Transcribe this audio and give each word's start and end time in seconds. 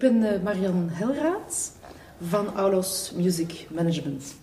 ben 0.00 0.22
uh, 0.22 0.42
Marian 0.42 0.88
Helraat 0.90 1.72
van 2.20 2.56
Aulos 2.56 3.12
Music 3.16 3.66
Management. 3.70 4.34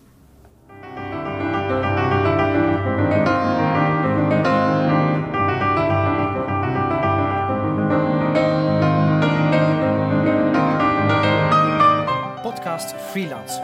Podcast 12.41 12.93
Freelancer. 12.93 13.63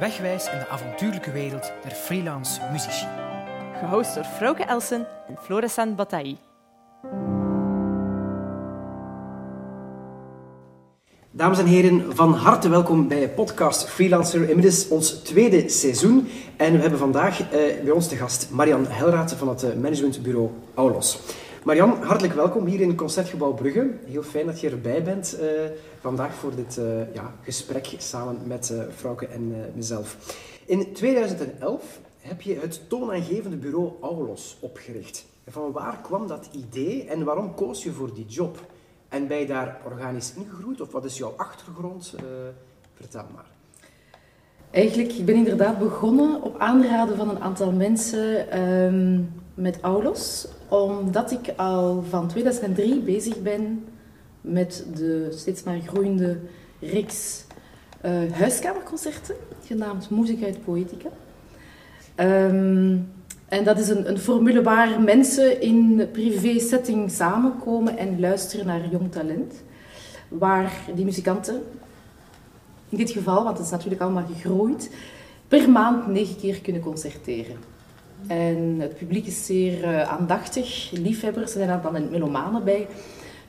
Wegwijs 0.00 0.52
in 0.52 0.58
de 0.58 0.68
avontuurlijke 0.68 1.32
wereld 1.32 1.72
der 1.82 1.92
freelance 1.92 2.60
muzici. 2.72 3.06
Gehost 3.78 4.14
door 4.14 4.24
Frauke 4.24 4.64
Elsen 4.64 5.06
en 5.28 5.36
Florissant 5.36 5.96
Bataille. 5.96 6.36
Dames 11.38 11.58
en 11.58 11.66
heren, 11.66 12.16
van 12.16 12.32
harte 12.32 12.68
welkom 12.68 13.08
bij 13.08 13.30
podcast 13.30 13.88
Freelancer. 13.88 14.48
Inmiddels 14.48 14.88
ons 14.88 15.10
tweede 15.10 15.68
seizoen. 15.68 16.28
En 16.56 16.72
we 16.72 16.80
hebben 16.80 16.98
vandaag 16.98 17.40
eh, 17.40 17.48
bij 17.84 17.90
ons 17.90 18.08
te 18.08 18.16
gast 18.16 18.50
Marian 18.50 18.86
Helraat 18.86 19.32
van 19.32 19.48
het 19.48 19.62
eh, 19.62 19.74
managementbureau 19.74 20.50
Aulos. 20.74 21.20
Marian, 21.64 22.02
hartelijk 22.02 22.34
welkom 22.34 22.66
hier 22.66 22.80
in 22.80 22.94
Concertgebouw 22.94 23.52
Brugge. 23.52 23.90
Heel 24.04 24.22
fijn 24.22 24.46
dat 24.46 24.60
je 24.60 24.70
erbij 24.70 25.02
bent 25.02 25.38
uh, 25.40 25.48
vandaag 26.00 26.34
voor 26.34 26.54
dit 26.54 26.80
ja, 27.14 27.34
gesprek 27.42 27.94
samen 27.98 28.38
met 28.44 28.72
Frauke 28.96 29.26
en 29.26 29.54
mezelf. 29.74 30.16
In 30.64 30.92
2011 30.92 32.00
heb 32.18 32.40
je 32.40 32.54
het 32.54 32.80
toonaangevende 32.88 33.56
bureau 33.56 33.92
Aulos 34.00 34.56
opgericht. 34.60 35.24
Van 35.46 35.72
waar 35.72 35.98
kwam 36.02 36.26
dat 36.26 36.48
idee 36.52 37.04
en 37.04 37.24
waarom 37.24 37.54
koos 37.54 37.82
je 37.82 37.92
voor 37.92 38.14
die 38.14 38.26
job? 38.26 38.58
En 39.08 39.26
ben 39.26 39.38
je 39.38 39.46
daar 39.46 39.80
organisch 39.84 40.34
ingegroeid 40.34 40.80
of 40.80 40.92
wat 40.92 41.04
is 41.04 41.18
jouw 41.18 41.34
achtergrond? 41.36 42.14
Uh, 42.16 42.22
vertel 42.94 43.24
maar. 43.34 43.46
Eigenlijk, 44.70 45.12
ik 45.12 45.24
ben 45.24 45.34
inderdaad 45.34 45.78
begonnen 45.78 46.42
op 46.42 46.58
aanraden 46.58 47.16
van 47.16 47.28
een 47.28 47.40
aantal 47.40 47.72
mensen 47.72 48.60
um, 48.62 49.32
met 49.54 49.80
Aulos, 49.80 50.48
omdat 50.68 51.30
ik 51.30 51.52
al 51.56 52.02
van 52.08 52.28
2003 52.28 53.00
bezig 53.00 53.42
ben 53.42 53.84
met 54.40 54.86
de 54.94 55.28
steeds 55.30 55.62
maar 55.62 55.80
groeiende 55.80 56.38
reeks 56.80 57.44
uh, 58.04 58.32
huiskamerconcerten, 58.32 59.36
genaamd 59.64 60.10
Muziek 60.10 60.44
uit 60.44 60.64
Poetica. 60.64 61.08
Um, 62.16 63.12
en 63.48 63.64
dat 63.64 63.78
is 63.78 63.88
een, 63.88 64.08
een 64.08 64.18
formule 64.18 64.62
waar 64.62 65.00
mensen 65.00 65.60
in 65.60 66.08
privé-setting 66.12 67.10
samenkomen 67.10 67.96
en 67.98 68.20
luisteren 68.20 68.66
naar 68.66 68.88
jong 68.90 69.12
talent. 69.12 69.54
Waar 70.28 70.72
die 70.94 71.04
muzikanten, 71.04 71.62
in 72.88 72.98
dit 72.98 73.10
geval, 73.10 73.44
want 73.44 73.56
het 73.56 73.66
is 73.66 73.72
natuurlijk 73.72 74.00
allemaal 74.00 74.26
gegroeid, 74.32 74.90
per 75.48 75.70
maand 75.70 76.06
negen 76.06 76.36
keer 76.36 76.60
kunnen 76.60 76.82
concerteren. 76.82 77.56
En 78.26 78.76
het 78.78 78.98
publiek 78.98 79.26
is 79.26 79.46
zeer 79.46 79.82
uh, 79.82 80.02
aandachtig, 80.02 80.90
liefhebbers, 80.92 81.54
er 81.54 81.64
zijn 81.64 81.80
dan 81.82 82.10
melomanen 82.10 82.64
bij, 82.64 82.86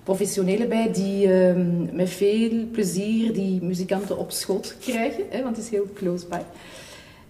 professionelen 0.03 0.69
bij, 0.69 0.91
die 0.93 1.27
uh, 1.27 1.65
met 1.91 2.09
veel 2.09 2.67
plezier 2.71 3.33
die 3.33 3.63
muzikanten 3.63 4.17
op 4.17 4.31
schoot 4.31 4.75
krijgen, 4.79 5.23
hè, 5.29 5.43
want 5.43 5.55
het 5.55 5.65
is 5.65 5.71
heel 5.71 5.87
close 5.93 6.27
by. 6.27 6.39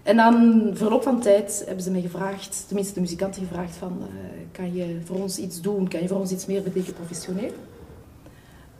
En 0.02 0.16
dan 0.16 0.70
verloop 0.72 1.02
van 1.02 1.20
tijd 1.20 1.62
hebben 1.66 1.84
ze 1.84 1.90
mij 1.90 2.00
gevraagd, 2.00 2.64
tenminste 2.66 2.94
de 2.94 3.00
muzikanten 3.00 3.42
gevraagd 3.46 3.76
van, 3.76 3.98
uh, 4.00 4.06
kan 4.52 4.74
je 4.74 4.98
voor 5.04 5.16
ons 5.16 5.38
iets 5.38 5.60
doen? 5.60 5.88
Kan 5.88 6.02
je 6.02 6.08
voor 6.08 6.18
ons 6.18 6.30
iets 6.30 6.46
meer 6.46 6.62
betekenen 6.62 6.94
professioneel? 6.94 7.52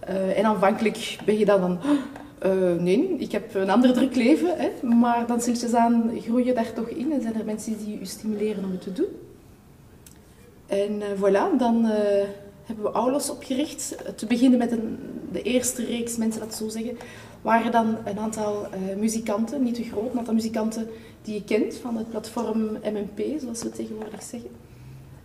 Uh, 0.09 0.39
en 0.39 0.45
aanvankelijk 0.45 1.19
ben 1.25 1.39
je 1.39 1.45
dan 1.45 1.61
van, 1.61 1.79
uh, 2.47 2.81
nee, 2.83 3.17
ik 3.19 3.33
heb 3.33 3.55
een 3.55 3.71
ander 3.71 3.93
druk 3.93 4.17
leven, 4.17 4.55
hè, 4.57 4.87
maar 4.87 5.27
dan 5.27 5.41
je 5.45 5.77
aan 5.77 6.11
groei 6.21 6.45
je 6.45 6.53
daar 6.53 6.73
toch 6.73 6.89
in 6.89 7.13
en 7.13 7.23
zijn 7.23 7.35
er 7.35 7.45
mensen 7.45 7.79
die 7.79 7.99
je 7.99 8.05
stimuleren 8.05 8.65
om 8.65 8.71
het 8.71 8.83
te 8.83 8.93
doen. 8.93 9.09
En 10.67 11.03
voilà, 11.17 11.59
dan 11.59 11.85
hebben 12.65 12.85
we 12.85 12.91
Aulos 12.91 13.31
opgericht. 13.31 13.97
Te 14.17 14.27
beginnen 14.27 14.59
met 14.59 14.73
een, 14.73 14.99
de 15.33 15.43
eerste 15.43 15.85
reeks, 15.85 16.17
mensen 16.17 16.41
dat 16.41 16.55
zo 16.55 16.69
zeggen, 16.69 16.99
waren 17.43 17.73
dan 17.73 17.97
een 18.05 18.19
aantal 18.19 18.67
muzikanten, 18.97 19.63
niet 19.63 19.75
te 19.75 19.83
groot, 19.83 20.13
een 20.13 20.19
aantal 20.19 20.35
muzikanten 20.35 20.89
die 21.23 21.35
je 21.35 21.45
kent 21.45 21.75
van 21.75 21.97
het 21.97 22.11
platform 22.11 22.79
MMP, 22.83 23.41
zoals 23.41 23.63
we 23.63 23.71
tegenwoordig 23.71 24.23
zeggen. 24.23 24.51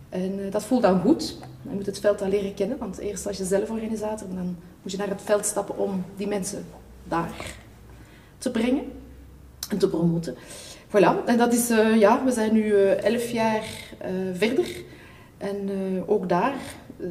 En 0.09 0.39
uh, 0.39 0.51
dat 0.51 0.63
voelt 0.63 0.81
dan 0.81 1.01
goed. 1.01 1.37
Je 1.61 1.69
moet 1.69 1.85
het 1.85 1.99
veld 1.99 2.19
dan 2.19 2.29
leren 2.29 2.53
kennen, 2.53 2.77
want 2.77 2.97
eerst 2.97 3.27
als 3.27 3.37
je 3.37 3.45
zelf 3.45 3.69
organisator, 3.69 4.27
dan 4.35 4.57
moet 4.81 4.91
je 4.91 4.97
naar 4.97 5.07
het 5.07 5.21
veld 5.21 5.45
stappen 5.45 5.77
om 5.77 6.03
die 6.15 6.27
mensen 6.27 6.65
daar 7.03 7.55
te 8.37 8.51
brengen 8.51 8.83
en 9.69 9.77
te 9.77 9.89
promoten. 9.89 10.35
Voilà, 10.87 11.25
en 11.25 11.37
dat 11.37 11.53
is, 11.53 11.71
uh, 11.71 11.99
ja, 11.99 12.23
we 12.23 12.31
zijn 12.31 12.53
nu 12.53 12.73
elf 12.89 13.29
jaar 13.29 13.63
verder. 14.33 14.83
En 15.37 15.69
ook 16.05 16.29
daar 16.29 16.55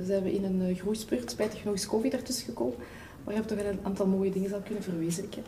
zijn 0.03 0.23
we 0.23 0.33
in 0.33 0.45
een 0.45 0.77
groeispurt, 0.77 1.31
spijtig 1.31 1.65
nog 1.65 1.75
eens 1.75 1.87
COVID 1.87 2.13
ertussen 2.13 2.45
gekomen. 2.45 2.77
Maar 3.25 3.35
we 3.35 3.41
hebben 3.41 3.57
toch 3.57 3.67
een 3.67 3.79
aantal 3.83 4.07
mooie 4.07 4.31
dingen 4.31 4.53
al 4.53 4.61
kunnen 4.65 4.83
verwezenlijken. 4.83 5.43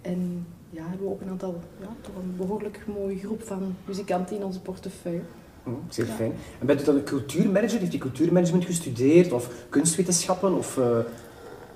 En 0.00 0.46
ja, 0.70 0.82
hebben 0.88 1.06
we 1.06 1.12
ook 1.12 1.20
een 1.20 1.28
aantal, 1.28 1.60
ja, 1.80 1.86
toch 2.00 2.14
een 2.22 2.36
behoorlijk 2.36 2.84
mooie 2.86 3.18
groep 3.18 3.42
van 3.42 3.74
muzikanten 3.84 4.36
in 4.36 4.44
onze 4.44 4.60
portefeuille. 4.60 5.20
Oh, 5.66 5.72
zeer 5.88 6.06
ja. 6.06 6.12
fijn. 6.12 6.32
En 6.58 6.66
bent 6.66 6.80
u 6.80 6.84
dan 6.84 6.96
een 6.96 7.04
cultuurmanager? 7.04 7.78
Heeft 7.78 7.94
u 7.94 7.98
cultuurmanagement 7.98 8.64
gestudeerd 8.64 9.32
of 9.32 9.50
kunstwetenschappen? 9.68 10.54
Of, 10.54 10.76
uh... 10.76 10.98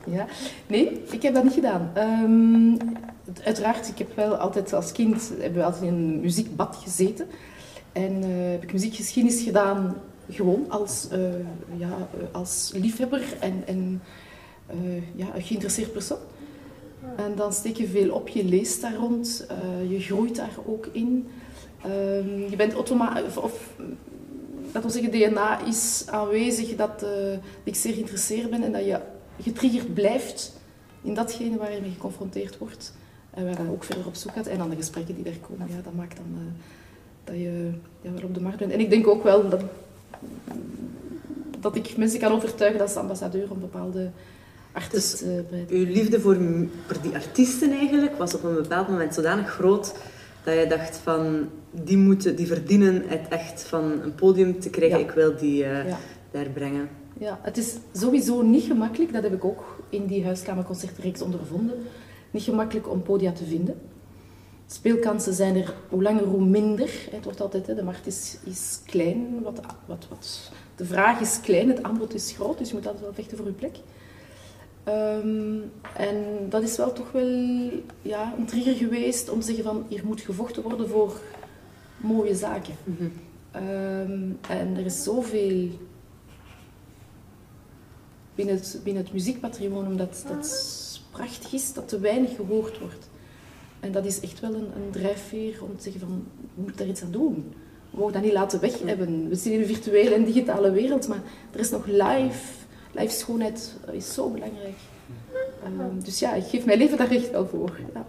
Ja, 0.06 0.26
nee, 0.66 1.02
ik 1.10 1.22
heb 1.22 1.34
dat 1.34 1.44
niet 1.44 1.52
gedaan. 1.52 1.90
Um, 1.96 2.76
uiteraard, 3.44 3.88
ik 3.88 3.98
heb 3.98 4.16
wel 4.16 4.36
altijd 4.36 4.72
als 4.72 4.92
kind 4.92 5.32
hebben 5.38 5.58
we 5.58 5.64
altijd 5.64 5.82
in 5.82 5.94
een 5.94 6.20
muziekbad 6.20 6.76
gezeten. 6.82 7.26
En 7.92 8.12
uh, 8.12 8.50
heb 8.50 8.62
ik 8.62 8.72
muziekgeschiedenis 8.72 9.42
gedaan, 9.42 9.96
gewoon 10.30 10.64
als, 10.68 11.08
uh, 11.12 11.18
ja, 11.76 12.08
als 12.32 12.72
liefhebber 12.74 13.22
en, 13.40 13.62
en 13.66 14.02
ja, 15.14 15.34
een 15.34 15.42
geïnteresseerd 15.42 15.92
persoon. 15.92 16.18
En 17.16 17.34
dan 17.36 17.52
steek 17.52 17.76
je 17.76 17.86
veel 17.86 18.10
op, 18.10 18.28
je 18.28 18.44
leest 18.44 18.80
daar 18.80 18.94
rond, 18.94 19.46
uh, 19.50 19.90
je 19.90 20.00
groeit 20.00 20.36
daar 20.36 20.56
ook 20.66 20.88
in. 20.92 21.28
Uh, 21.86 22.50
je 22.50 22.56
bent 22.56 22.72
automatisch, 22.72 23.36
of 23.36 23.70
dat 24.72 24.82
wil 24.82 24.90
zeggen, 24.90 25.10
DNA 25.10 25.66
is 25.66 26.04
aanwezig 26.06 26.76
dat 26.76 27.02
uh, 27.02 27.38
ik 27.64 27.74
zeer 27.74 27.92
geïnteresseerd 27.92 28.50
ben 28.50 28.62
en 28.62 28.72
dat 28.72 28.84
je 28.84 29.00
getriggerd 29.42 29.94
blijft 29.94 30.52
in 31.02 31.14
datgene 31.14 31.56
waar 31.56 31.74
je 31.74 31.80
mee 31.80 31.90
geconfronteerd 31.90 32.58
wordt. 32.58 32.94
En 33.30 33.44
waar 33.44 33.62
je 33.62 33.70
ook 33.70 33.84
verder 33.84 34.06
op 34.06 34.14
zoek 34.14 34.32
gaat. 34.32 34.46
En 34.46 34.58
dan 34.58 34.70
de 34.70 34.76
gesprekken 34.76 35.14
die 35.14 35.24
er 35.24 35.38
komen, 35.38 35.68
ja, 35.68 35.82
dat 35.82 35.94
maakt 35.94 36.16
dan 36.16 36.52
dat 37.24 37.34
je 37.34 37.70
ja, 38.00 38.10
weer 38.12 38.24
op 38.24 38.34
de 38.34 38.40
markt 38.40 38.58
bent. 38.58 38.72
En 38.72 38.80
ik 38.80 38.90
denk 38.90 39.06
ook 39.06 39.22
wel 39.22 39.48
dat, 39.48 39.62
dat 41.60 41.76
ik 41.76 41.96
mensen 41.96 42.20
kan 42.20 42.32
overtuigen 42.32 42.80
als 42.80 42.96
ambassadeur 42.96 43.50
om 43.50 43.60
bepaalde 43.60 44.10
dus 44.90 45.22
uw 45.68 45.84
liefde 45.84 46.20
voor, 46.20 46.36
voor 46.86 47.02
die 47.02 47.14
artiesten 47.14 47.72
eigenlijk 47.72 48.16
was 48.18 48.34
op 48.34 48.44
een 48.44 48.54
bepaald 48.54 48.88
moment 48.88 49.14
zodanig 49.14 49.50
groot 49.50 49.94
dat 50.44 50.54
je 50.54 50.66
dacht 50.66 50.96
van 50.96 51.48
die, 51.70 51.96
moeten, 51.96 52.36
die 52.36 52.46
verdienen 52.46 53.02
het 53.06 53.28
echt 53.28 53.62
van 53.62 54.00
een 54.02 54.14
podium 54.14 54.60
te 54.60 54.70
krijgen. 54.70 55.00
Ik 55.00 55.10
wil 55.10 55.36
die 55.36 55.64
uh, 55.64 55.78
daar 56.30 56.48
brengen. 56.48 56.88
Ja, 57.18 57.38
het 57.42 57.56
is 57.56 57.74
sowieso 57.92 58.42
niet 58.42 58.64
gemakkelijk. 58.64 59.12
Dat 59.12 59.22
heb 59.22 59.32
ik 59.32 59.44
ook 59.44 59.82
in 59.88 60.06
die 60.06 60.24
huiskamerconcertreeks 60.24 61.22
ondervonden. 61.22 61.76
Niet 62.30 62.42
gemakkelijk 62.42 62.90
om 62.90 63.02
podia 63.02 63.32
te 63.32 63.44
vinden. 63.44 63.74
Speelkansen 64.66 65.34
zijn 65.34 65.56
er 65.56 65.74
hoe 65.88 66.02
langer 66.02 66.24
hoe 66.24 66.44
minder. 66.44 66.90
Het 67.10 67.24
wordt 67.24 67.40
altijd, 67.40 67.66
de 67.66 67.82
markt 67.82 68.06
is, 68.06 68.36
is 68.44 68.80
klein. 68.84 69.42
Wat, 69.42 69.60
wat, 69.86 70.06
wat. 70.08 70.50
De 70.76 70.84
vraag 70.84 71.20
is 71.20 71.40
klein, 71.42 71.68
het 71.68 71.82
aanbod 71.82 72.14
is 72.14 72.32
groot. 72.32 72.58
Dus 72.58 72.68
je 72.68 72.74
moet 72.74 72.86
altijd 72.86 73.04
wel 73.04 73.14
vechten 73.14 73.36
voor 73.36 73.46
je 73.46 73.52
plek. 73.52 73.76
Um, 74.88 75.72
en 75.96 76.46
dat 76.48 76.62
is 76.62 76.76
wel 76.76 76.92
toch 76.92 77.12
wel 77.12 77.70
ja, 78.02 78.34
een 78.38 78.46
trigger 78.46 78.74
geweest 78.74 79.28
om 79.28 79.40
te 79.40 79.46
zeggen 79.46 79.64
van 79.64 79.84
hier 79.88 80.04
moet 80.04 80.20
gevochten 80.20 80.62
worden 80.62 80.88
voor 80.88 81.20
mooie 81.96 82.34
zaken. 82.34 82.74
Mm 82.84 82.96
-hmm. 82.98 83.12
um, 83.68 84.38
en 84.48 84.76
er 84.76 84.84
is 84.84 85.02
zoveel 85.02 85.68
binnen 88.34 88.54
het, 88.54 88.80
binnen 88.84 89.02
het 89.02 89.12
muziekpatrimonium 89.12 89.96
dat, 89.96 90.24
dat 90.28 91.00
prachtig 91.10 91.52
is, 91.52 91.72
dat 91.72 91.88
te 91.88 91.98
weinig 91.98 92.36
gehoord 92.36 92.78
wordt. 92.78 93.08
En 93.80 93.92
dat 93.92 94.04
is 94.04 94.20
echt 94.20 94.40
wel 94.40 94.54
een, 94.54 94.68
een 94.76 94.90
drijfveer 94.90 95.62
om 95.62 95.76
te 95.76 95.82
zeggen 95.82 96.00
van 96.00 96.24
we 96.54 96.60
moeten 96.60 96.76
daar 96.76 96.88
iets 96.88 97.02
aan 97.02 97.10
doen. 97.10 97.54
We 97.90 97.98
mogen 97.98 98.12
dat 98.12 98.22
niet 98.22 98.32
laten 98.32 98.60
weg 98.60 98.82
hebben. 98.82 99.28
We 99.28 99.34
zitten 99.34 99.52
in 99.52 99.60
een 99.60 99.74
virtuele 99.74 100.14
en 100.14 100.24
digitale 100.24 100.70
wereld, 100.70 101.08
maar 101.08 101.22
er 101.52 101.60
is 101.60 101.70
nog 101.70 101.86
live 101.86 102.65
live 102.98 103.14
schoonheid 103.14 103.74
is 103.92 104.14
zo 104.14 104.28
belangrijk. 104.28 104.76
Ehm, 105.64 106.04
dus 106.04 106.18
ja, 106.18 106.34
ik 106.34 106.44
geef 106.44 106.64
mijn 106.64 106.78
leven 106.78 106.98
daar 106.98 107.10
echt 107.10 107.30
wel 107.30 107.46
voor. 107.46 107.70
Ja. 107.94 108.06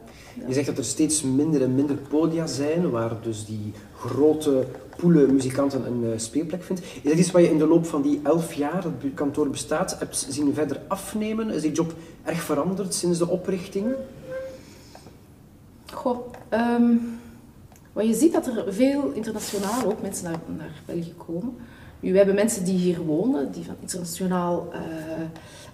Je 0.47 0.53
zegt 0.53 0.67
dat 0.67 0.77
er 0.77 0.85
steeds 0.85 1.21
minder 1.21 1.61
en 1.61 1.75
minder 1.75 1.95
podia 1.95 2.45
zijn, 2.45 2.89
waar 2.89 3.21
dus 3.21 3.45
die 3.45 3.73
grote 3.97 4.65
poelen 4.97 5.33
muzikanten 5.33 5.85
een 5.85 6.03
uh, 6.03 6.09
speelplek 6.15 6.63
vindt. 6.63 6.81
Is 6.81 7.09
dat 7.09 7.19
iets 7.19 7.31
wat 7.31 7.41
je 7.41 7.49
in 7.49 7.57
de 7.57 7.67
loop 7.67 7.85
van 7.85 8.01
die 8.01 8.19
elf 8.23 8.53
jaar 8.53 8.81
dat 8.81 8.91
het 9.01 9.13
kantoor 9.13 9.49
bestaat, 9.49 9.99
hebt 9.99 10.25
zien 10.29 10.53
verder 10.53 10.81
afnemen? 10.87 11.49
Is 11.49 11.61
die 11.61 11.71
job 11.71 11.93
erg 12.23 12.41
veranderd 12.41 12.93
sinds 12.93 13.17
de 13.17 13.27
oprichting? 13.27 13.85
Goh, 15.93 16.33
um, 16.49 17.19
wat 17.93 18.07
je 18.07 18.13
ziet 18.13 18.33
dat 18.33 18.47
er 18.47 18.73
veel 18.73 19.11
internationaal 19.11 19.85
ook 19.85 20.01
mensen 20.01 20.23
naar, 20.23 20.39
naar 20.57 20.81
België 20.85 21.13
komen. 21.17 21.55
We 22.11 22.17
hebben 22.17 22.35
mensen 22.35 22.65
die 22.65 22.77
hier 22.77 23.01
wonen, 23.01 23.51
die 23.51 23.63
van 23.63 23.75
internationaal, 23.79 24.67
uh, 24.73 24.79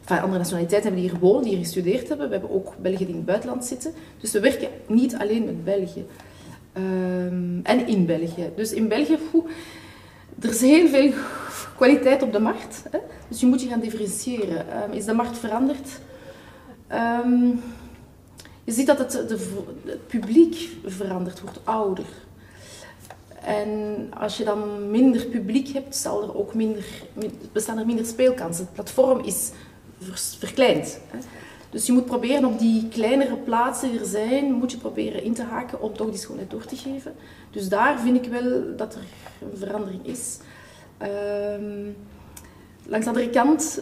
van 0.02 0.20
andere 0.20 0.38
nationaliteiten 0.38 0.92
hebben 0.92 1.02
die 1.02 1.12
hier 1.12 1.20
wonen, 1.20 1.44
die 1.44 1.52
hier 1.52 1.64
gestudeerd 1.64 2.10
hebben. 2.10 2.28
We 2.28 2.34
hebben 2.34 2.52
ook 2.52 2.74
Belgen 2.82 3.00
die 3.00 3.08
in 3.08 3.16
het 3.16 3.26
buitenland 3.26 3.66
zitten. 3.66 3.94
Dus 4.20 4.32
we 4.32 4.40
werken 4.40 4.70
niet 4.88 5.16
alleen 5.16 5.46
met 5.46 5.64
België. 5.64 6.06
Um, 6.78 7.60
en 7.64 7.88
in 7.88 8.06
België. 8.06 8.50
Dus 8.56 8.72
in 8.72 8.88
België, 8.88 9.18
er 10.40 10.50
is 10.50 10.62
heel 10.62 10.88
veel 10.88 11.12
kwaliteit 11.76 12.22
op 12.22 12.32
de 12.32 12.40
markt. 12.40 12.84
Hè? 12.92 13.00
Dus 13.28 13.40
je 13.40 13.46
moet 13.46 13.62
je 13.62 13.68
gaan 13.68 13.80
differentiëren. 13.80 14.84
Um, 14.84 14.92
is 14.92 15.06
de 15.06 15.14
markt 15.14 15.38
veranderd? 15.38 16.00
Um, 17.26 17.62
je 18.64 18.72
ziet 18.72 18.88
dat 18.88 18.98
het, 18.98 19.12
de, 19.12 19.38
het 19.86 20.08
publiek 20.08 20.70
verandert, 20.86 21.42
wordt 21.42 21.60
ouder. 21.64 22.06
En 23.44 24.10
als 24.18 24.38
je 24.38 24.44
dan 24.44 24.92
minder 24.92 25.26
publiek 25.26 25.68
hebt, 25.68 26.06
er 26.06 26.38
ook 26.38 26.54
minder, 26.54 26.86
bestaan 27.52 27.78
er 27.78 27.86
minder 27.86 28.06
speelkansen. 28.06 28.66
Het 28.66 28.74
platform 28.74 29.20
is 29.20 29.52
verkleind. 30.40 31.00
Dus 31.70 31.86
je 31.86 31.92
moet 31.92 32.06
proberen 32.06 32.46
op 32.46 32.60
die 32.60 32.88
kleinere 32.88 33.36
plaatsen 33.36 33.92
die 33.92 34.00
er 34.00 34.06
zijn, 34.06 34.52
moet 34.52 34.72
je 34.72 34.78
proberen 34.78 35.24
in 35.24 35.34
te 35.34 35.44
haken 35.44 35.82
om 35.82 35.94
toch 35.94 36.10
die 36.10 36.20
schoonheid 36.20 36.50
door 36.50 36.66
te 36.66 36.76
geven. 36.76 37.14
Dus 37.52 37.70
daar 37.70 38.00
vind 38.00 38.26
ik 38.26 38.32
wel 38.32 38.76
dat 38.76 38.96
er 38.96 39.02
een 39.42 39.58
verandering 39.58 40.06
is. 40.06 40.38
Um, 41.02 41.96
langs 42.86 43.06
de 43.06 43.12
andere 43.12 43.30
kant 43.30 43.82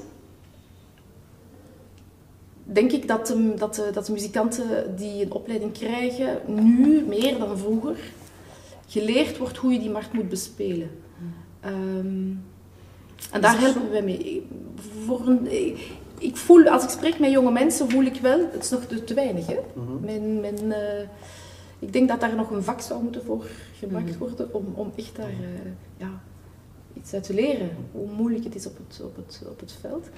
denk 2.64 2.92
ik 2.92 3.08
dat 3.08 3.36
dat, 3.56 3.82
dat 3.94 4.06
de 4.06 4.12
muzikanten 4.12 4.96
die 4.96 5.26
een 5.26 5.32
opleiding 5.32 5.74
krijgen, 5.74 6.40
nu 6.46 7.06
meer 7.06 7.38
dan 7.38 7.58
vroeger, 7.58 7.98
geleerd 8.92 9.38
wordt 9.38 9.58
hoe 9.58 9.74
je 9.74 9.80
die 9.80 9.90
markt 9.90 10.14
moet 10.14 10.30
bespelen. 10.30 10.90
Um, 11.66 12.44
en 13.32 13.42
daar 13.42 13.60
helpen 13.60 13.92
wij 13.92 14.04
mee. 14.04 14.48
Voor 15.06 15.28
een, 15.28 15.48
ik 16.18 16.38
voel, 16.38 16.70
als 16.70 16.84
ik 16.84 16.90
spreek 16.90 17.20
met 17.20 17.32
jonge 17.32 17.52
mensen, 17.52 17.90
voel 17.90 18.04
ik 18.04 18.22
wel, 18.22 18.40
het 18.52 18.64
is 18.64 18.70
nog 18.70 18.86
te 18.86 19.14
weinig. 19.14 19.48
Hè? 19.48 19.60
Mm 19.74 20.00
mijn, 20.02 20.40
mijn, 20.40 20.66
uh, 20.66 21.08
ik 21.80 21.94
denk 21.94 22.08
dat 22.08 22.20
daar 22.20 22.36
nog 22.36 22.52
een 22.52 22.64
vak 22.64 22.82
zou 22.82 23.04
moeten 23.04 23.24
voor 23.24 23.46
gemaakt 23.74 24.10
mhm. 24.10 24.18
worden 24.18 24.54
om, 24.54 24.66
om 24.76 24.92
echt 24.96 25.16
daar 25.16 25.32
uh, 25.32 25.72
ja, 25.98 26.22
iets 26.94 27.14
uit 27.14 27.24
te 27.24 27.34
leren. 27.34 27.70
Hoe 27.92 28.12
moeilijk 28.12 28.44
het 28.44 28.56
is 28.56 28.66
op 28.66 28.78
het, 28.78 29.02
op 29.04 29.16
het, 29.16 29.42
op 29.50 29.60
het 29.60 29.72
veld. 29.72 30.10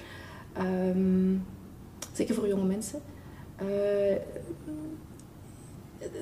Um, 0.58 1.46
zeker 2.12 2.34
voor 2.34 2.48
jonge 2.48 2.64
mensen. 2.64 3.00
Uh, 3.62 4.16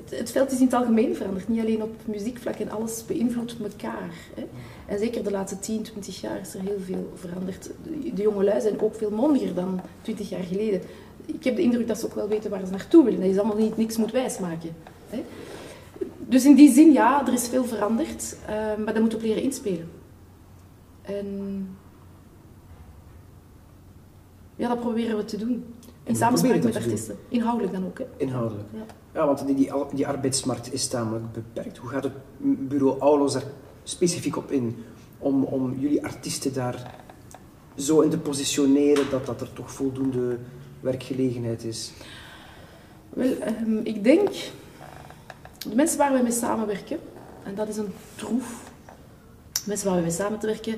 het, 0.09 0.31
veld 0.31 0.53
is 0.53 0.59
in 0.59 0.65
het 0.65 0.75
algemeen 0.75 1.17
veranderd, 1.17 1.49
niet 1.49 1.61
alleen 1.61 1.83
op 1.83 1.95
muziekvlak 2.05 2.55
en 2.55 2.71
alles 2.71 3.07
beïnvloedt 3.07 3.57
elkaar. 3.63 4.11
Hè. 4.35 4.49
En 4.87 4.99
zeker 4.99 5.25
de 5.25 5.31
laatste 5.31 5.59
10, 5.59 5.83
20 5.83 6.21
jaar 6.21 6.41
is 6.41 6.55
er 6.55 6.61
heel 6.61 6.79
veel 6.85 7.13
veranderd. 7.15 7.71
De, 7.83 8.13
de 8.15 8.23
jongelui 8.23 8.61
zijn 8.61 8.81
ook 8.81 8.95
veel 8.95 9.11
mondiger 9.11 9.55
dan 9.55 9.81
20 10.03 10.29
jaar 10.29 10.43
geleden. 10.43 10.81
Ik 11.27 11.45
heb 11.45 11.57
de 11.57 11.63
indruk 11.63 11.89
dat 11.89 11.99
ze 11.99 12.07
ook 12.07 12.15
wel 12.15 12.29
weten 12.29 12.51
waar 12.51 12.65
ze 12.65 12.71
naartoe 12.71 13.05
willen, 13.05 13.21
dat 13.21 13.31
je 13.31 13.41
allemaal 13.41 13.57
niet 13.57 13.77
niks 13.77 13.97
moet 13.97 14.13
wijsmaken. 14.13 14.71
Hè. 15.09 15.25
Dus 16.19 16.45
in 16.45 16.55
die 16.55 16.73
zin, 16.73 16.93
ja, 16.93 17.27
er 17.27 17.33
is 17.33 17.49
veel 17.49 17.65
veranderd, 17.65 18.37
uh, 18.43 18.49
maar 18.85 18.95
dat 18.95 19.03
moet 19.03 19.15
op 19.15 19.23
leren 19.23 19.43
inspelen. 19.43 19.91
En 21.03 21.69
ja, 24.57 24.69
dat 24.69 24.81
proberen 24.81 25.17
we 25.17 25.25
te 25.25 25.37
doen. 25.37 25.72
In 26.05 26.17
samenspraak 26.17 26.63
met 26.63 26.77
artiesten. 26.77 27.17
Inhoudelijk 27.29 27.73
dan 27.73 27.85
ook. 27.85 27.99
Hè? 27.99 28.05
Inhoudelijk. 28.17 28.69
Ja, 28.73 28.85
ja 29.15 29.27
want 29.27 29.47
die, 29.47 29.55
die, 29.55 29.73
die 29.95 30.07
arbeidsmarkt 30.07 30.73
is 30.73 30.89
tamelijk 30.89 31.33
beperkt. 31.33 31.77
Hoe 31.77 31.91
gaat 31.91 32.05
het 32.05 32.13
bureau 32.69 33.01
Aulos 33.01 33.33
daar 33.33 33.45
specifiek 33.83 34.37
op 34.37 34.51
in? 34.51 34.85
Om, 35.19 35.45
om 35.45 35.79
jullie 35.79 36.05
artiesten 36.05 36.53
daar 36.53 36.95
zo 37.77 38.01
in 38.01 38.11
te 38.11 38.19
positioneren 38.19 39.11
dat, 39.11 39.27
dat 39.27 39.41
er 39.41 39.53
toch 39.53 39.73
voldoende 39.73 40.39
werkgelegenheid 40.81 41.65
is? 41.65 41.93
Wel, 43.09 43.33
um, 43.67 43.81
ik 43.85 44.05
denk... 44.05 44.31
De 45.69 45.75
mensen 45.75 45.99
waar 45.99 46.13
we 46.13 46.23
mee 46.23 46.33
samenwerken, 46.33 46.99
en 47.43 47.55
dat 47.55 47.69
is 47.69 47.77
een 47.77 47.93
troef. 48.15 48.71
De 49.53 49.61
mensen 49.65 49.87
waar 49.87 49.97
we 49.97 50.03
mee 50.03 50.11
samen 50.11 50.39
te 50.39 50.47
werken, 50.47 50.75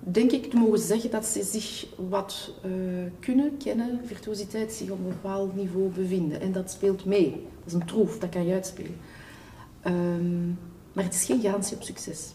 denk 0.00 0.30
ik 0.30 0.50
te 0.50 0.56
mogen 0.56 0.78
zeggen 0.78 1.10
dat 1.10 1.26
ze 1.26 1.42
zich 1.42 1.86
wat 2.08 2.52
uh, 2.66 2.72
kunnen, 3.20 3.56
kennen, 3.56 4.00
virtuositeit 4.04 4.72
zich 4.72 4.90
op 4.90 4.98
een 4.98 5.08
bepaald 5.08 5.56
niveau 5.56 5.88
bevinden. 5.88 6.40
En 6.40 6.52
dat 6.52 6.70
speelt 6.70 7.04
mee. 7.04 7.30
Dat 7.30 7.66
is 7.66 7.72
een 7.72 7.86
troef, 7.86 8.18
dat 8.18 8.30
kan 8.30 8.46
je 8.46 8.54
uitspelen. 8.54 8.96
Um, 9.86 10.58
maar 10.92 11.04
het 11.04 11.14
is 11.14 11.24
geen 11.24 11.40
garantie 11.40 11.76
op 11.76 11.82
succes. 11.82 12.28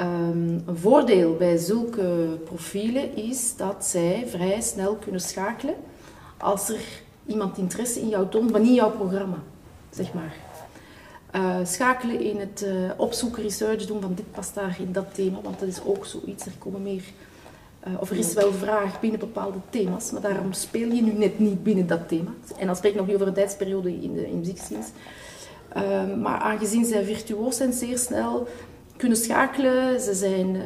Um, 0.00 0.62
een 0.66 0.76
voordeel 0.76 1.36
bij 1.36 1.56
zulke 1.56 2.38
profielen 2.44 3.16
is 3.16 3.56
dat 3.56 3.84
zij 3.84 4.24
vrij 4.26 4.60
snel 4.60 4.94
kunnen 4.94 5.20
schakelen 5.20 5.74
als 6.38 6.68
er 6.68 7.02
iemand 7.26 7.58
interesse 7.58 8.00
in 8.00 8.08
jou 8.08 8.28
toont, 8.28 8.50
maar 8.50 8.60
niet 8.60 8.74
jouw 8.74 8.90
programma, 8.90 9.42
zeg 9.90 10.14
maar. 10.14 10.49
Uh, 11.36 11.56
schakelen 11.62 12.20
in 12.20 12.38
het 12.38 12.64
uh, 12.66 12.90
opzoeken, 12.96 13.42
research 13.42 13.86
doen 13.86 14.00
van 14.00 14.14
dit 14.14 14.32
past 14.32 14.54
daar 14.54 14.76
in 14.80 14.92
dat 14.92 15.14
thema, 15.14 15.40
want 15.42 15.58
dat 15.58 15.68
is 15.68 15.84
ook 15.84 16.06
zoiets. 16.06 16.46
Er 16.46 16.52
komen 16.58 16.82
meer, 16.82 17.02
uh, 17.88 18.00
of 18.00 18.10
er 18.10 18.16
is 18.16 18.34
wel 18.34 18.52
vraag 18.52 19.00
binnen 19.00 19.20
bepaalde 19.20 19.58
thema's, 19.70 20.10
maar 20.10 20.20
daarom 20.20 20.52
speel 20.52 20.92
je 20.92 21.02
nu 21.02 21.12
net 21.12 21.38
niet 21.38 21.62
binnen 21.62 21.86
dat 21.86 22.08
thema. 22.08 22.30
En 22.58 22.66
dan 22.66 22.76
spreek 22.76 22.92
ik 22.92 22.98
nog 22.98 23.06
niet 23.06 23.14
over 23.14 23.26
een 23.26 23.34
tijdsperiode 23.34 24.02
in 24.02 24.14
de 24.14 24.30
in 24.30 24.38
muziekscenes. 24.38 24.86
maar 26.20 26.38
aangezien 26.38 26.84
zij 26.84 27.04
virtuoos 27.04 27.56
zijn, 27.56 27.72
zeer 27.72 27.98
snel 27.98 28.48
kunnen 28.96 29.18
schakelen, 29.18 30.00
ze 30.00 30.14
zijn 30.14 30.62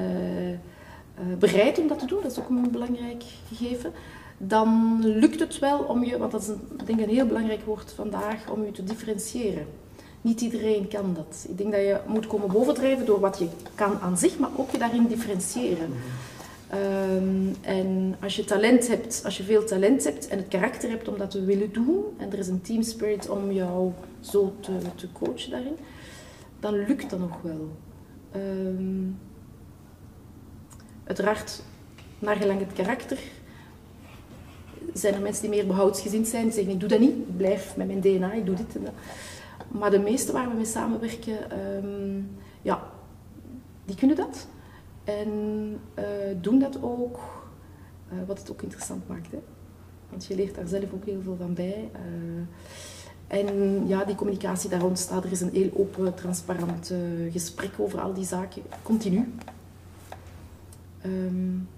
bereid 1.39 1.79
om 1.79 1.89
dat 1.89 1.99
te 1.99 2.07
doen, 2.07 2.23
dat 2.23 2.31
is 2.31 2.39
ook 2.39 2.49
een 2.49 2.71
belangrijk 2.71 3.23
gegeven 3.49 3.93
dan 4.39 5.01
lukt 5.03 5.41
het 5.41 5.59
wel 5.59 5.79
om 5.79 6.05
je, 6.05 6.19
want 6.19 6.33
dat 6.33 6.43
is 6.43 6.49
een, 6.49 6.61
denk 6.85 6.99
ik 6.99 7.07
een 7.07 7.15
heel 7.15 7.27
belangrijk 7.27 7.65
woord 7.65 7.93
vandaag, 7.93 8.51
om 8.51 8.65
je 8.65 8.71
te 8.71 8.85
differentiëren. 8.85 9.67
Niet 10.25 10.41
iedereen 10.41 10.89
kan 10.89 11.15
dat. 11.15 11.47
Ik 11.49 11.59
denk 11.59 11.73
dat 11.73 11.81
je 11.81 11.99
moet 12.07 12.27
komen 12.27 12.53
bovendrijven 12.53 13.07
door 13.07 13.21
wat 13.21 13.39
je 13.39 13.49
kan 13.75 13.99
aan 14.01 14.19
zich, 14.19 14.39
maar 14.39 14.51
ook 14.57 14.71
je 14.71 14.79
daarin 14.79 15.07
differentiëren. 15.07 15.93
Um, 16.75 17.55
en 17.61 18.17
als 18.23 18.37
je 18.37 18.45
talent 18.45 18.89
hebt, 18.89 19.23
als 19.25 19.37
je 19.37 19.43
veel 19.43 19.65
talent 19.65 20.05
hebt 20.05 20.29
en 20.29 20.39
het 20.39 20.49
karakter 20.49 20.91
hebt 20.91 21.09
om 21.09 21.19
dat 21.19 21.31
te 21.31 21.45
willen 21.45 21.73
doen, 21.73 22.05
en 22.17 22.33
er 22.33 22.39
is 22.39 22.49
een 22.49 22.61
team 22.61 22.83
spirit 22.83 23.29
om 23.29 23.53
jou 23.53 23.93
zo 24.21 24.53
te, 24.61 24.73
te 24.95 25.13
coachen 25.13 25.51
daarin, 25.51 25.77
dan 26.61 26.87
lukt 26.87 27.11
dat 27.11 27.19
nog 27.19 27.43
wel. 27.43 27.69
Um, 28.37 29.19
uiteraard, 31.05 31.63
naar 32.19 32.37
gelang 32.37 32.61
het 32.61 32.73
karakter, 32.73 33.19
zijn 34.93 35.15
er 35.15 35.21
mensen 35.21 35.43
die 35.43 35.51
meer 35.51 35.67
behoudsgezind 35.67 36.29
zijn, 36.29 36.45
die 36.45 36.53
zeggen 36.53 36.73
ik 36.73 36.81
doe 36.81 36.89
dat 36.89 37.01
niet, 37.01 37.17
ik 37.17 37.37
blijf 37.37 37.77
met 37.77 37.87
mijn 37.87 38.01
DNA, 38.01 38.33
ik 38.33 38.47
doe 38.47 38.55
dit 38.55 38.77
en 38.77 38.85
dat. 38.85 38.95
Maar 39.79 39.91
de 39.91 39.99
meeste 39.99 40.33
waar 40.33 40.49
we 40.49 40.55
mee 40.55 40.65
samenwerken, 40.65 41.59
um, 41.77 42.31
ja, 42.63 42.91
die 43.85 43.97
kunnen 43.97 44.17
dat. 44.17 44.47
En 45.05 45.29
uh, 45.99 46.05
doen 46.41 46.59
dat 46.59 46.83
ook, 46.83 47.19
uh, 48.13 48.19
wat 48.27 48.39
het 48.39 48.51
ook 48.51 48.63
interessant 48.63 49.09
maakt. 49.09 49.31
Hè? 49.31 49.39
Want 50.11 50.27
je 50.27 50.35
leert 50.35 50.55
daar 50.55 50.67
zelf 50.67 50.93
ook 50.93 51.05
heel 51.05 51.21
veel 51.23 51.37
van 51.37 51.55
bij. 51.55 51.91
Uh, 51.93 52.43
en 53.27 53.87
ja, 53.87 54.05
die 54.05 54.15
communicatie 54.15 54.71
daar 54.71 54.85
ontstaat. 54.85 55.25
Er 55.25 55.33
is 55.33 55.41
een 55.41 55.53
heel 55.53 55.71
open, 55.75 56.15
transparant 56.15 56.93
gesprek 57.31 57.71
over 57.77 58.01
al 58.01 58.15
die 58.15 58.25
zaken, 58.25 58.63
continu. 58.83 59.35
Um, 61.07 61.69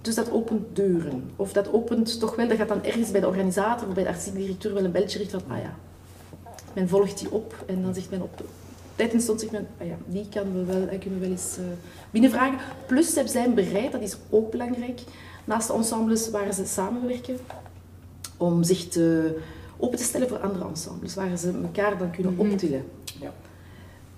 dus 0.00 0.14
dat 0.14 0.30
opent 0.30 0.76
deuren. 0.76 1.30
Of 1.36 1.52
dat 1.52 1.72
opent 1.72 2.20
toch 2.20 2.36
wel, 2.36 2.48
dat 2.48 2.56
gaat 2.56 2.68
dan 2.68 2.84
ergens 2.84 3.10
bij 3.10 3.20
de 3.20 3.26
organisator 3.26 3.88
of 3.88 3.94
bij 3.94 4.02
de 4.02 4.08
artistiek 4.08 4.34
directeur 4.34 4.74
wel 4.74 4.84
een 4.84 4.92
belletje 4.92 5.18
richten 5.18 5.40
van, 5.40 5.50
ah 5.50 5.62
ja, 5.62 5.74
men 6.74 6.88
volgt 6.88 7.18
die 7.18 7.30
op 7.30 7.64
en 7.66 7.82
dan 7.82 7.94
zegt 7.94 8.10
men 8.10 8.22
op 8.22 8.42
tijd 8.96 9.12
en 9.12 9.20
stond 9.20 9.40
zegt 9.40 9.52
men, 9.52 9.66
ah 9.80 9.86
ja, 9.86 9.96
die 10.06 10.28
kan 10.28 10.52
we 10.52 10.64
wel, 10.64 10.86
kunnen 10.86 11.18
we 11.18 11.18
wel 11.18 11.30
eens 11.30 11.56
uh, 11.58 11.64
binnenvragen. 12.10 12.58
Plus 12.86 13.12
ze 13.12 13.22
zijn 13.26 13.54
bereid, 13.54 13.92
dat 13.92 14.02
is 14.02 14.16
ook 14.30 14.50
belangrijk, 14.50 15.00
naast 15.44 15.68
de 15.68 15.74
ensembles 15.74 16.30
waar 16.30 16.52
ze 16.52 16.66
samenwerken, 16.66 17.38
om 18.36 18.62
zich 18.62 18.88
te, 18.88 19.36
open 19.76 19.98
te 19.98 20.04
stellen 20.04 20.28
voor 20.28 20.38
andere 20.38 20.68
ensembles, 20.68 21.14
waar 21.14 21.36
ze 21.36 21.60
elkaar 21.62 21.98
dan 21.98 22.10
kunnen 22.10 22.34
mhm. 22.34 22.50
optillen. 22.50 22.84
Ja. 23.20 23.32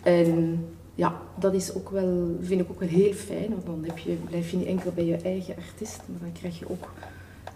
En 0.03 0.65
ja, 0.95 1.21
dat 1.39 1.55
is 1.55 1.75
ook 1.75 1.91
wel, 1.91 2.37
vind 2.41 2.61
ik 2.61 2.71
ook 2.71 2.81
wel 2.81 2.89
heel 2.89 3.13
fijn, 3.13 3.49
want 3.49 3.67
dan 3.67 3.85
heb 3.87 3.99
je, 3.99 4.13
blijf 4.13 4.51
je 4.51 4.57
niet 4.57 4.67
enkel 4.67 4.93
bij 4.95 5.05
je 5.05 5.17
eigen 5.17 5.55
artiest, 5.57 6.01
maar 6.07 6.21
dan 6.21 6.33
krijg 6.33 6.59
je 6.59 6.71
ook 6.71 6.89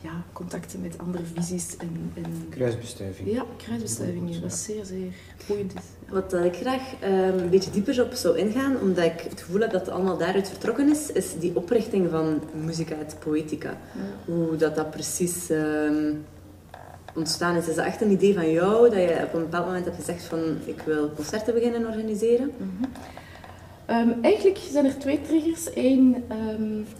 ja, 0.00 0.22
contacten 0.32 0.80
met 0.80 0.98
andere 0.98 1.24
visies. 1.34 1.76
En, 1.76 2.12
en... 2.14 2.46
Kruisbestuiving. 2.50 3.32
Ja, 3.32 3.44
kruisbestuiving, 3.56 4.40
dat 4.40 4.52
zeer, 4.52 4.84
zeer 4.84 5.12
boeiend 5.46 5.74
is. 5.74 5.82
Wat 6.08 6.32
ik 6.32 6.54
graag 6.54 6.92
um, 7.04 7.38
een 7.38 7.50
beetje 7.50 7.70
dieper 7.70 8.02
op 8.02 8.12
zou 8.12 8.38
ingaan, 8.38 8.80
omdat 8.80 9.04
ik 9.04 9.20
het 9.20 9.40
gevoel 9.40 9.60
heb 9.60 9.70
dat 9.70 9.80
het 9.80 9.90
allemaal 9.90 10.18
daaruit 10.18 10.48
vertrokken 10.48 10.90
is, 10.90 11.12
is 11.12 11.38
die 11.38 11.56
oprichting 11.56 12.10
van 12.10 12.42
Musica 12.64 12.94
et 12.94 13.16
Poetica. 13.18 13.76
Hoe 14.24 14.56
dat, 14.56 14.74
dat 14.74 14.90
precies 14.90 15.50
um, 15.50 16.24
ontstaan 17.14 17.56
is. 17.56 17.68
Is 17.68 17.74
dat 17.74 17.84
echt 17.84 18.00
een 18.00 18.10
idee 18.10 18.34
van 18.34 18.52
jou, 18.52 18.90
dat 18.90 18.98
je 18.98 19.22
op 19.24 19.34
een 19.34 19.40
bepaald 19.40 19.66
moment 19.66 19.84
hebt 19.84 19.96
gezegd 19.96 20.22
van 20.22 20.58
ik 20.64 20.80
wil 20.80 21.10
concerten 21.14 21.54
beginnen 21.54 21.86
organiseren? 21.86 22.52
Mm 22.56 22.70
-hmm. 23.86 24.10
um, 24.10 24.22
eigenlijk 24.22 24.58
zijn 24.70 24.84
er 24.84 24.98
twee 24.98 25.20
triggers. 25.20 25.68
Eén, 25.74 26.24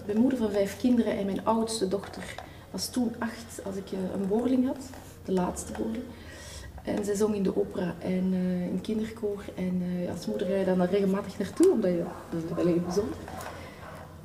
mijn 0.07 0.21
moeder 0.21 0.38
van 0.38 0.50
vijf 0.50 0.76
kinderen 0.76 1.18
en 1.18 1.26
mijn 1.26 1.45
oudste 1.45 1.88
dochter 1.88 2.47
was 2.71 2.89
toen 2.89 3.15
acht 3.19 3.61
als 3.65 3.77
ik 3.77 3.93
uh, 3.93 3.99
een 4.15 4.29
boorling 4.29 4.67
had, 4.67 4.91
de 5.25 5.33
laatste 5.33 5.73
boorling. 5.73 6.05
En 6.83 7.05
zij 7.05 7.15
zong 7.15 7.35
in 7.35 7.43
de 7.43 7.57
opera 7.57 7.95
en 7.99 8.33
uh, 8.33 8.67
in 8.67 8.81
kinderkoor. 8.81 9.45
En 9.57 9.83
uh, 9.83 10.11
als 10.11 10.27
moeder 10.27 10.47
ga 10.47 10.55
je 10.55 10.65
dan 10.65 10.83
regelmatig 10.83 11.39
naartoe, 11.39 11.73
omdat 11.73 11.91
je, 11.91 12.05
dat 12.31 12.43
is 12.43 12.55
wel 12.55 12.67
heel 12.67 12.81
bijzonder. 12.81 13.17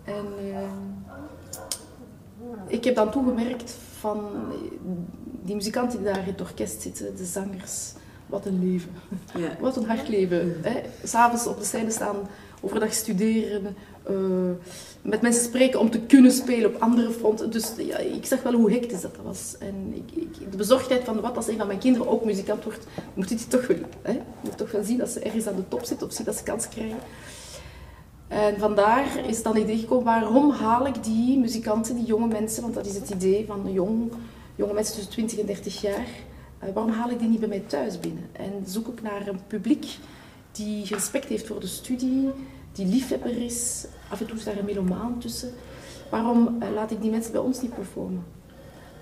En 0.04 0.26
ik 2.68 2.84
heb 2.84 2.96
dan 2.96 3.12
toegemerkt 3.12 3.76
van 4.00 4.26
die 5.42 5.56
muzikanten 5.56 6.04
die 6.04 6.14
daar 6.14 6.20
in 6.20 6.32
het 6.32 6.42
orkest 6.42 6.82
zitten, 6.82 7.16
de 7.16 7.26
zangers, 7.26 7.94
wat 8.26 8.46
een 8.46 8.60
leven. 8.70 8.92
Ja. 9.36 9.58
Wat 9.60 9.78
een 9.78 9.86
hard 9.86 10.08
leven. 10.08 10.56
S'avonds 11.04 11.48
op 11.48 11.60
de 11.60 11.66
scène 11.66 11.92
staan, 11.92 12.16
overdag 12.64 12.94
studeren, 12.94 13.76
uh, 14.10 14.18
met 15.02 15.22
mensen 15.22 15.44
spreken 15.44 15.80
om 15.80 15.90
te 15.90 16.00
kunnen 16.00 16.32
spelen 16.32 16.76
op 16.76 16.82
andere 16.82 17.12
fronten. 17.12 17.52
Dus 17.52 17.72
ja, 17.78 17.98
ik 17.98 18.26
zag 18.26 18.44
wel 18.44 18.54
hoe 18.54 18.72
hectisch 18.72 19.02
dat 19.02 19.18
was. 19.24 19.56
En 19.60 19.94
ik, 19.94 20.22
ik, 20.22 20.52
de 20.52 20.58
bezorgdheid 20.58 21.04
van 21.04 21.22
wat 21.22 21.36
als 21.36 21.48
een 21.48 21.58
van 21.58 21.68
mijn 21.68 21.80
kinderen 21.80 22.08
ook 22.08 22.26
muzikant 22.26 22.64
wordt, 22.64 22.88
moet 23.14 23.30
hij 23.30 23.38
toch 23.48 23.68
wel, 23.68 23.78
hè? 24.02 24.20
moet 24.42 24.58
toch 24.58 24.72
wel 24.72 24.84
zien 24.84 24.98
dat 24.98 25.10
ze 25.10 25.20
ergens 25.20 25.48
aan 25.48 25.56
de 25.56 25.68
top 25.68 25.86
zit 25.86 26.04
of 26.04 26.14
zien 26.14 26.26
dat 26.26 26.36
ze 26.36 26.44
kans 26.44 26.70
krijgen. 26.70 26.98
En 28.28 28.60
vandaar 28.60 29.26
is 29.28 29.44
dan 29.44 29.54
het 29.54 29.64
idee 29.64 29.78
gekomen, 29.78 30.06
waarom 30.06 30.52
haal 30.52 30.88
ik 30.88 31.04
die 31.04 31.40
muzikanten, 31.40 31.96
die 31.96 32.06
jonge 32.06 32.28
mensen, 32.28 32.62
want 32.62 32.74
dat 32.74 32.86
is 32.86 32.96
het 32.96 33.10
idee 33.10 33.46
van 33.46 33.72
jong, 33.72 34.12
jonge 34.56 34.74
mensen 34.74 34.96
tussen 34.96 35.12
20 35.12 35.40
en 35.40 35.46
30 35.46 35.82
jaar, 35.82 36.08
uh, 36.64 36.74
waarom 36.74 36.92
haal 36.92 37.10
ik 37.10 37.20
die 37.20 37.28
niet 37.28 37.40
bij 37.40 37.50
mij 37.50 37.64
thuis 37.68 38.00
binnen? 38.00 38.30
En 38.32 38.52
zoek 38.66 38.88
ik 38.88 39.02
naar 39.02 39.28
een 39.28 39.40
publiek 39.48 39.86
die 40.52 40.86
respect 40.86 41.28
heeft 41.28 41.48
voor 41.48 41.60
de 41.60 41.68
studie, 41.68 42.30
die 42.74 42.86
liefhebber 42.86 43.44
is. 43.44 43.86
Af 44.10 44.20
en 44.20 44.28
toe 44.28 44.38
is 44.38 44.44
daar 44.44 44.58
een 44.58 44.66
melomaan 44.66 45.20
tussen. 45.20 45.50
Waarom 46.10 46.58
uh, 46.60 46.68
laat 46.74 46.92
ik 46.92 47.02
die 47.02 47.12
mensen 47.12 47.32
bij 47.32 47.42
ons 47.42 47.62
niet 47.62 47.76
performen? 47.76 48.24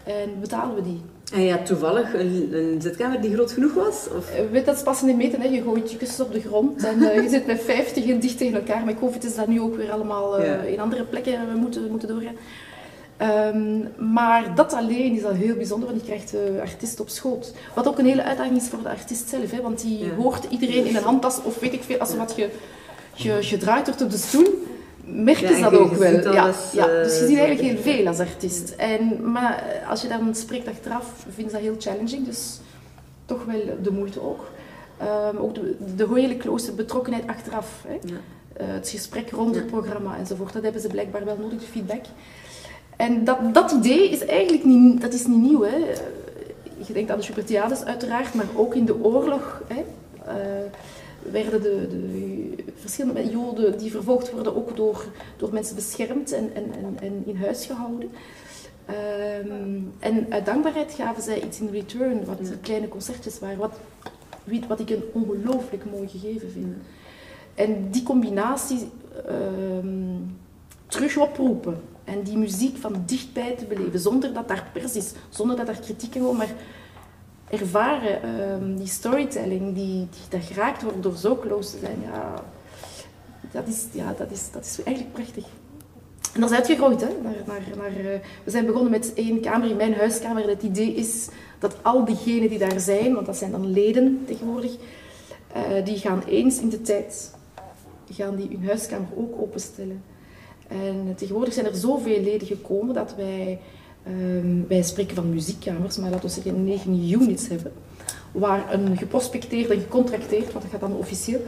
En 0.04 0.40
betalen 0.40 0.76
we 0.76 0.82
die? 0.82 1.02
En 1.34 1.42
ja, 1.42 1.58
toevallig 1.58 2.14
een, 2.14 2.50
een 2.54 2.82
zitkamer 2.82 3.22
die 3.22 3.34
groot 3.34 3.52
genoeg 3.52 3.74
was? 3.74 4.08
Of? 4.18 4.40
Uh, 4.40 4.52
weet 4.52 4.66
dat 4.66 4.76
is 4.76 4.84
pas 4.84 5.02
in 5.02 5.08
de 5.08 5.14
meten. 5.14 5.42
Hè. 5.42 5.48
Je 5.48 5.62
gooit 5.62 5.92
je 5.92 5.98
kussens 5.98 6.28
op 6.28 6.34
de 6.34 6.42
grond 6.42 6.84
en 6.84 7.00
uh, 7.00 7.24
je 7.24 7.30
zit 7.30 7.46
met 7.46 7.62
50 7.62 8.08
en 8.08 8.20
dicht 8.20 8.38
tegen 8.38 8.56
elkaar. 8.56 8.86
Met 8.86 9.00
COVID 9.00 9.24
is 9.24 9.36
dat 9.36 9.48
nu 9.48 9.62
ook 9.62 9.76
weer 9.76 9.92
allemaal 9.92 10.40
uh, 10.40 10.46
ja. 10.46 10.62
in 10.62 10.80
andere 10.80 11.04
plekken 11.04 11.54
we 11.54 11.58
moeten, 11.58 11.90
moeten 11.90 12.08
doorgaan. 12.08 12.36
Um, 13.54 13.88
maar 14.14 14.56
dat 14.56 14.74
alleen 14.74 15.16
is 15.16 15.24
al 15.24 15.34
heel 15.34 15.56
bijzonder, 15.56 15.90
want 15.90 16.02
je 16.02 16.08
krijgt 16.08 16.32
de 16.32 16.58
artiest 16.62 17.00
op 17.00 17.10
schoot. 17.10 17.54
Wat 17.76 17.88
ook 17.88 18.00
een 18.00 18.06
hele 18.06 18.24
uitdaging 18.24 18.58
is 18.58 18.68
voor 18.68 18.82
de 18.84 18.90
artiest 18.90 19.30
zelf, 19.30 19.52
hè, 19.52 19.62
want 19.62 19.82
die 19.82 20.06
ja. 20.06 20.16
hoort 20.16 20.46
iedereen 20.50 20.86
in 20.86 20.96
een 20.96 21.04
handtas 21.04 21.44
of 21.44 21.60
weet 21.60 21.74
ik 21.74 21.84
veel, 21.84 21.98
als 21.98 22.16
wat 22.16 22.36
je 23.14 23.34
je 23.34 23.44
gedraaid 23.44 23.86
wordt 23.86 24.02
op 24.02 24.10
de 24.10 24.18
stoel, 24.18 24.66
merken 25.06 25.50
ja, 25.50 25.56
ze 25.56 25.62
dat 25.62 25.74
ook 25.74 25.94
wel. 25.94 26.34
Ja, 26.34 26.44
alles, 26.44 26.72
ja, 26.72 26.86
dus 26.86 27.20
je 27.20 27.28
ziet 27.28 27.38
eigenlijk 27.38 27.68
heel 27.68 27.94
veel 27.94 28.08
als 28.08 28.20
artiest. 28.20 28.70
En, 28.70 29.32
maar 29.32 29.64
als 29.90 30.02
je 30.02 30.08
dan 30.08 30.36
spreekt 30.36 30.68
achteraf, 30.68 31.26
vinden 31.30 31.52
ze 31.52 31.58
dat 31.58 31.66
heel 31.66 31.76
challenging. 31.80 32.26
Dus 32.26 32.60
toch 33.26 33.46
wel 33.46 33.62
de 33.82 33.92
moeite 33.92 34.22
ook. 34.22 34.50
Um, 35.34 35.38
ook 35.38 35.56
de, 35.56 35.76
de 35.96 36.08
hele 36.14 36.38
close 36.38 36.72
betrokkenheid 36.72 37.28
achteraf. 37.28 37.84
Hè. 37.88 37.94
Ja. 37.94 38.14
Uh, 38.62 38.74
het 38.74 38.90
gesprek 38.90 39.30
rond 39.30 39.56
het 39.56 39.68
programma 39.68 40.18
enzovoort. 40.18 40.54
Dat 40.54 40.64
hebben 40.64 40.82
ze 40.82 40.88
blijkbaar 40.88 41.26
wel 41.26 41.38
nodig, 41.38 41.60
de 41.60 41.66
feedback. 41.66 42.06
En 42.98 43.24
dat, 43.24 43.54
dat 43.54 43.72
idee 43.72 44.10
is 44.10 44.26
eigenlijk 44.26 44.64
niet, 44.64 45.02
dat 45.02 45.14
is 45.14 45.26
niet 45.26 45.42
nieuw. 45.42 45.64
Hè. 45.64 45.76
Je 46.88 46.94
denkt 46.94 47.12
aan 47.12 47.18
de 47.18 47.24
Supertiades 47.24 47.84
uiteraard, 47.84 48.34
maar 48.34 48.46
ook 48.56 48.76
in 48.76 48.86
de 48.86 49.04
oorlog. 49.04 49.62
Hè. 49.68 49.84
Uh, 50.28 50.34
werden 51.32 51.62
de, 51.62 51.88
de, 51.90 52.64
verschillende 52.76 53.30
joden 53.30 53.78
die 53.78 53.92
vervolgd 53.92 54.32
worden 54.32 54.56
ook 54.56 54.76
door, 54.76 55.06
door 55.38 55.54
mensen 55.54 55.76
beschermd 55.76 56.32
en, 56.32 56.56
en, 56.56 56.64
en, 56.74 56.98
en 57.00 57.24
in 57.26 57.36
huis 57.36 57.66
gehouden. 57.66 58.10
Um, 58.90 59.92
en 60.00 60.26
uit 60.30 60.46
dankbaarheid 60.46 60.94
gaven 60.94 61.24
zij 61.24 61.42
iets 61.42 61.60
in 61.60 61.70
return, 61.72 62.26
wat 62.26 62.38
kleine 62.62 62.88
concertjes 62.88 63.40
waren, 63.40 63.58
wat, 63.58 63.74
wat 64.68 64.80
ik 64.80 64.90
een 64.90 65.04
ongelooflijk 65.12 65.84
mooi 65.92 66.08
gegeven 66.08 66.52
vind. 66.52 66.76
En 67.56 67.92
die 67.92 68.04
combinatie 68.04 68.90
um, 69.30 70.38
terug 70.88 71.18
oproepen 71.18 71.82
en 72.04 72.24
die 72.24 72.38
muziek 72.38 72.78
van 72.78 73.04
dichtbij 73.06 73.56
te 73.56 73.66
beleven, 73.66 74.00
zonder 74.00 74.34
dat 74.34 74.48
daar 74.48 74.70
pers 74.74 74.96
is, 74.96 75.12
zonder 75.30 75.56
dat 75.56 75.66
daar 75.66 75.80
kritiek 75.80 76.12
komt, 76.12 76.38
maar 76.38 76.54
ervaren, 77.52 78.30
um, 78.30 78.78
die 78.78 78.88
storytelling, 78.88 79.76
die, 79.76 80.08
die, 80.10 80.22
dat 80.30 80.44
geraakt 80.44 80.84
wordt 80.84 81.04
door 81.04 81.16
zo 81.16 81.36
close 81.36 81.72
te 81.72 81.78
zijn, 81.80 81.98
ja, 82.02 82.44
dat 83.52 83.68
is, 83.68 83.86
ja, 83.92 84.14
dat 84.18 84.32
is, 84.32 84.52
dat 84.52 84.66
is 84.66 84.84
eigenlijk 84.84 85.14
prachtig. 85.14 85.46
En 86.34 86.42
dat 86.42 86.50
is 86.50 86.56
uitgegroeid. 86.56 87.02
Hè? 87.02 87.08
Naar, 87.24 87.36
naar, 87.46 87.62
naar, 87.78 88.00
uh, 88.00 88.20
we 88.44 88.52
zijn 88.52 88.66
begonnen 88.66 88.92
met 88.92 89.14
één 89.14 89.42
kamer 89.42 89.70
in 89.70 89.76
mijn 89.76 89.94
huiskamer. 89.94 90.48
Het 90.48 90.64
idee 90.64 90.94
is 90.94 91.30
dat 91.60 91.76
al 91.82 92.06
diegenen 92.06 92.50
die 92.50 92.60
daar 92.60 92.80
zijn, 92.80 93.14
want 93.14 93.26
dat 93.26 93.38
zijn 93.38 93.52
dan 93.52 93.72
leden 93.72 94.24
tegenwoordig, 94.28 94.72
uh, 95.56 95.86
die 95.86 95.98
gaan 95.98 96.24
eens 96.28 96.60
in 96.60 96.70
de 96.70 96.82
tijd 96.82 97.34
gaan 98.14 98.36
die 98.36 98.48
hun 98.50 98.66
huiskamer 98.66 99.08
ook 99.16 99.42
openstellen. 99.42 100.04
En 100.68 101.14
tegenwoordig 101.16 101.54
zijn 101.54 101.66
er 101.66 101.76
zoveel 101.76 102.22
leden 102.22 102.48
gekomen 102.48 102.94
dat 102.94 103.16
wij 103.16 103.60
Um, 104.08 104.66
wij 104.68 104.82
spreken 104.82 105.16
van 105.16 105.30
muziekkamers, 105.30 105.98
maar 105.98 106.10
laten 106.10 106.26
we 106.26 106.34
zeggen 106.34 106.64
negen 106.64 107.12
units 107.12 107.48
hebben. 107.48 107.72
Waar 108.32 108.74
een 108.74 108.98
geprospecteerd 108.98 109.70
en 109.70 109.80
gecontracteerd, 109.80 110.52
want 110.52 110.62
dat 110.62 110.72
gaat 110.72 110.80
dan 110.80 110.96
officieel, 110.96 111.40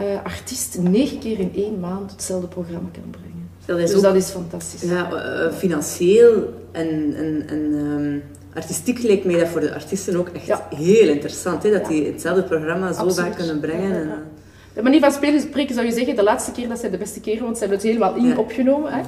uh, 0.00 0.06
artiest 0.24 0.78
negen 0.80 1.18
keer 1.18 1.38
in 1.38 1.52
één 1.54 1.80
maand 1.80 2.10
hetzelfde 2.10 2.46
programma 2.46 2.88
kan 2.92 3.10
brengen. 3.10 3.48
Dat 3.64 3.78
is 3.78 3.88
dus 3.88 3.96
ook, 3.96 4.02
dat 4.02 4.14
is 4.14 4.28
fantastisch. 4.30 4.82
Ja, 4.82 5.12
uh, 5.12 5.52
financieel 5.52 6.54
en, 6.72 7.14
en, 7.16 7.44
en 7.48 7.74
um, 7.74 8.22
artistiek 8.54 9.02
lijkt 9.02 9.24
mij 9.24 9.38
dat 9.38 9.48
voor 9.48 9.60
de 9.60 9.74
artiesten 9.74 10.16
ook 10.16 10.28
echt 10.28 10.46
ja. 10.46 10.68
heel 10.74 11.08
interessant. 11.08 11.62
Hè? 11.62 11.70
Dat 11.70 11.86
die 11.86 12.06
hetzelfde 12.06 12.42
programma 12.42 12.92
zo 12.92 13.00
Absoluut. 13.00 13.28
vaak 13.28 13.36
kunnen 13.36 13.60
brengen. 13.60 13.94
En, 13.94 14.10
de 14.76 14.82
manier 14.82 15.00
van 15.00 15.12
spelen 15.12 15.40
spreken 15.40 15.74
zou 15.74 15.86
je 15.86 15.92
zeggen, 15.92 16.16
de 16.16 16.22
laatste 16.22 16.52
keer 16.52 16.68
dat 16.68 16.78
zijn 16.78 16.92
de 16.92 16.98
beste 16.98 17.20
keren, 17.20 17.42
want 17.42 17.54
ze 17.54 17.60
hebben 17.60 17.78
het 17.78 17.86
helemaal 17.86 18.14
in 18.14 18.26
ja. 18.26 18.36
opgenomen. 18.36 18.92
Hè. 18.92 19.00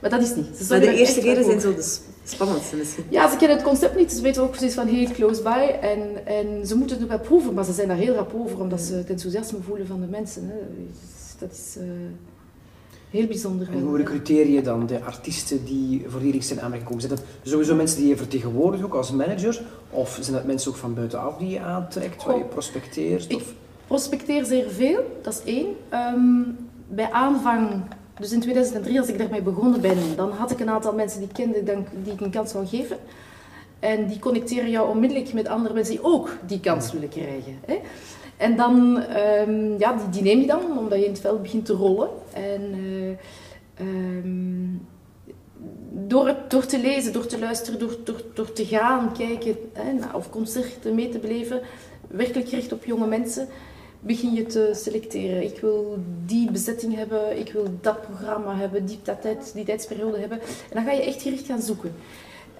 Maar 0.00 0.10
dat 0.10 0.22
is 0.22 0.34
niet. 0.34 0.56
Ze 0.56 0.66
maar 0.68 0.80
de 0.80 0.94
eerste 0.94 1.20
keren 1.20 1.44
zijn 1.44 1.60
zo 1.60 1.74
de 1.74 1.98
spannendste 2.24 2.76
misschien. 2.76 3.04
Ja, 3.08 3.30
ze 3.30 3.36
kennen 3.36 3.56
het 3.56 3.66
concept 3.66 3.96
niet, 3.96 4.12
ze 4.12 4.22
weten 4.22 4.42
ook 4.42 4.50
precies 4.50 4.74
van 4.74 4.86
heel 4.86 5.10
close 5.10 5.42
by. 5.42 5.70
En, 5.80 6.26
en 6.26 6.66
ze 6.66 6.76
moeten 6.76 6.98
het 6.98 7.08
nog 7.08 7.18
wel 7.18 7.26
proeven, 7.26 7.54
maar 7.54 7.64
ze 7.64 7.72
zijn 7.72 7.88
daar 7.88 7.96
heel 7.96 8.14
rap 8.14 8.34
over, 8.34 8.60
omdat 8.60 8.80
ze 8.80 8.94
het 8.94 9.10
enthousiasme 9.10 9.58
voelen 9.66 9.86
van 9.86 10.00
de 10.00 10.06
mensen. 10.06 10.42
Hè. 10.46 10.56
Dat 11.38 11.52
is 11.52 11.76
uh, 11.78 11.84
heel 13.10 13.26
bijzonder. 13.26 13.68
En 13.72 13.80
hoe 13.80 13.96
recruteer 13.96 14.48
je 14.48 14.62
dan 14.62 14.86
de 14.86 15.02
artiesten 15.02 15.64
die 15.64 16.04
voor 16.08 16.20
die 16.20 16.42
zijn 16.42 16.60
aangekomen? 16.60 17.00
Zijn 17.00 17.14
dat 17.14 17.24
sowieso 17.42 17.74
mensen 17.74 17.98
die 17.98 18.08
je 18.08 18.16
vertegenwoordigt 18.16 18.84
ook 18.84 18.94
als 18.94 19.10
manager? 19.10 19.62
Of 19.90 20.18
zijn 20.20 20.36
dat 20.36 20.46
mensen 20.46 20.70
ook 20.70 20.76
van 20.76 20.94
buitenaf 20.94 21.36
die 21.36 21.48
je 21.48 21.60
aantrekt, 21.60 22.24
waar 22.24 22.38
je 22.38 22.44
prospecteert? 22.44 23.30
Ik, 23.30 23.36
of? 23.36 23.54
Prospecteer 23.92 24.44
zeer 24.44 24.70
veel, 24.70 25.18
dat 25.22 25.32
is 25.32 25.52
één. 25.54 25.76
Um, 26.14 26.56
bij 26.88 27.10
aanvang, 27.10 27.82
dus 28.18 28.32
in 28.32 28.40
2003 28.40 28.98
als 28.98 29.08
ik 29.08 29.18
daarmee 29.18 29.42
begonnen 29.42 29.80
ben, 29.80 29.96
dan 30.16 30.30
had 30.30 30.50
ik 30.50 30.60
een 30.60 30.70
aantal 30.70 30.94
mensen 30.94 31.20
die 31.20 31.28
kende 31.32 31.62
die 32.02 32.12
ik 32.12 32.20
een 32.20 32.30
kans 32.30 32.52
wil 32.52 32.66
geven. 32.66 32.96
En 33.78 34.06
die 34.06 34.18
connecteren 34.18 34.70
jou 34.70 34.88
onmiddellijk 34.88 35.32
met 35.32 35.48
andere 35.48 35.74
mensen 35.74 35.94
die 35.94 36.04
ook 36.04 36.36
die 36.46 36.60
kans 36.60 36.92
willen 36.92 37.08
krijgen. 37.08 37.58
Hè? 37.66 37.80
En 38.36 38.56
dan, 38.56 39.04
um, 39.46 39.78
ja, 39.78 39.92
die, 39.92 40.08
die, 40.10 40.22
neem 40.22 40.40
je 40.40 40.46
dan, 40.46 40.78
omdat 40.78 40.98
je 40.98 41.04
in 41.04 41.10
het 41.10 41.20
veld 41.20 41.42
begint 41.42 41.66
te 41.66 41.72
rollen. 41.72 42.08
En 42.32 42.74
uh, 42.74 43.86
um, 43.86 44.86
door, 45.92 46.36
door 46.48 46.66
te 46.66 46.80
lezen, 46.80 47.12
door 47.12 47.26
te 47.26 47.38
luisteren, 47.38 47.80
door, 47.80 47.96
door, 48.04 48.22
door 48.34 48.52
te 48.52 48.64
gaan 48.64 49.12
kijken, 49.12 49.56
hè, 49.72 50.16
of 50.16 50.30
concerten 50.30 50.94
mee 50.94 51.08
te 51.08 51.18
beleven, 51.18 51.60
werkelijk 52.08 52.48
gericht 52.48 52.72
op 52.72 52.84
jonge 52.84 53.06
mensen, 53.06 53.48
begin 54.04 54.34
je 54.34 54.46
te 54.46 54.70
selecteren. 54.72 55.42
Ik 55.42 55.58
wil 55.60 55.98
die 56.26 56.50
bezetting 56.50 56.94
hebben, 56.94 57.38
ik 57.38 57.52
wil 57.52 57.66
dat 57.80 58.00
programma 58.00 58.56
hebben, 58.56 58.86
die, 58.86 58.98
dat 59.02 59.22
tijd, 59.22 59.50
die 59.54 59.64
tijdsperiode 59.64 60.18
hebben. 60.18 60.40
En 60.40 60.74
dan 60.74 60.84
ga 60.84 60.90
je 60.90 61.02
echt 61.02 61.22
gericht 61.22 61.46
gaan 61.46 61.62
zoeken. 61.62 61.92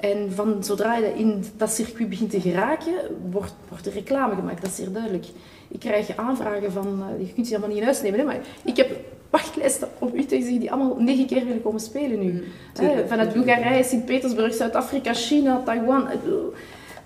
En 0.01 0.33
van 0.33 0.65
zodra 0.65 0.97
je 0.97 1.15
in 1.17 1.45
dat 1.57 1.71
circuit 1.71 2.09
begint 2.09 2.31
te 2.31 2.41
geraken, 2.41 2.93
wordt, 3.31 3.55
wordt 3.69 3.87
er 3.87 3.93
reclame 3.93 4.35
gemaakt. 4.35 4.63
Dat 4.63 4.71
is 4.71 4.77
zeer 4.77 4.93
duidelijk. 4.93 5.27
Ik 5.69 5.81
krijg 5.81 6.17
aanvragen 6.17 6.73
van, 6.73 6.87
uh, 7.01 7.27
je 7.27 7.33
kunt 7.33 7.47
ze 7.47 7.55
helemaal 7.55 7.69
niet 7.69 7.79
in 7.79 7.85
huis 7.85 8.03
nemen, 8.03 8.19
hè, 8.19 8.25
maar 8.25 8.41
ik 8.65 8.77
heb 8.77 8.91
wachtlijsten 9.31 9.89
om 9.99 10.11
Utrecht 10.15 10.47
die 10.47 10.73
allemaal 10.73 10.97
negen 10.99 11.27
keer 11.27 11.45
willen 11.45 11.63
komen 11.63 11.81
spelen 11.81 12.19
nu. 12.19 12.33
Mm, 12.81 13.09
vanuit 13.09 13.33
Bulgarije, 13.33 13.85
Sint-Petersburg, 13.85 14.55
Zuid-Afrika, 14.55 15.15
China, 15.15 15.63
Taiwan. 15.65 16.09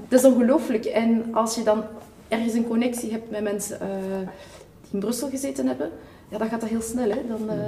Dat 0.09 0.21
is 0.21 0.25
ongelooflijk. 0.25 0.85
En 0.85 1.35
als 1.35 1.55
je 1.55 1.63
dan 1.63 1.85
ergens 2.29 2.53
een 2.53 2.67
connectie 2.67 3.11
hebt 3.11 3.31
met 3.31 3.43
mensen 3.43 3.79
uh, 3.83 3.89
die 4.81 4.91
in 4.93 4.99
Brussel 4.99 5.29
gezeten 5.29 5.67
hebben, 5.67 5.91
ja, 6.29 6.39
dan 6.39 6.49
gaat 6.49 6.61
dat 6.61 6.69
heel 6.69 6.83
snel. 6.83 7.09
Hè? 7.09 7.21
Dan, 7.29 7.57
uh, 7.57 7.65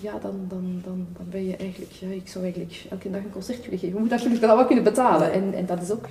ja, 0.00 0.12
dan, 0.22 0.46
dan, 0.48 0.82
dan, 0.84 1.06
dan 1.16 1.26
ben 1.30 1.46
je 1.46 1.56
eigenlijk... 1.56 1.92
Ja, 1.92 2.08
ik 2.08 2.28
zou 2.28 2.44
eigenlijk 2.44 2.84
elke 2.90 3.10
dag 3.10 3.20
een 3.20 3.32
concert 3.32 3.64
willen 3.64 3.78
geven. 3.78 3.94
Je 3.94 4.00
moet 4.00 4.10
natuurlijk 4.10 4.40
dat 4.40 4.56
wel 4.56 4.66
kunnen 4.66 4.84
betalen. 4.84 5.32
En, 5.32 5.54
en 5.54 5.66
dat 5.66 5.82
is 5.82 5.90
ook... 5.90 6.06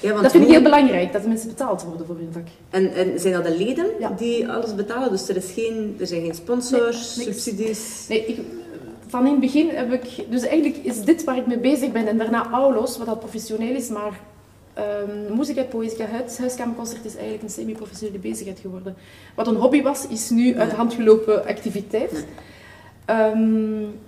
Ja, 0.00 0.10
want 0.10 0.22
dat 0.22 0.32
vind 0.32 0.44
ik 0.44 0.50
heel 0.50 0.62
belangrijk, 0.62 1.12
dat 1.12 1.22
de 1.22 1.28
mensen 1.28 1.48
betaald 1.48 1.82
worden 1.82 2.06
voor 2.06 2.16
hun 2.16 2.32
vak. 2.32 2.46
En, 2.70 2.94
en 2.94 3.20
zijn 3.20 3.32
dat 3.32 3.44
de 3.44 3.56
leden 3.56 3.86
die 4.16 4.48
alles 4.48 4.74
betalen? 4.74 5.10
Dus 5.10 5.28
er, 5.28 5.36
is 5.36 5.50
geen, 5.50 5.96
er 6.00 6.06
zijn 6.06 6.20
geen 6.20 6.34
sponsors, 6.34 7.22
subsidies? 7.22 8.06
Nee, 8.08 8.26
ik, 8.26 8.40
van 9.06 9.26
in 9.26 9.30
het 9.30 9.40
begin 9.40 9.68
heb 9.68 9.92
ik... 9.92 10.30
Dus 10.30 10.42
eigenlijk 10.42 10.76
is 10.76 11.00
dit 11.00 11.24
waar 11.24 11.36
ik 11.36 11.46
mee 11.46 11.58
bezig 11.58 11.92
ben. 11.92 12.06
En 12.06 12.18
daarna 12.18 12.50
Aulos, 12.50 12.98
wat 12.98 13.06
dat 13.06 13.18
professioneel 13.18 13.74
is, 13.74 13.88
maar... 13.88 14.20
Um, 14.78 15.36
Muzika 15.36 15.62
Poëzica 15.62 16.06
Huis, 16.06 16.38
Huiskamerconcert 16.38 17.04
is 17.04 17.14
eigenlijk 17.14 17.42
een 17.42 17.50
semi-professionele 17.50 18.18
bezigheid 18.18 18.58
geworden. 18.58 18.94
Wat 19.34 19.46
een 19.46 19.56
hobby 19.56 19.82
was, 19.82 20.06
is 20.06 20.30
nu 20.30 20.56
uit 20.56 20.70
de 20.70 20.76
hand 20.76 20.94
gelopen 20.94 21.46
activiteit. 21.46 22.26
Um, 23.10 24.00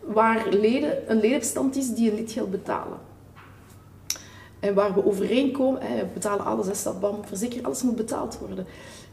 waar 0.00 0.48
leden, 0.50 1.10
een 1.10 1.20
ledenbestand 1.20 1.76
is 1.76 1.94
die 1.94 2.10
een 2.10 2.16
lidgeld 2.16 2.50
betalen. 2.50 2.98
En 4.60 4.74
waar 4.74 4.94
we 4.94 5.06
overeenkomen, 5.06 5.80
we 5.80 6.06
betalen 6.14 6.44
alles, 6.44 6.66
hè, 6.66 6.74
stadbam, 6.74 7.18
verzekering, 7.24 7.66
alles 7.66 7.82
moet 7.82 7.96
betaald 7.96 8.38
worden. 8.38 8.66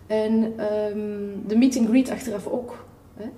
En 0.08 0.44
um, 0.44 1.44
de 1.48 1.58
meet 1.58 1.78
and 1.78 1.88
greet 1.88 2.10
achteraf 2.10 2.48
ook. 2.48 2.86
Hè. 3.16 3.30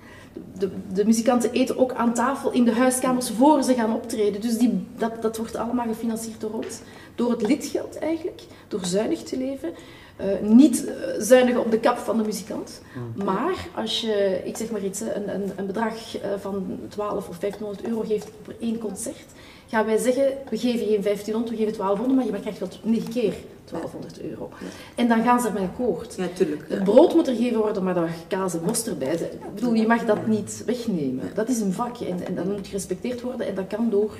De, 0.58 0.70
de, 0.92 1.04
muzikanten 1.04 1.52
eten 1.52 1.78
ook 1.78 1.92
aan 1.92 2.14
tafel 2.14 2.52
in 2.52 2.64
de 2.64 2.72
huiskamers 2.72 3.30
voor 3.30 3.62
ze 3.62 3.74
gaan 3.74 3.94
optreden. 3.94 4.40
Dus 4.40 4.58
die, 4.58 4.86
dat, 4.98 5.22
dat 5.22 5.36
wordt 5.36 5.56
allemaal 5.56 5.86
gefinancierd 5.86 6.40
door 6.40 6.52
ons. 6.52 6.80
Door 7.14 7.30
het 7.30 7.46
lidgeld 7.46 7.98
eigenlijk, 7.98 8.42
door 8.68 8.84
zuinig 8.84 9.22
te 9.22 9.36
leven. 9.36 9.72
Uh, 10.20 10.50
niet 10.50 10.84
uh, 10.84 10.92
zuinigen 11.18 11.60
op 11.60 11.70
de 11.70 11.78
kap 11.78 11.98
van 11.98 12.16
de 12.16 12.22
muzikant. 12.22 12.82
Mm. 12.94 13.24
Maar 13.24 13.68
als 13.74 14.00
je, 14.00 14.40
ik 14.44 14.56
zeg 14.56 14.70
maar 14.70 14.84
iets, 14.84 15.00
een, 15.00 15.34
een, 15.34 15.52
een 15.56 15.66
bedrag 15.66 16.16
uh, 16.16 16.22
van 16.40 16.78
12 16.88 17.28
of 17.28 17.38
1500 17.38 17.88
euro 17.88 18.00
geeft 18.00 18.28
voor 18.42 18.54
één 18.60 18.78
concert, 18.78 19.26
gaan 19.66 19.86
wij 19.86 19.96
zeggen, 19.96 20.32
we 20.48 20.58
geven 20.58 20.86
geen 20.86 21.02
1500, 21.02 21.50
we 21.50 21.56
geven 21.56 21.76
1200, 21.78 22.30
maar 22.30 22.34
je 22.34 22.40
krijgt 22.40 22.58
wel 22.58 22.92
9 22.92 23.12
keer 23.12 23.34
1200 23.64 24.20
euro. 24.20 24.50
En 24.94 25.08
dan 25.08 25.22
gaan 25.22 25.40
ze 25.40 25.46
ermee 25.46 25.64
akkoord. 25.64 26.14
Ja, 26.14 26.26
tuurlijk. 26.34 26.64
Het 26.68 26.84
brood 26.84 27.14
moet 27.14 27.28
er 27.28 27.34
gegeven 27.34 27.58
worden, 27.58 27.84
maar 27.84 27.94
daar 27.94 28.14
kaas 28.28 28.54
en 28.54 28.60
worst 28.60 28.86
erbij. 28.86 29.12
Ik 29.14 29.54
bedoel, 29.54 29.74
je 29.74 29.86
mag 29.86 30.04
dat 30.04 30.26
niet 30.26 30.62
wegnemen. 30.66 31.30
Dat 31.34 31.48
is 31.48 31.60
een 31.60 31.72
vak 31.72 31.98
en, 31.98 32.26
en 32.26 32.34
dat 32.34 32.44
moet 32.44 32.66
gerespecteerd 32.66 33.20
worden 33.20 33.46
en 33.46 33.54
dat 33.54 33.66
kan 33.66 33.90
door 33.90 34.16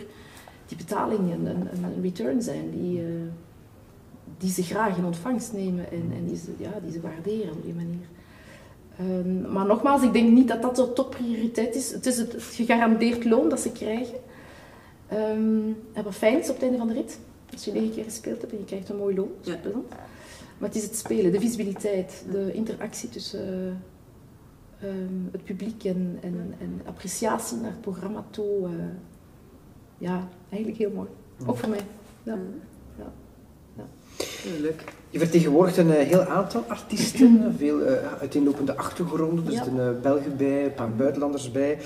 die 0.66 0.76
betaling 0.76 1.32
een, 1.32 1.46
een, 1.46 1.68
een 1.84 2.02
return 2.02 2.42
zijn 2.42 2.70
die, 2.70 3.00
uh, 3.00 3.06
die 4.38 4.50
ze 4.50 4.62
graag 4.62 4.96
in 4.96 5.04
ontvangst 5.04 5.52
nemen 5.52 5.90
en, 5.90 6.12
en 6.16 6.26
die, 6.26 6.36
ze, 6.36 6.50
ja, 6.56 6.70
die 6.82 6.92
ze 6.92 7.00
waarderen 7.00 7.52
op 7.52 7.62
die 7.64 7.74
manier. 7.74 8.06
Um, 9.00 9.52
maar 9.52 9.66
nogmaals, 9.66 10.02
ik 10.02 10.12
denk 10.12 10.30
niet 10.30 10.48
dat 10.48 10.62
dat 10.62 10.76
de 10.76 10.92
topprioriteit 10.92 11.74
is. 11.74 11.92
Het 11.92 12.06
is 12.06 12.18
het 12.18 12.34
gegarandeerd 12.38 13.24
loon 13.24 13.48
dat 13.48 13.60
ze 13.60 13.72
krijgen. 13.72 14.18
Um, 15.12 15.76
en 15.92 16.04
wat 16.04 16.14
fijn 16.14 16.38
is 16.40 16.48
op 16.48 16.54
het 16.54 16.62
einde 16.62 16.78
van 16.78 16.88
de 16.88 16.94
rit, 16.94 17.18
als 17.54 17.64
je 17.64 17.72
negen 17.72 17.90
keer 17.90 18.04
gespeeld 18.04 18.40
hebt 18.40 18.52
en 18.52 18.58
je 18.58 18.64
krijgt 18.64 18.88
een 18.88 18.96
mooi 18.96 19.14
loon, 19.14 19.30
ja. 19.40 19.58
Maar 20.58 20.68
het 20.68 20.78
is 20.78 20.82
het 20.82 20.96
spelen, 20.96 21.32
de 21.32 21.40
visibiliteit, 21.40 22.24
de 22.30 22.52
interactie 22.52 23.08
tussen 23.08 23.48
uh, 24.82 24.88
um, 24.88 25.28
het 25.32 25.44
publiek 25.44 25.84
en, 25.84 26.18
en, 26.22 26.54
en, 26.60 26.80
appreciatie 26.84 27.56
naar 27.56 27.70
het 27.70 27.80
programma 27.80 28.24
toe. 28.30 28.68
Uh, 28.68 28.84
ja, 29.98 30.28
eigenlijk 30.48 30.82
heel 30.82 30.90
mooi. 30.90 31.08
Ook 31.46 31.56
voor 31.56 31.68
mij. 31.68 31.80
Ja. 32.22 32.38
ja. 32.98 33.12
ja. 33.76 33.84
leuk. 34.60 34.84
Je 35.10 35.18
vertegenwoordigt 35.18 35.76
een 35.76 35.90
heel 35.90 36.22
aantal 36.22 36.64
artiesten, 36.68 37.54
veel 37.58 37.80
uh, 37.80 38.12
uiteenlopende 38.20 38.76
achtergronden. 38.76 39.44
Dus 39.44 39.54
ja. 39.54 39.66
er 39.66 40.00
Belgen 40.00 40.36
bij, 40.36 40.64
een 40.64 40.74
paar 40.74 40.94
buitenlanders 40.94 41.50
bij. 41.50 41.78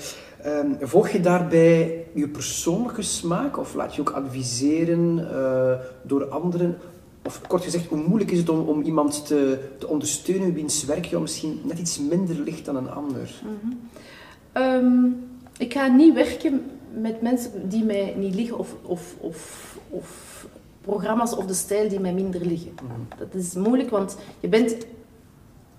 Um, 0.45 0.77
volg 0.81 1.09
je 1.09 1.19
daarbij 1.19 2.05
je 2.13 2.27
persoonlijke 2.27 3.01
smaak 3.01 3.57
of 3.57 3.73
laat 3.73 3.95
je 3.95 4.01
ook 4.01 4.09
adviseren 4.09 5.17
uh, 5.17 5.73
door 6.01 6.25
anderen? 6.25 6.77
Of 7.25 7.41
kort 7.47 7.63
gezegd, 7.63 7.85
hoe 7.85 7.97
moeilijk 7.97 8.31
is 8.31 8.37
het 8.37 8.49
om, 8.49 8.59
om 8.67 8.81
iemand 8.81 9.25
te, 9.27 9.59
te 9.77 9.87
ondersteunen 9.87 10.53
wiens 10.53 10.85
werk 10.85 11.05
jou 11.05 11.21
misschien 11.21 11.61
net 11.63 11.79
iets 11.79 11.99
minder 11.99 12.35
ligt 12.35 12.65
dan 12.65 12.75
een 12.75 12.89
ander? 12.89 13.41
Mm 13.43 13.59
-hmm. 13.61 14.63
um, 14.63 15.27
ik 15.57 15.73
ga 15.73 15.87
niet 15.87 16.13
werken 16.13 16.65
met 16.93 17.21
mensen 17.21 17.69
die 17.69 17.83
mij 17.83 18.13
niet 18.17 18.35
liggen 18.35 18.57
of, 18.57 18.75
of, 18.81 19.15
of, 19.19 19.77
of 19.89 20.47
programma's 20.81 21.35
of 21.35 21.45
de 21.45 21.53
stijl 21.53 21.89
die 21.89 21.99
mij 21.99 22.13
minder 22.13 22.45
liggen. 22.45 22.71
Mm 22.81 22.89
-hmm. 22.89 23.07
Dat 23.17 23.33
is 23.33 23.53
moeilijk, 23.53 23.89
want 23.89 24.17
je 24.39 24.47
bent 24.47 24.75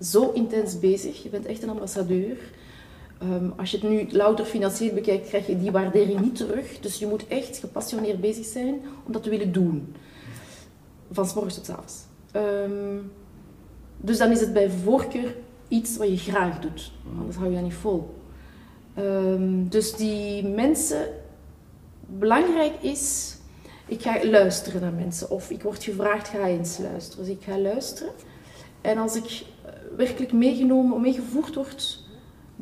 zo 0.01 0.31
intens 0.31 0.79
bezig. 0.79 1.23
Je 1.23 1.29
bent 1.29 1.45
echt 1.45 1.63
een 1.63 1.69
ambassadeur. 1.69 2.37
Um, 3.23 3.53
als 3.57 3.71
je 3.71 3.77
het 3.77 3.89
nu 3.89 4.07
louter 4.11 4.45
financieel 4.45 4.93
bekijkt, 4.93 5.27
krijg 5.27 5.47
je 5.47 5.59
die 5.59 5.71
waardering 5.71 6.19
niet 6.19 6.35
terug. 6.35 6.79
Dus 6.79 6.99
je 6.99 7.07
moet 7.07 7.27
echt 7.27 7.57
gepassioneerd 7.57 8.21
bezig 8.21 8.45
zijn 8.45 8.81
om 9.05 9.11
dat 9.11 9.23
te 9.23 9.29
willen 9.29 9.51
doen. 9.51 9.95
Van 11.11 11.27
s 11.27 11.33
morgens 11.33 11.55
tot 11.55 11.65
s 11.65 11.69
avonds. 11.69 11.95
Um, 12.35 13.11
dus 13.97 14.17
dan 14.17 14.31
is 14.31 14.39
het 14.39 14.53
bij 14.53 14.69
voorkeur 14.69 15.35
iets 15.67 15.97
wat 15.97 16.07
je 16.07 16.17
graag 16.17 16.59
doet. 16.59 16.91
Anders 17.19 17.37
hou 17.37 17.49
je 17.49 17.55
dat 17.55 17.63
niet 17.63 17.73
vol. 17.73 18.15
Um, 18.97 19.69
dus 19.69 19.95
die 19.95 20.47
mensen, 20.47 21.07
belangrijk 22.07 22.73
is, 22.81 23.35
ik 23.87 24.01
ga 24.01 24.25
luisteren 24.25 24.81
naar 24.81 24.93
mensen. 24.93 25.29
Of 25.29 25.49
ik 25.49 25.61
word 25.61 25.83
gevraagd, 25.83 26.27
ga 26.27 26.47
eens 26.47 26.77
luisteren. 26.77 27.25
Dus 27.25 27.35
ik 27.35 27.43
ga 27.43 27.57
luisteren. 27.57 28.13
En 28.81 28.97
als 28.97 29.15
ik 29.15 29.45
werkelijk 29.95 30.31
meegenomen, 30.31 31.01
meegevoerd 31.01 31.55
word 31.55 32.00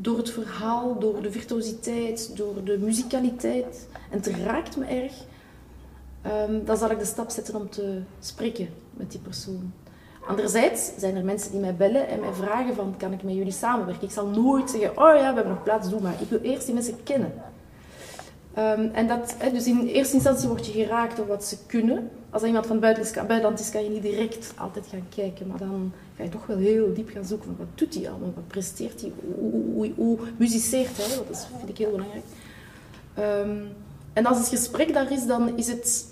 door 0.01 0.17
het 0.17 0.29
verhaal, 0.29 0.99
door 0.99 1.21
de 1.21 1.31
virtuositeit, 1.31 2.37
door 2.37 2.63
de 2.63 2.77
muzikaliteit, 2.77 3.87
en 4.09 4.17
het 4.17 4.27
raakt 4.27 4.77
me 4.77 4.85
erg, 4.85 5.13
um, 6.49 6.65
dan 6.65 6.77
zal 6.77 6.91
ik 6.91 6.99
de 6.99 7.05
stap 7.05 7.29
zetten 7.29 7.55
om 7.55 7.69
te 7.69 8.01
spreken 8.19 8.69
met 8.91 9.11
die 9.11 9.19
persoon. 9.19 9.73
Anderzijds 10.27 10.91
zijn 10.97 11.15
er 11.15 11.23
mensen 11.23 11.51
die 11.51 11.59
mij 11.59 11.75
bellen 11.75 12.07
en 12.07 12.19
mij 12.19 12.33
vragen 12.33 12.75
van, 12.75 12.95
kan 12.97 13.13
ik 13.13 13.23
met 13.23 13.35
jullie 13.35 13.51
samenwerken? 13.51 14.03
Ik 14.03 14.13
zal 14.13 14.27
nooit 14.27 14.69
zeggen, 14.69 14.89
oh 14.89 15.15
ja, 15.15 15.19
we 15.19 15.23
hebben 15.23 15.47
nog 15.47 15.63
plaats, 15.63 15.89
doe 15.89 16.01
maar. 16.01 16.21
Ik 16.21 16.29
wil 16.29 16.39
eerst 16.39 16.65
die 16.65 16.73
mensen 16.73 17.03
kennen. 17.03 17.33
Um, 18.57 18.89
en 18.93 19.07
dat, 19.07 19.35
dus 19.51 19.67
in 19.67 19.87
eerste 19.87 20.13
instantie 20.13 20.47
word 20.47 20.65
je 20.65 20.71
geraakt 20.71 21.17
door 21.17 21.27
wat 21.27 21.43
ze 21.43 21.57
kunnen. 21.65 22.09
Als 22.29 22.43
iemand 22.43 22.65
van 22.65 22.79
buitenland 22.79 23.59
is, 23.59 23.69
kan 23.69 23.83
je 23.83 23.89
niet 23.89 24.01
direct 24.01 24.53
altijd 24.57 24.87
gaan 24.87 25.05
kijken, 25.15 25.47
maar 25.47 25.57
dan 25.57 25.91
ga 26.17 26.23
je 26.23 26.29
toch 26.29 26.45
wel 26.45 26.57
heel 26.57 26.93
diep 26.93 27.09
gaan 27.09 27.25
zoeken 27.25 27.55
wat 27.57 27.67
doet 27.75 27.95
hij 27.95 28.09
allemaal, 28.09 28.33
wat 28.35 28.47
presteert 28.47 29.01
hij, 29.01 29.11
hoe, 29.35 29.51
hoe, 29.73 29.91
hoe, 29.95 30.17
muziceert 30.37 30.97
hij, 30.97 31.17
dat 31.27 31.47
vind 31.57 31.69
ik 31.69 31.77
heel 31.77 31.91
belangrijk. 31.91 32.23
Um, 33.19 33.67
en 34.13 34.25
als 34.25 34.37
het 34.37 34.47
gesprek 34.47 34.93
daar 34.93 35.11
is, 35.11 35.25
dan 35.25 35.57
is 35.57 35.67
het 35.67 36.05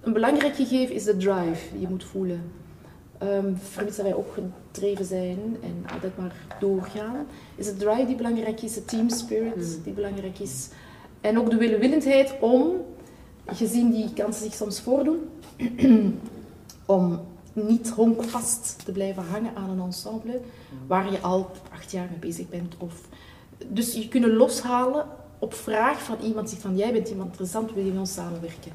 een 0.00 0.12
belangrijk 0.12 0.54
gegeven 0.54 0.94
is 0.94 1.04
de 1.04 1.16
drive 1.16 1.72
die 1.72 1.80
je 1.80 1.88
moet 1.88 2.04
voelen. 2.04 2.42
Um, 3.22 3.56
vermits 3.56 3.96
dat 3.96 4.06
wij 4.06 4.14
opgedreven 4.14 5.04
zijn 5.04 5.56
en 5.62 5.84
altijd 5.92 6.18
maar 6.18 6.34
doorgaan, 6.60 7.26
is 7.54 7.66
het 7.66 7.78
drive 7.78 8.06
die 8.06 8.16
belangrijk 8.16 8.62
is, 8.62 8.74
de 8.74 8.84
team 8.84 9.08
spirit 9.08 9.78
die 9.84 9.92
belangrijk 9.92 10.38
is. 10.38 10.68
En 11.22 11.38
ook 11.38 11.50
de 11.50 11.56
willendheid 11.56 12.34
om, 12.40 12.84
gezien 13.46 13.90
die 13.90 14.12
kansen 14.12 14.42
zich 14.44 14.54
soms 14.54 14.80
voordoen, 14.80 15.28
om 16.86 17.20
niet 17.52 17.90
honkvast 17.90 18.84
te 18.84 18.92
blijven 18.92 19.24
hangen 19.24 19.56
aan 19.56 19.70
een 19.70 19.80
ensemble 19.80 20.40
waar 20.86 21.12
je 21.12 21.20
al 21.20 21.50
acht 21.72 21.90
jaar 21.90 22.06
mee 22.10 22.18
bezig 22.18 22.48
bent. 22.48 22.74
Of, 22.78 22.94
dus 23.68 23.94
je 23.94 24.08
kunnen 24.08 24.36
loshalen 24.36 25.06
op 25.38 25.54
vraag 25.54 26.02
van 26.02 26.16
iemand 26.22 26.40
die 26.40 26.48
zegt 26.48 26.62
van 26.62 26.76
jij 26.76 26.92
bent 26.92 27.08
iemand 27.08 27.28
interessant, 27.28 27.72
wil 27.72 27.84
je 27.84 27.90
met 27.90 28.00
ons 28.00 28.12
samenwerken? 28.12 28.72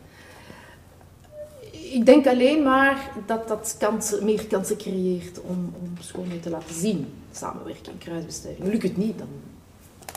Ik 1.72 2.06
denk 2.06 2.28
alleen 2.28 2.64
maar 2.64 3.12
dat 3.26 3.48
dat 3.48 4.20
meer 4.22 4.46
kansen 4.46 4.78
creëert 4.78 5.42
om, 5.42 5.74
om 5.82 5.94
schoonheid 6.00 6.44
te 6.44 6.50
laten 6.50 6.76
zien. 6.76 7.14
Samenwerking, 7.32 7.98
kruisbestuiving. 7.98 8.68
Lukt 8.68 8.84
het 8.84 8.98
niet, 8.98 9.18
dan, 9.18 9.28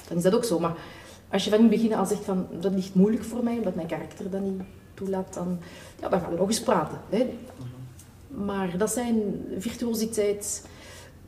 dan 0.09 0.17
is 0.17 0.23
dat 0.23 0.35
ook 0.35 0.45
zo. 0.45 0.59
Maar 0.59 0.77
als 1.31 1.45
je 1.45 1.51
van 1.51 1.59
in 1.59 1.65
het 1.65 1.75
begin 1.75 1.95
al 1.95 2.07
zegt 2.07 2.25
van 2.25 2.47
dat 2.61 2.75
ligt 2.75 2.95
moeilijk 2.95 3.25
voor 3.25 3.45
mij, 3.45 3.57
omdat 3.57 3.75
mijn 3.75 3.87
karakter 3.87 4.31
dat 4.31 4.41
niet 4.41 4.63
toelaat, 4.95 5.35
dan, 5.35 5.59
ja, 6.01 6.09
dan 6.09 6.21
gaan 6.21 6.31
we 6.31 6.37
nog 6.37 6.49
eens 6.49 6.63
praten. 6.63 6.99
Hè. 7.09 7.39
Maar 8.29 8.79
dat 8.79 8.91
zijn 8.91 9.23
virtuositeit, 9.59 10.67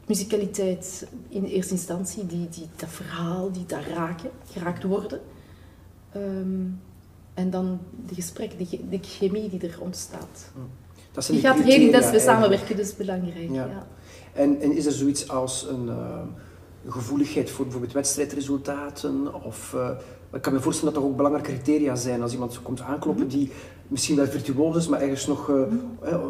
muzikaliteit 0.07 1.07
in 1.29 1.45
eerste 1.45 1.73
instantie, 1.73 2.27
die, 2.27 2.49
die 2.49 2.69
dat 2.77 2.88
verhaal, 2.88 3.53
die 3.53 3.67
daar 3.67 3.88
raken, 3.88 4.31
geraakt 4.51 4.83
worden. 4.83 5.21
Um, 6.17 6.81
en 7.35 7.51
dan 7.51 7.79
de 8.07 8.15
gesprek, 8.15 8.59
de, 8.59 8.81
de 8.88 8.99
chemie 9.01 9.49
die 9.49 9.69
er 9.69 9.81
ontstaat. 9.81 10.51
Dat 11.12 11.27
die 11.27 11.41
gaat 11.41 11.61
heel 11.61 11.93
dat 11.93 12.11
we 12.11 12.19
samenwerken, 12.19 12.77
dus 12.77 12.97
belangrijk. 12.97 13.51
Ja. 13.51 13.67
ja. 13.67 13.87
En, 14.33 14.61
en, 14.61 14.73
is 14.73 14.87
er 14.87 14.93
zoiets 14.93 15.29
als 15.29 15.67
een, 15.69 15.87
uh, 15.87 16.21
gevoeligheid 16.88 17.51
voor 17.51 17.64
bijvoorbeeld 17.64 17.92
wedstrijdresultaten? 17.92 19.45
Of, 19.45 19.73
uh, 19.77 19.88
ik 20.33 20.42
kan 20.42 20.53
me 20.53 20.61
voorstellen 20.61 20.95
dat 20.95 21.03
er 21.03 21.09
ook 21.09 21.16
belangrijke 21.16 21.51
criteria 21.53 21.95
zijn 21.95 22.23
als 22.23 22.33
iemand 22.33 22.62
komt 22.62 22.81
aankloppen 22.81 23.29
die 23.29 23.51
misschien 23.88 24.16
wel 24.16 24.27
virtuoos 24.27 24.77
is, 24.77 24.88
maar 24.88 25.01
ergens 25.01 25.27
nog 25.27 25.49
uh, 25.49 25.62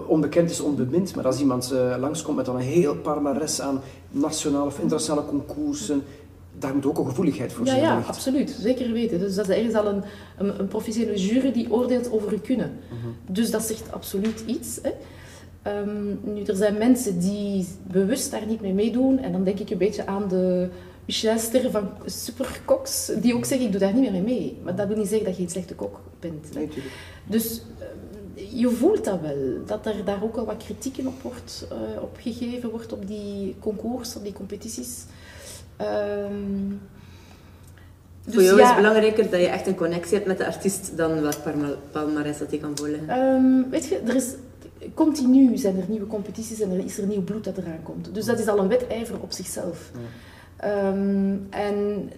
onbekend 0.06 0.50
is, 0.50 0.60
onbemind. 0.60 1.14
Maar 1.14 1.26
als 1.26 1.40
iemand 1.40 1.72
uh, 1.72 1.96
langskomt 1.98 2.36
met 2.36 2.46
dan 2.46 2.56
een 2.56 2.62
heel 2.62 2.94
palmares 2.96 3.60
aan 3.60 3.80
nationale 4.10 4.66
of 4.66 4.78
internationale 4.78 5.26
concoursen, 5.26 6.02
daar 6.58 6.74
moet 6.74 6.86
ook 6.86 6.98
een 6.98 7.06
gevoeligheid 7.06 7.52
voor 7.52 7.66
ja, 7.66 7.70
zijn. 7.70 7.82
Ja, 7.82 8.02
absoluut. 8.06 8.56
Zeker 8.60 8.92
weten. 8.92 9.18
Dus 9.18 9.34
dat 9.34 9.48
is 9.48 9.56
ergens 9.56 9.74
al 9.74 9.86
een, 9.86 10.02
een, 10.38 10.60
een 10.60 10.68
professionele 10.68 11.18
jury 11.18 11.52
die 11.52 11.72
oordeelt 11.72 12.12
over 12.12 12.32
je 12.32 12.40
kunnen. 12.40 12.78
Mhm. 12.88 13.34
Dus 13.34 13.50
dat 13.50 13.62
zegt 13.62 13.92
absoluut 13.92 14.42
iets. 14.46 14.78
Hè. 14.82 14.90
Um, 15.66 16.20
nu, 16.22 16.42
er 16.42 16.56
zijn 16.56 16.78
mensen 16.78 17.18
die 17.18 17.66
bewust 17.82 18.30
daar 18.30 18.46
niet 18.46 18.60
mee 18.60 18.72
meedoen. 18.72 19.18
En 19.18 19.32
dan 19.32 19.44
denk 19.44 19.58
ik 19.58 19.70
een 19.70 19.78
beetje 19.78 20.06
aan 20.06 20.28
de 20.28 20.68
Michelin-sterren 21.06 21.70
van 21.70 21.90
superkoks. 22.04 23.10
Die 23.20 23.34
ook 23.34 23.44
zeggen, 23.44 23.66
ik 23.66 23.72
doe 23.72 23.80
daar 23.80 23.92
niet 23.94 24.02
meer 24.02 24.12
mee 24.12 24.22
mee. 24.22 24.58
Maar 24.62 24.76
dat 24.76 24.88
wil 24.88 24.96
niet 24.96 25.08
zeggen 25.08 25.26
dat 25.26 25.36
je 25.36 25.42
een 25.42 25.48
slechte 25.48 25.74
kok 25.74 26.00
bent. 26.20 26.54
Nee, 26.54 26.68
dus 27.26 27.62
um, 27.80 28.44
je 28.58 28.68
voelt 28.68 29.04
dat 29.04 29.20
wel. 29.20 29.64
Dat 29.66 29.86
er 29.86 30.04
daar 30.04 30.22
ook 30.22 30.36
al 30.36 30.44
wat 30.44 30.64
kritieken 30.64 31.06
op 31.06 31.22
wordt 31.22 31.66
uh, 31.72 32.02
op 32.02 32.16
gegeven 32.20 32.70
wordt 32.70 32.92
op 32.92 33.06
die 33.06 33.56
concours, 33.58 34.16
op 34.16 34.22
die 34.22 34.32
competities. 34.32 35.04
Um, 35.80 36.80
dus 38.24 38.34
Voor 38.34 38.42
jou 38.42 38.56
ja, 38.56 38.62
is 38.62 38.68
het 38.68 38.76
belangrijker 38.76 39.30
dat 39.30 39.40
je 39.40 39.46
echt 39.46 39.66
een 39.66 39.74
connectie 39.74 40.14
hebt 40.14 40.26
met 40.26 40.38
de 40.38 40.46
artiest 40.46 40.96
dan 40.96 41.20
welk 41.20 41.36
palmarès 41.90 42.38
dat 42.38 42.50
hij 42.50 42.58
kan 42.58 42.72
voorleggen? 42.74 43.18
Um, 43.18 43.70
weet 43.70 43.86
je, 43.86 43.98
er 43.98 44.14
is 44.14 44.34
continu 44.94 45.56
zijn 45.56 45.76
er 45.76 45.84
nieuwe 45.88 46.06
competities 46.06 46.60
en 46.60 46.70
er 46.70 46.84
is 46.84 46.98
er 46.98 47.06
nieuw 47.06 47.22
bloed 47.22 47.44
dat 47.44 47.58
eraan 47.58 47.82
komt. 47.82 48.14
Dus 48.14 48.24
dat 48.24 48.38
is 48.38 48.48
al 48.48 48.58
een 48.58 48.68
wedijver 48.68 49.14
op 49.20 49.32
zichzelf. 49.32 49.90
Ja. 49.92 50.88
Um, 50.88 51.46
en 51.50 52.10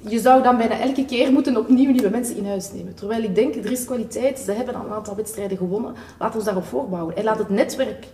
je 0.00 0.20
zou 0.20 0.42
dan 0.42 0.56
bijna 0.56 0.80
elke 0.80 1.04
keer 1.04 1.32
moeten 1.32 1.56
opnieuw 1.56 1.90
nieuwe 1.90 2.10
mensen 2.10 2.36
in 2.36 2.46
huis 2.46 2.72
nemen. 2.72 2.94
Terwijl 2.94 3.22
ik 3.22 3.34
denk, 3.34 3.54
er 3.54 3.72
is 3.72 3.84
kwaliteit, 3.84 4.38
ze 4.38 4.52
hebben 4.52 4.74
al 4.74 4.84
een 4.84 4.92
aantal 4.92 5.16
wedstrijden 5.16 5.56
gewonnen, 5.56 5.94
laten 6.18 6.38
we 6.38 6.44
daarop 6.44 6.64
voorbouwen. 6.64 7.16
En 7.16 7.24
laat 7.24 7.38
het 7.38 7.48
netwerk 7.48 8.06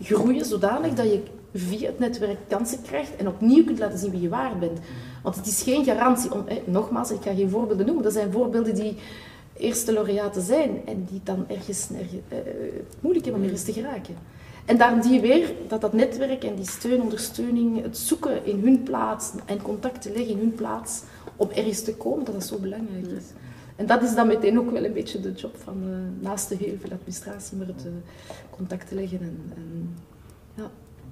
groeien 0.00 0.44
zodanig 0.44 0.94
dat 0.94 1.06
je 1.06 1.22
via 1.54 1.86
het 1.86 1.98
netwerk 1.98 2.38
kansen 2.48 2.82
krijgt 2.82 3.16
en 3.16 3.28
opnieuw 3.28 3.64
kunt 3.64 3.78
laten 3.78 3.98
zien 3.98 4.10
wie 4.10 4.20
je 4.20 4.28
waard 4.28 4.60
bent. 4.60 4.78
Want 5.22 5.36
het 5.36 5.46
is 5.46 5.62
geen 5.62 5.84
garantie 5.84 6.32
om, 6.32 6.44
nogmaals, 6.64 7.10
ik 7.10 7.22
ga 7.22 7.34
geen 7.34 7.50
voorbeelden 7.50 7.86
noemen, 7.86 8.04
dat 8.04 8.12
zijn 8.12 8.32
voorbeelden 8.32 8.74
die 8.74 8.96
eerste 9.56 9.92
laureaten 9.92 10.42
zijn 10.42 10.86
en 10.86 11.04
die 11.10 11.20
dan 11.24 11.44
ergens, 11.48 11.88
uh, 11.90 11.98
moeilijk 13.00 13.24
hebben 13.24 13.42
om 13.42 13.48
ergens 13.48 13.64
te 13.64 13.72
geraken. 13.72 14.14
En 14.64 14.76
daarom 14.76 15.02
je 15.02 15.20
weer 15.20 15.52
dat 15.68 15.80
dat 15.80 15.92
netwerk 15.92 16.44
en 16.44 16.54
die 16.54 16.68
steun, 16.68 17.02
ondersteuning, 17.02 17.82
het 17.82 17.98
zoeken 17.98 18.46
in 18.46 18.60
hun 18.60 18.82
plaats 18.82 19.30
en 19.46 19.62
contact 19.62 20.02
te 20.02 20.12
leggen 20.12 20.32
in 20.32 20.38
hun 20.38 20.54
plaats 20.54 21.02
om 21.36 21.50
ergens 21.50 21.82
te 21.82 21.94
komen, 21.94 22.24
dat 22.24 22.34
dat 22.34 22.44
zo 22.44 22.58
belangrijk 22.58 23.06
is. 23.06 23.24
En 23.76 23.86
dat 23.86 24.02
is 24.02 24.14
dan 24.14 24.26
meteen 24.26 24.58
ook 24.58 24.70
wel 24.70 24.84
een 24.84 24.92
beetje 24.92 25.20
de 25.20 25.32
job 25.32 25.56
van 25.56 25.82
uh, 25.88 25.96
naast 26.20 26.48
de 26.48 26.56
heel 26.56 26.76
veel 26.80 26.92
administratie, 26.92 27.56
maar 27.56 27.66
het 27.66 27.84
uh, 27.86 27.92
contact 28.50 28.88
te 28.88 28.94
leggen 28.94 29.20
en, 29.20 29.52
en, 29.54 29.94
ja, 30.54 30.70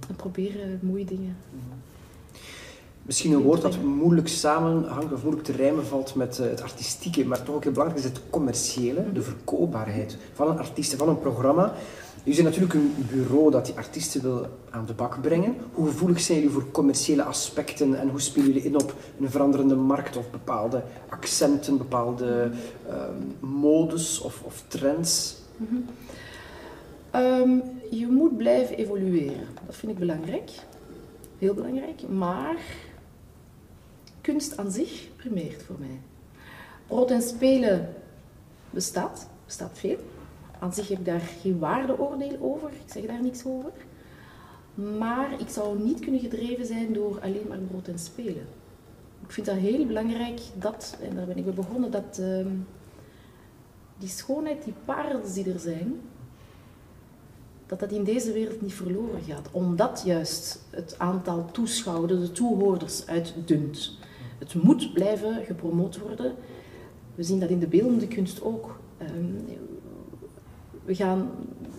en 0.09 0.17
proberen 0.17 0.79
mooie 0.83 1.05
dingen. 1.05 1.37
Misschien 3.11 3.33
een 3.33 3.43
woord 3.43 3.63
dat 3.63 3.83
moeilijk 3.83 4.29
samenhangt 4.29 5.13
of 5.13 5.23
moeilijk 5.23 5.47
te 5.47 5.53
rijmen 5.53 5.87
valt 5.87 6.15
met 6.15 6.39
uh, 6.39 6.47
het 6.47 6.63
artistieke, 6.63 7.25
maar 7.25 7.43
toch 7.43 7.55
ook 7.55 7.63
heel 7.63 7.73
belangrijk 7.73 8.05
is 8.05 8.11
het 8.11 8.21
commerciële, 8.31 9.13
de 9.13 9.23
verkoopbaarheid 9.23 10.17
van 10.33 10.51
een 10.51 10.59
artiest, 10.59 10.95
van 10.95 11.09
een 11.09 11.19
programma. 11.19 11.73
Jullie 12.19 12.35
zijn 12.35 12.47
natuurlijk 12.47 12.75
een 12.75 12.95
bureau 13.11 13.51
dat 13.51 13.67
die 13.67 13.75
artiesten 13.75 14.23
wil 14.23 14.47
aan 14.71 14.87
de 14.87 14.93
bak 14.93 15.21
brengen. 15.21 15.57
Hoe 15.73 15.87
gevoelig 15.87 16.21
zijn 16.21 16.39
jullie 16.39 16.53
voor 16.53 16.71
commerciële 16.71 17.23
aspecten 17.23 18.01
en 18.01 18.09
hoe 18.09 18.21
spelen 18.21 18.47
jullie 18.47 18.65
in 18.65 18.75
op 18.75 18.95
een 19.21 19.31
veranderende 19.31 19.77
markt 19.77 20.17
of 20.17 20.31
bepaalde 20.31 20.83
accenten, 21.09 21.79
bepaalde 21.79 22.51
um, 22.91 23.51
modes 23.61 24.21
of, 24.21 24.43
of 24.43 24.65
trends? 24.69 25.37
-hmm. 25.57 25.85
um, 27.15 27.63
je 27.91 28.07
moet 28.07 28.37
blijven 28.37 28.77
evolueren. 28.77 29.47
Dat 29.67 29.77
vind 29.77 29.93
ik 29.93 29.99
belangrijk. 29.99 30.51
Heel 31.39 31.55
belangrijk. 31.55 32.09
Maar 32.09 32.57
kunst 34.31 34.57
aan 34.57 34.71
zich 34.71 35.09
primeert 35.17 35.63
voor 35.63 35.77
mij. 35.79 36.01
Brood 36.87 37.11
en 37.11 37.23
spelen 37.23 37.95
bestaat, 38.71 39.29
bestaat 39.45 39.79
veel. 39.79 39.99
Aan 40.59 40.75
zich 40.75 40.89
heb 40.89 40.99
ik 40.99 41.05
daar 41.05 41.21
geen 41.21 41.59
waardeoordeel 41.59 42.37
over, 42.41 42.71
ik 42.71 42.93
zeg 42.93 43.05
daar 43.05 43.23
niks 43.23 43.45
over. 43.45 43.73
Maar 44.99 45.41
ik 45.41 45.49
zou 45.49 45.83
niet 45.83 46.01
kunnen 46.01 46.21
gedreven 46.21 46.67
zijn 46.67 46.93
door 46.93 47.21
alleen 47.21 47.47
maar 47.49 47.59
brood 47.59 47.89
en 47.89 47.99
spelen. 47.99 48.47
Ik 49.27 49.33
vind 49.33 49.47
dat 49.47 49.57
heel 49.57 49.87
belangrijk 49.87 50.41
dat, 50.55 50.97
en 51.01 51.17
daar 51.17 51.27
ben 51.27 51.39
ik 51.39 51.45
bij 51.45 51.55
begonnen, 51.55 51.91
dat 51.91 52.19
uh, 52.21 52.47
die 53.99 54.09
schoonheid, 54.09 54.65
die 54.65 54.75
parels 54.85 55.33
die 55.33 55.53
er 55.53 55.61
zijn, 55.61 56.01
dat 57.67 57.81
dat 57.81 57.91
in 57.91 58.05
deze 58.05 58.33
wereld 58.33 58.63
niet 58.63 58.75
verloren 58.75 59.23
gaat. 59.27 59.49
Omdat 59.51 60.03
juist 60.05 60.61
het 60.71 60.95
aantal 60.99 61.49
toeschouwers, 61.53 62.13
de 62.13 62.33
toehoorders 62.33 63.07
uitdunt. 63.07 63.99
Het 64.41 64.55
moet 64.63 64.93
blijven 64.93 65.45
gepromoot 65.45 65.99
worden. 65.99 66.35
We 67.15 67.23
zien 67.23 67.41
dat 67.41 67.51
in 67.51 67.59
de 67.59 67.67
beeldende 67.67 68.09
kunst 68.09 68.43
ook. 68.43 68.79
Ehm, 68.99 69.59
we 70.85 70.95
gaan, 70.95 71.31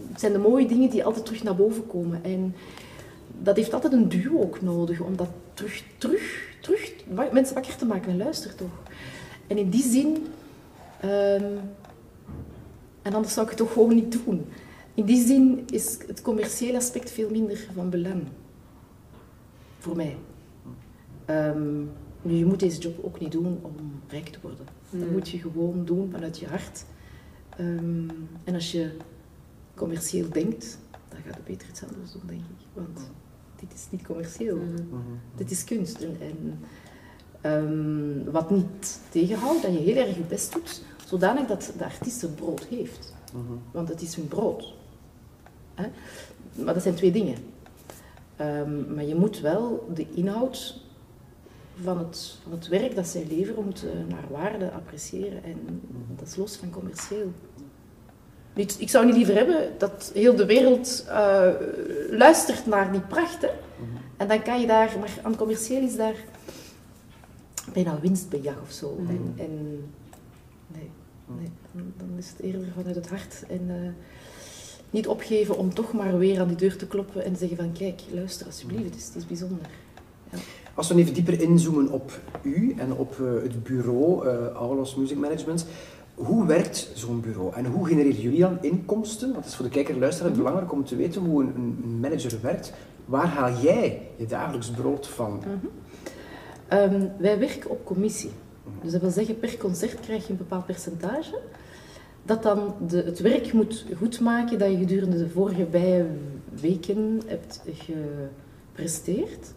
het 0.10 0.20
zijn 0.20 0.32
de 0.32 0.40
mooie 0.40 0.68
dingen 0.68 0.90
die 0.90 1.04
altijd 1.04 1.26
terug 1.26 1.44
naar 1.44 1.56
boven 1.56 1.88
komen. 1.88 2.24
En 2.24 2.56
dat 3.38 3.56
heeft 3.56 3.74
altijd 3.74 3.94
een 3.94 4.10
duo 4.10 4.42
ook 4.42 4.62
nodig 4.62 5.00
om 5.00 5.16
dat 5.16 5.30
terug, 5.54 5.84
terug, 5.98 6.56
terug 6.62 6.94
mensen 7.32 7.54
wakker 7.54 7.76
te 7.76 7.86
maken. 7.86 8.12
En 8.12 8.18
luister 8.18 8.56
toch. 8.56 8.82
En 9.48 9.58
in 9.58 9.70
die 9.70 9.84
zin, 9.84 10.08
um, 11.04 11.60
en 13.02 13.14
anders 13.14 13.34
zou 13.34 13.46
ik 13.46 13.52
het 13.52 13.62
toch 13.62 13.74
gewoon 13.74 13.96
niet 13.96 14.26
doen. 14.26 14.46
In 14.94 15.06
die 15.06 15.26
zin 15.26 15.64
is 15.70 15.98
het 16.08 16.22
commerciële 16.22 16.78
aspect 16.78 17.12
veel 17.12 17.30
minder 17.30 17.68
van 17.74 17.90
belang. 17.90 18.24
Voor 19.80 19.96
mij. 19.96 20.18
Um, 21.30 21.92
nu, 22.22 22.34
je 22.34 22.46
moet 22.46 22.60
deze 22.60 22.80
job 22.80 23.04
ook 23.04 23.20
niet 23.20 23.32
doen 23.32 23.60
om 23.62 23.76
rijk 24.08 24.28
te 24.28 24.40
worden. 24.42 24.66
Dat 24.90 25.10
moet 25.10 25.30
je 25.30 25.40
gewoon 25.40 25.86
doen 25.86 26.10
vanuit 26.12 26.40
je 26.40 26.48
hart. 26.48 26.86
Um, 27.60 28.30
en 28.44 28.54
als 28.54 28.72
je 28.72 28.98
commercieel 29.76 30.30
denkt, 30.30 30.80
dan 31.10 31.20
gaat 31.26 31.36
je 31.36 31.42
beter 31.46 31.70
iets 31.70 31.84
anders 31.84 32.12
doen, 32.12 32.22
denk 32.26 32.40
ik. 32.40 32.66
Want 32.74 33.00
dit 33.60 33.74
is 33.74 33.88
niet 33.90 34.06
commercieel. 34.06 34.56
Mm 34.56 34.76
-hmm. 34.76 35.20
Dit 35.36 35.52
is 35.52 35.64
kunst. 35.64 36.02
En, 36.02 36.18
en 36.20 36.60
um, 37.52 38.32
wat 38.32 38.50
niet 38.50 39.00
tegenhoudt, 39.10 39.62
dat 39.62 39.74
je 39.74 39.80
heel 39.80 40.06
erg 40.06 40.16
je 40.16 40.24
best 40.24 40.54
doet, 40.54 40.84
zodanig 41.06 41.48
dat 41.48 41.74
de 41.78 41.84
artiest 41.84 42.22
het 42.22 42.36
brood 42.36 42.64
heeft. 42.64 43.14
Mm 43.34 43.48
-hmm. 43.48 43.60
Want 43.72 43.90
het 43.90 44.02
is 44.02 44.16
hun 44.16 44.28
brood. 44.28 44.74
Hè? 45.74 45.88
Maar 46.64 46.74
dat 46.74 46.84
zijn 46.84 46.96
twee 46.96 47.12
dingen. 47.12 47.38
Um, 48.42 48.94
maar 48.94 49.06
je 49.06 49.16
moet 49.16 49.40
wel 49.40 49.90
de 49.94 50.08
inhoud 50.14 50.82
van 51.84 51.98
het, 51.98 52.38
van 52.44 52.52
het 52.52 52.68
werk 52.68 52.96
dat 52.96 53.08
zij 53.08 53.26
leveren 53.30 53.64
moeten 53.64 54.08
naar 54.08 54.26
waarde 54.30 54.72
appreciëren. 54.72 55.44
En 55.44 55.82
dat 56.16 56.28
is 56.28 56.36
los 56.36 56.56
van 56.56 56.70
commercieel. 56.70 57.32
Ik, 58.54 58.72
ik 58.78 58.90
zou 58.90 59.06
niet 59.06 59.16
liever 59.16 59.36
hebben 59.36 59.74
dat 59.78 60.12
heel 60.14 60.36
de 60.36 60.46
wereld 60.46 61.06
uh, 61.08 61.50
luistert 62.10 62.66
naar 62.66 62.92
die 62.92 63.02
pracht. 63.02 63.42
Hè? 63.42 63.50
En 64.18 64.28
dan 64.28 64.42
kan 64.42 64.62
je 64.62 64.68
daar, 64.68 64.96
maar 65.00 65.20
aan 65.22 65.36
commercieel 65.36 65.82
is 65.82 65.96
daar 65.96 66.16
bijna 67.74 68.00
winstbejag 68.00 68.62
of 68.62 68.72
zo. 68.72 68.98
Mm. 69.00 69.10
En, 69.10 69.34
en, 69.38 69.84
nee, 70.68 70.92
nee, 71.26 71.52
dan 71.98 72.18
is 72.18 72.30
het 72.30 72.40
eerder 72.40 72.68
vanuit 72.76 72.96
het 72.96 73.10
hart. 73.10 73.44
En 73.48 73.62
uh, 73.68 73.76
niet 74.90 75.08
opgeven 75.08 75.58
om 75.58 75.74
toch 75.74 75.94
maar 75.94 76.18
weer 76.18 76.40
aan 76.40 76.48
die 76.48 76.58
deur 76.58 76.76
te 76.76 76.88
kloppen 76.88 77.24
en 77.24 77.34
te 77.34 77.40
zeggen 77.40 77.58
van 77.58 77.72
kijk, 77.72 78.02
luister 78.12 78.46
alsjeblieft, 78.46 78.84
het 78.84 78.96
is, 78.96 79.06
het 79.06 79.16
is 79.16 79.28
bijzonder. 79.28 79.70
Als 80.74 80.88
we 80.88 80.96
even 80.96 81.14
dieper 81.14 81.42
inzoomen 81.42 81.90
op 81.90 82.20
u 82.42 82.74
en 82.78 82.94
op 82.94 83.18
uh, 83.22 83.42
het 83.42 83.64
bureau, 83.64 84.28
uh, 84.28 84.48
Aulos 84.48 84.96
Music 84.96 85.18
Management, 85.18 85.66
hoe 86.16 86.46
werkt 86.46 86.92
zo'n 86.94 87.22
bureau 87.22 87.54
en 87.54 87.66
hoe 87.66 87.88
genereren 87.88 88.22
jullie 88.22 88.40
dan 88.40 88.58
inkomsten? 88.62 89.32
Want 89.32 89.40
het 89.40 89.48
is 89.48 89.56
voor 89.56 89.66
de 89.66 89.72
kijker 89.72 89.94
en 89.94 90.00
luisteraar 90.00 90.32
belangrijk 90.32 90.72
om 90.72 90.86
te 90.86 90.96
weten 90.96 91.22
hoe 91.22 91.44
een, 91.44 91.54
een, 91.56 92.00
manager 92.00 92.40
werkt. 92.42 92.74
Waar 93.06 93.28
haal 93.28 93.62
jij 93.62 94.02
je 94.16 94.26
dagelijks 94.26 94.70
brood 94.70 95.08
van? 95.08 95.44
-hmm. 95.44 95.70
um, 96.80 97.12
wij 97.18 97.40
werken 97.40 97.70
op 97.70 97.86
commissie. 97.86 98.32
Dus 98.82 98.92
dat 98.92 99.02
wil 99.02 99.10
zeggen, 99.10 99.40
per 99.40 99.58
concert 99.58 100.00
krijg 100.00 100.26
je 100.26 100.32
een 100.32 100.38
bepaald 100.38 100.66
percentage. 100.66 101.40
Dat 102.24 102.44
dan 102.44 102.76
de, 102.88 103.04
het 103.04 103.20
werk 103.20 103.54
moet 103.54 103.86
goedmaken 103.98 104.60
dat 104.60 104.72
je 104.72 104.78
gedurende 104.78 105.18
de 105.18 105.30
vorige 105.30 105.68
weken 106.62 107.22
hebt 107.26 107.62
gepresteerd. 107.74 109.54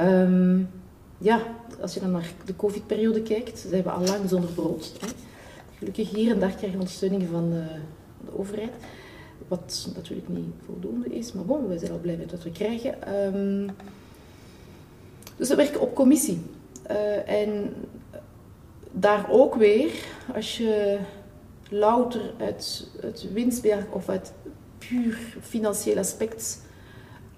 Um, 0.00 0.70
ja, 1.18 1.42
als 1.80 1.94
je 1.94 2.00
dan 2.00 2.10
naar 2.10 2.32
de 2.44 2.56
covid-periode 2.56 3.22
kijkt, 3.22 3.58
zijn 3.58 3.82
we 3.82 3.90
al 3.90 4.04
lang 4.04 4.28
zonder 4.28 4.50
brood. 4.50 4.92
Hè. 5.00 5.06
Gelukkig 5.78 6.10
hier 6.10 6.32
en 6.32 6.40
daar 6.40 6.48
krijgen 6.48 6.70
we 6.70 6.78
ondersteuning 6.78 7.28
van 7.30 7.50
de, 7.50 7.64
de, 8.24 8.38
overheid. 8.38 8.72
Wat 9.48 9.88
natuurlijk 9.94 10.28
niet 10.28 10.54
voldoende 10.64 11.08
is, 11.08 11.32
maar 11.32 11.44
bon, 11.44 11.68
wij 11.68 11.78
zijn 11.78 11.92
al 11.92 11.98
blij 11.98 12.16
met 12.16 12.30
wat 12.30 12.42
we 12.42 12.50
krijgen. 12.50 13.14
Um, 13.14 13.70
Dus 15.36 15.48
we 15.48 15.54
werken 15.54 15.80
op 15.80 15.94
commissie. 15.94 16.40
Uh, 16.90 17.28
en 17.28 17.74
daar 18.90 19.26
ook 19.30 19.54
weer, 19.54 19.90
als 20.34 20.56
je 20.58 20.98
louter 21.68 22.32
uit 22.38 22.90
het 23.00 23.32
winstberg 23.32 23.84
of 23.90 24.08
uit 24.08 24.32
puur 24.78 25.36
financieel 25.40 25.98
aspect 25.98 26.60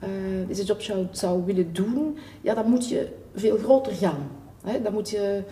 uh, 0.04 0.48
deze 0.48 0.64
job 0.64 0.82
zou, 0.82 1.06
zou 1.10 1.44
willen 1.44 1.72
doen, 1.72 2.18
ja, 2.40 2.54
dan 2.54 2.70
moet 2.70 2.88
je 2.88 3.08
veel 3.34 3.56
groter 3.56 3.92
gaan. 3.92 4.30
Hè? 4.64 4.82
Dan 4.82 4.92
moet 4.92 5.10
je, 5.10 5.42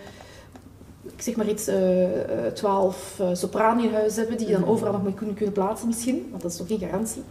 ik 1.03 1.21
zeg 1.21 1.35
maar 1.35 1.49
iets, 1.49 1.69
uh, 1.69 2.45
12 2.53 3.17
uh, 3.21 3.29
sopranen 3.33 3.83
in 3.83 3.93
huis 3.93 4.15
hebben 4.15 4.37
die 4.37 4.47
je 4.47 4.53
dan 4.53 4.61
mhm. 4.61 4.71
overal 4.71 4.93
nog 4.93 5.03
mee 5.03 5.13
kunnen, 5.13 5.35
kunnen 5.35 5.53
plaatsen 5.53 5.87
misschien, 5.87 6.27
want 6.29 6.41
dat 6.41 6.51
is 6.51 6.57
nog 6.57 6.67
geen 6.67 6.79
garantie. 6.79 7.23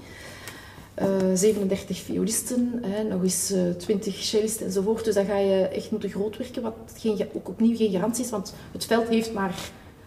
37 1.35 1.98
eh, 1.98 2.04
violisten, 2.04 2.83
hè, 2.87 3.02
nog 3.02 3.22
eens 3.22 3.52
20 3.76 4.14
eh, 4.14 4.20
cellisten 4.20 4.66
enzovoort. 4.66 5.04
Dus 5.04 5.14
dan 5.14 5.24
ga 5.24 5.38
je 5.38 5.68
echt 5.68 5.90
moeten 5.90 6.11
groot 6.11 6.37
werken, 6.37 6.62
wat 6.62 6.74
geen, 6.96 7.28
ook 7.33 7.48
opnieuw 7.48 7.76
geen 7.76 7.90
garantie 7.90 8.24
is, 8.24 8.31
want 8.31 8.54
het 8.72 8.85
veld 8.85 9.09
heeft 9.09 9.33
maar 9.33 9.54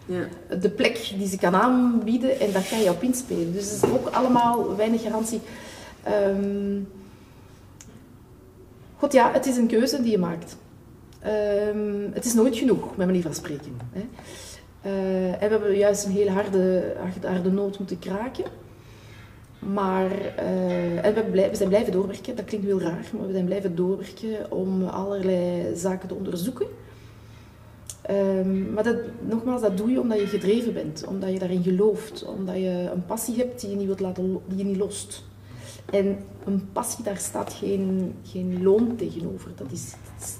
ja. 0.06 0.28
de 0.56 0.70
plek 0.70 1.12
die 1.18 1.28
ze 1.28 1.38
kan 1.38 1.54
aanbieden 1.54 2.40
en 2.40 2.52
daar 2.52 2.66
kan 2.70 2.80
je 2.80 2.90
op 2.90 3.02
inspelen. 3.02 3.52
Dus 3.52 3.70
het 3.70 3.82
is 3.82 3.90
ook 3.90 4.08
allemaal 4.08 4.76
weinig 4.76 5.02
garantie. 5.02 5.40
Um, 6.26 6.88
God 9.02 9.12
ja, 9.12 9.32
het 9.32 9.46
is 9.46 9.56
een 9.56 9.66
keuze 9.66 10.02
die 10.02 10.10
je 10.10 10.18
maakt. 10.18 10.56
Um, 11.26 12.10
het 12.12 12.24
is 12.24 12.34
nooit 12.34 12.56
genoeg, 12.56 12.96
met 12.96 13.06
manier 13.06 13.22
van 13.22 13.34
spreken. 13.34 13.72
Hè. 13.92 14.00
Uh, 14.90 15.32
en 15.32 15.38
we 15.38 15.46
hebben 15.48 15.76
juist 15.76 16.04
een 16.04 16.12
hele 16.12 16.30
harde, 16.30 16.94
harde, 17.22 17.50
nood 17.50 17.78
moeten 17.78 17.98
kraken. 17.98 18.44
Maar 19.58 20.10
uh, 20.38 21.04
en 21.04 21.14
we, 21.14 21.30
we, 21.30 21.48
zijn 21.52 21.68
blijven 21.68 21.92
doorwerken. 21.92 22.36
Dat 22.36 22.44
klinkt 22.44 22.66
heel 22.66 22.80
raar, 22.80 23.10
maar 23.16 23.26
we 23.26 23.32
zijn 23.32 23.44
blijven 23.44 23.74
doorwerken 23.74 24.50
om 24.50 24.86
allerlei 24.86 25.76
zaken 25.76 26.08
te 26.08 26.14
onderzoeken. 26.14 26.66
Um, 28.10 28.72
maar 28.72 28.84
dat, 28.84 28.96
nogmaals, 29.20 29.60
dat 29.60 29.76
doe 29.76 29.90
je 29.90 30.00
omdat 30.00 30.20
je 30.20 30.26
gedreven 30.26 30.72
bent, 30.72 31.04
omdat 31.08 31.32
je 31.32 31.38
daarin 31.38 31.62
gelooft, 31.62 32.24
omdat 32.24 32.56
je 32.56 32.90
een 32.92 33.06
passie 33.06 33.36
hebt 33.36 33.60
die 33.60 33.70
je 33.70 33.76
niet, 33.76 33.86
wilt 33.86 34.00
laten, 34.00 34.40
die 34.46 34.58
je 34.58 34.64
niet 34.64 34.76
lost. 34.76 35.24
En 35.90 36.18
een 36.44 36.68
passie, 36.72 37.04
daar 37.04 37.16
staat 37.16 37.52
geen, 37.52 38.14
geen 38.24 38.62
loon 38.62 38.96
tegenover. 38.96 39.50
Dat 39.56 39.72
is, 39.72 39.94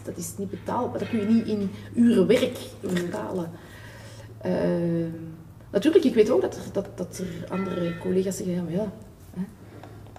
dat 0.05 0.17
is 0.17 0.33
niet 0.37 0.51
betaalbaar. 0.51 0.99
Dat 0.99 1.09
kun 1.09 1.21
je 1.21 1.27
niet 1.27 1.47
in 1.47 1.71
uren 1.95 2.27
werk 2.27 2.59
vertalen. 2.83 3.51
Uh, 4.47 5.07
natuurlijk, 5.71 6.05
ik 6.05 6.15
weet 6.15 6.31
ook 6.31 6.41
dat 6.41 6.57
er, 6.57 6.63
dat, 6.73 6.89
dat 6.95 7.19
er 7.19 7.51
andere 7.51 7.99
collega's 7.99 8.37
zeggen, 8.37 8.55
ja, 8.55 8.63
maar 8.63 8.73
ja, 8.73 8.93
hè, 9.35 9.43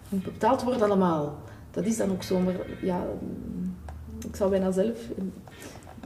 moet 0.09 0.23
betaald 0.23 0.63
worden 0.63 0.81
allemaal. 0.81 1.37
Dat 1.71 1.85
is 1.85 1.97
dan 1.97 2.11
ook 2.11 2.23
zo, 2.23 2.39
maar 2.39 2.55
ja, 2.81 3.07
ik 4.27 4.35
zou 4.35 4.49
bijna 4.49 4.71
zelf 4.71 4.97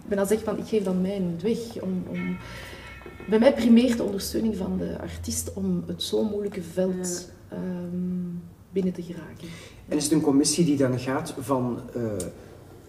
bijna 0.07 0.25
zeggen 0.25 0.45
van, 0.45 0.57
ik 0.57 0.67
geef 0.67 0.83
dan 0.83 1.01
mijn 1.01 1.39
weg. 1.41 1.81
Om, 1.81 2.03
om, 2.07 2.37
bij 3.29 3.39
mij 3.39 3.53
primeert 3.53 3.97
de 3.97 4.03
ondersteuning 4.03 4.57
van 4.57 4.77
de 4.77 4.97
artiest 4.99 5.53
om 5.53 5.83
het 5.87 6.03
zo 6.03 6.23
moeilijke 6.23 6.61
veld... 6.61 7.31
Um, 7.53 8.41
binnen 8.81 8.93
te 8.93 9.13
geraken. 9.13 9.47
En 9.87 9.97
is 9.97 10.03
het 10.03 10.13
een 10.13 10.21
commissie 10.21 10.65
die 10.65 10.77
dan 10.77 10.99
gaat 10.99 11.33
van 11.39 11.79
uh, 11.95 12.03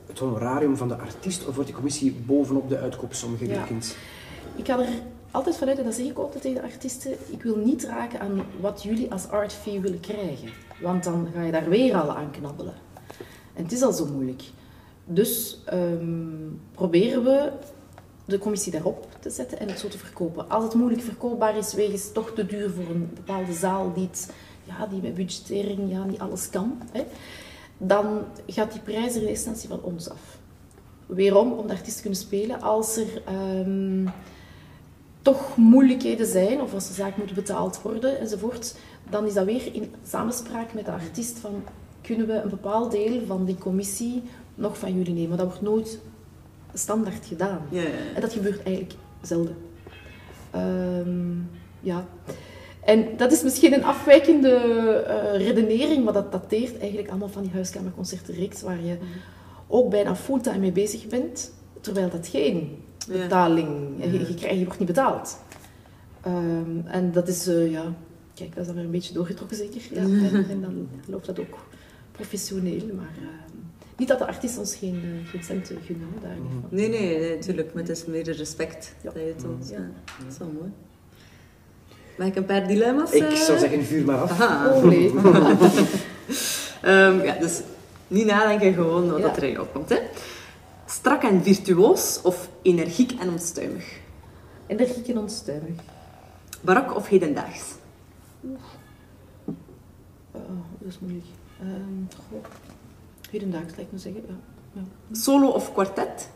het 0.07 0.19
honorarium 0.19 0.77
van 0.77 0.89
de 0.89 0.97
artiest 0.97 1.47
of 1.47 1.55
wordt 1.55 1.67
die 1.67 1.75
commissie 1.75 2.13
bovenop 2.27 2.69
de 2.69 2.79
uitkoopsom 2.79 3.37
gerekend? 3.37 3.87
Ja. 3.87 4.59
Ik 4.59 4.67
ga 4.67 4.79
er 4.79 4.89
altijd 5.31 5.57
vanuit, 5.57 5.79
en 5.79 5.85
dat 5.85 5.95
zeg 5.95 6.07
ik 6.07 6.19
altijd 6.19 6.43
tegen 6.43 6.61
de 6.61 6.69
artiesten, 6.69 7.13
ik 7.31 7.43
wil 7.43 7.57
niet 7.57 7.85
raken 7.85 8.21
aan 8.21 8.43
wat 8.61 8.83
jullie 8.83 9.13
als 9.13 9.29
art 9.29 9.53
fee 9.53 9.81
willen 9.81 10.01
krijgen. 10.01 10.49
Want 10.81 11.05
dan 11.05 11.29
ga 11.35 11.43
je 11.43 11.53
daar 11.53 11.69
weer 11.69 11.95
al 11.95 12.11
aan 12.17 12.31
knabbelen. 12.31 12.75
En 13.55 13.63
het 13.63 13.73
is 13.73 13.83
al 13.83 13.93
zo 13.93 14.07
moeilijk. 14.07 14.43
Dus 15.05 15.63
um, 15.73 16.61
proberen 16.75 17.25
we 17.25 17.53
de 18.25 18.39
commissie 18.39 18.73
daarop 18.73 19.07
te 19.21 19.31
zetten 19.31 19.59
en 19.61 19.69
het 19.69 19.79
zo 19.79 19.89
te 19.89 19.99
verkopen. 19.99 20.51
Als 20.51 20.65
het 20.65 20.75
moeilijk 20.75 21.03
verkoopbaar 21.03 21.57
is, 21.57 21.75
wegens 21.75 22.13
toch 22.13 22.31
te 22.31 22.47
duur 22.47 22.71
voor 22.71 22.95
een 22.95 23.11
bepaalde 23.15 23.53
zaal 23.53 23.93
die 23.95 24.09
het 24.11 24.31
ja, 24.69 24.87
die 24.87 25.03
met 25.03 25.15
budgettering 25.15 25.91
ja, 25.91 26.05
niet 26.05 26.19
alles 26.19 26.51
kan, 26.51 26.83
hè, 26.93 27.05
dan 27.79 28.25
gaat 28.47 28.73
die 28.73 28.81
prijs 28.81 29.15
er 29.15 29.23
in 29.23 29.29
instantie 29.29 29.69
van 29.69 29.83
ons 29.83 30.11
af. 30.11 30.39
Weerom, 31.07 31.53
om 31.53 31.67
de 31.67 31.73
artiest 31.73 31.97
te 31.97 32.03
kunnen 32.03 32.21
spelen, 32.21 32.61
als 32.61 32.97
er 32.97 33.23
um, 33.59 34.09
toch 35.23 35.57
moeilijkheden 35.57 36.27
zijn, 36.27 36.61
of 36.61 36.75
als 36.75 36.89
de 36.89 36.95
zaak 36.95 37.17
moet 37.17 37.35
betaald 37.35 37.83
worden 37.83 38.19
enzovoort, 38.19 38.75
dan 39.11 39.27
is 39.27 39.35
dat 39.35 39.45
weer 39.45 39.75
in 39.75 39.95
samenspraak 40.07 40.75
met 40.75 40.85
de 40.85 40.93
artiest 40.93 41.39
van 41.39 41.63
kunnen 42.01 42.27
we 42.27 42.33
een 42.33 42.49
bepaald 42.49 42.91
deel 42.91 43.27
van 43.27 43.45
die 43.45 43.59
commissie 43.59 44.23
nog 44.55 44.79
van 44.79 44.97
jullie 44.97 45.15
nemen. 45.15 45.37
Dat 45.37 45.47
wordt 45.47 45.63
nooit 45.63 45.99
standaard 46.75 47.27
gedaan. 47.27 47.61
Ja, 47.71 47.83
ja. 47.83 47.89
En 48.15 48.21
dat 48.21 48.33
gebeurt 48.33 48.63
eigenlijk 48.63 48.95
zelden. 49.23 49.57
Um, 50.55 51.51
ja. 51.81 52.07
En 52.89 53.17
dat 53.17 53.33
is 53.33 53.43
misschien 53.43 53.73
een 53.73 53.85
afwijkende 53.85 54.51
uh, 55.09 55.47
redenering, 55.47 56.05
maar 56.05 56.13
dat 56.13 56.33
dateert 56.33 56.79
eigenlijk 56.79 57.09
allemaal 57.09 57.29
van 57.29 57.43
die 57.43 57.53
huiskamerconcertenreeks, 57.53 58.63
waar 58.63 58.85
je 58.85 58.97
ook 59.67 59.91
bijna 59.91 60.17
fulltime 60.17 60.59
mee 60.59 60.73
bezig 60.73 61.07
bent, 61.07 61.53
terwijl 61.81 62.11
dat 62.11 62.29
geen 62.29 62.83
betaling, 63.09 63.69
je, 63.97 64.13
je, 64.13 64.35
krijgt, 64.35 64.59
je 64.59 64.65
wordt 64.65 64.79
niet 64.79 64.89
betaald. 64.89 65.39
Um, 66.27 66.85
en 66.87 67.13
dat 67.13 67.29
is, 67.29 67.49
uh, 67.49 67.71
ja, 67.71 67.95
kijk, 68.35 68.51
dat 68.51 68.61
is 68.61 68.67
dan 68.67 68.75
weer 68.75 68.85
een 68.85 68.91
beetje 68.91 69.15
doorgetrokken 69.15 69.57
zeker. 69.57 69.81
Ja, 69.91 70.01
en, 70.01 70.47
en, 70.51 70.61
dan 70.61 70.89
loopt 71.07 71.27
dat 71.27 71.41
ook 71.41 71.67
professioneel, 72.13 72.87
maar 72.97 73.15
uh, 73.21 73.29
niet 73.97 74.09
dat 74.09 74.19
de 74.19 74.27
artiest 74.27 74.59
ons 74.59 74.77
geen, 74.77 75.03
geen 75.25 75.43
cent 75.43 75.73
gunnen, 75.85 76.09
daar 76.23 76.37
niet 76.41 76.51
van. 76.61 76.69
Nee, 76.71 76.89
nee, 76.89 77.35
natuurlijk, 77.35 77.75
maar 77.75 77.83
het 77.83 77.93
is 77.93 78.05
meer 78.07 78.25
de 78.25 78.33
respect 78.33 78.95
ja. 79.03 79.11
dat 79.11 79.23
je 79.23 79.35
toont. 79.37 79.69
Ja. 79.71 79.91
Dat 80.19 80.33
is 80.33 80.39
wel 80.39 80.53
mooi. 80.61 80.71
Mag 82.19 82.27
ik 82.27 82.37
een 82.37 82.45
paar 82.45 82.67
dilemma's? 82.67 83.11
Ik 83.11 83.37
zou 83.37 83.53
eh? 83.53 83.59
zeggen, 83.59 83.85
vuur 83.85 84.05
maar 84.05 84.21
af. 84.21 84.41
Oh 84.41 84.85
nee. 84.85 85.11
um, 86.85 87.23
ja, 87.29 87.35
dus 87.41 87.61
niet 88.09 88.27
nadenken, 88.27 88.75
gewoon 88.75 89.11
wat 89.11 89.21
ja. 89.21 89.37
er 89.37 89.43
in 89.43 89.61
opkomt. 89.61 89.89
Hè. 89.89 89.99
Strak 90.87 91.23
en 91.23 91.43
virtuoos 91.43 92.21
of 92.23 92.49
energiek 92.63 93.13
en 93.13 93.31
onstuimig? 93.31 94.01
Energiek 94.67 95.09
en 95.09 95.19
onstuimig. 95.19 95.75
Barok 96.61 96.97
of 96.97 97.09
hedendaags? 97.09 97.75
Oh, 100.33 100.43
dat 100.79 100.89
is 100.89 100.99
moeilijk. 100.99 101.27
Um, 101.63 102.09
goh. 102.31 102.45
Hedendaags, 103.31 103.77
lijkt 103.77 103.93
me 103.93 103.99
zeggen. 103.99 104.23
Ja. 104.29 104.35
ja. 104.73 104.83
Solo 105.17 105.49
of 105.49 105.73
kwartet? 105.73 106.29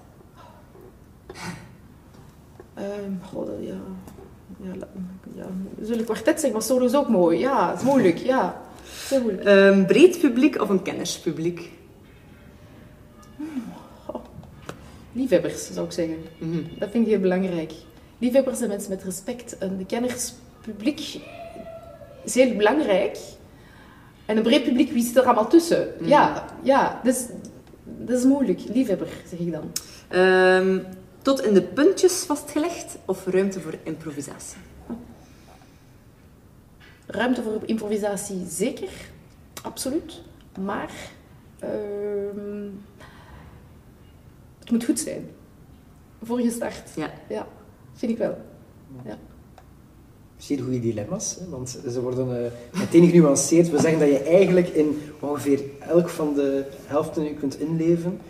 Um, 2.78 3.20
goh, 3.22 3.62
ja 3.62 3.80
ja, 4.60 4.72
ja, 5.34 5.46
zullen 5.82 6.04
kwartet 6.04 6.40
zeggen, 6.40 6.52
maar 6.52 6.62
solo 6.62 6.84
is 6.84 6.94
ook 6.94 7.08
mooi. 7.08 7.38
Ja, 7.38 7.70
het 7.70 7.78
is 7.78 7.84
moeilijk. 7.84 8.16
Ja, 8.16 8.62
heel 9.08 9.20
moeilijk. 9.20 9.48
Um, 9.48 9.86
breed 9.86 10.18
publiek 10.20 10.60
of 10.60 10.68
een 10.68 10.82
kennerspubliek? 10.82 11.70
Oh, 14.06 14.24
liefhebbers, 15.12 15.72
zou 15.72 15.86
ik 15.86 15.92
zeggen. 15.92 16.16
Mm 16.38 16.66
Dat 16.78 16.90
vind 16.90 17.04
ik 17.04 17.10
heel 17.10 17.20
belangrijk. 17.20 17.72
Liefhebbers 18.18 18.58
zijn 18.58 18.70
mensen 18.70 18.90
met 18.90 19.02
respect. 19.02 19.56
Een 19.58 19.86
kennerspubliek 19.86 21.20
is 22.24 22.34
heel 22.34 22.56
belangrijk. 22.56 23.18
En 24.26 24.36
een 24.36 24.42
breed 24.42 24.64
publiek, 24.64 24.92
wie 24.92 25.04
zit 25.04 25.16
er 25.16 25.24
allemaal 25.24 25.48
tussen? 25.48 25.88
Mhm. 25.98 26.08
Ja, 26.08 26.44
ja 26.62 27.00
dus, 27.02 27.26
dat 27.84 28.18
is 28.18 28.24
moeilijk. 28.24 28.60
Liefhebber, 28.72 29.08
zeg 29.28 29.38
ik 29.38 29.52
dan. 29.52 29.72
Um, 30.20 30.84
tot 31.22 31.40
in 31.42 31.54
de 31.54 31.62
puntjes 31.62 32.24
vastgelegd 32.24 32.98
of 33.04 33.26
ruimte 33.26 33.61
voor 33.61 33.74
improvisatie? 33.82 34.58
Ruimte 37.06 37.42
voor 37.42 37.61
improvisatie 37.64 38.46
zeker, 38.48 38.90
absoluut. 39.62 40.20
Maar 40.61 40.90
uh, 41.64 41.68
het 44.58 44.70
moet 44.70 44.85
goed 44.85 45.00
zijn. 45.00 45.30
Voor 46.22 46.40
je 46.40 46.50
start. 46.50 46.90
Ja. 46.96 47.11
ja 47.28 47.46
vind 47.94 48.12
ik 48.12 48.18
wel. 48.18 48.37
Ja. 49.04 49.18
Zeer 50.37 50.62
goede 50.62 50.80
dilemma's, 50.80 51.37
hè? 51.40 51.48
want 51.48 51.78
ze 51.90 52.00
worden 52.00 52.28
uh, 52.28 52.80
meteen 52.80 53.08
genuanceerd. 53.08 53.70
We 53.70 53.80
zeggen 53.80 53.98
dat 53.98 54.08
je 54.08 54.18
eigenlijk 54.18 54.68
in 54.68 55.00
ongeveer 55.20 55.61
elk 55.78 56.08
van 56.08 56.35
de 56.35 56.64
helften 56.87 57.24
je 57.24 57.35
kunt 57.35 57.61
inleven. 57.61 58.20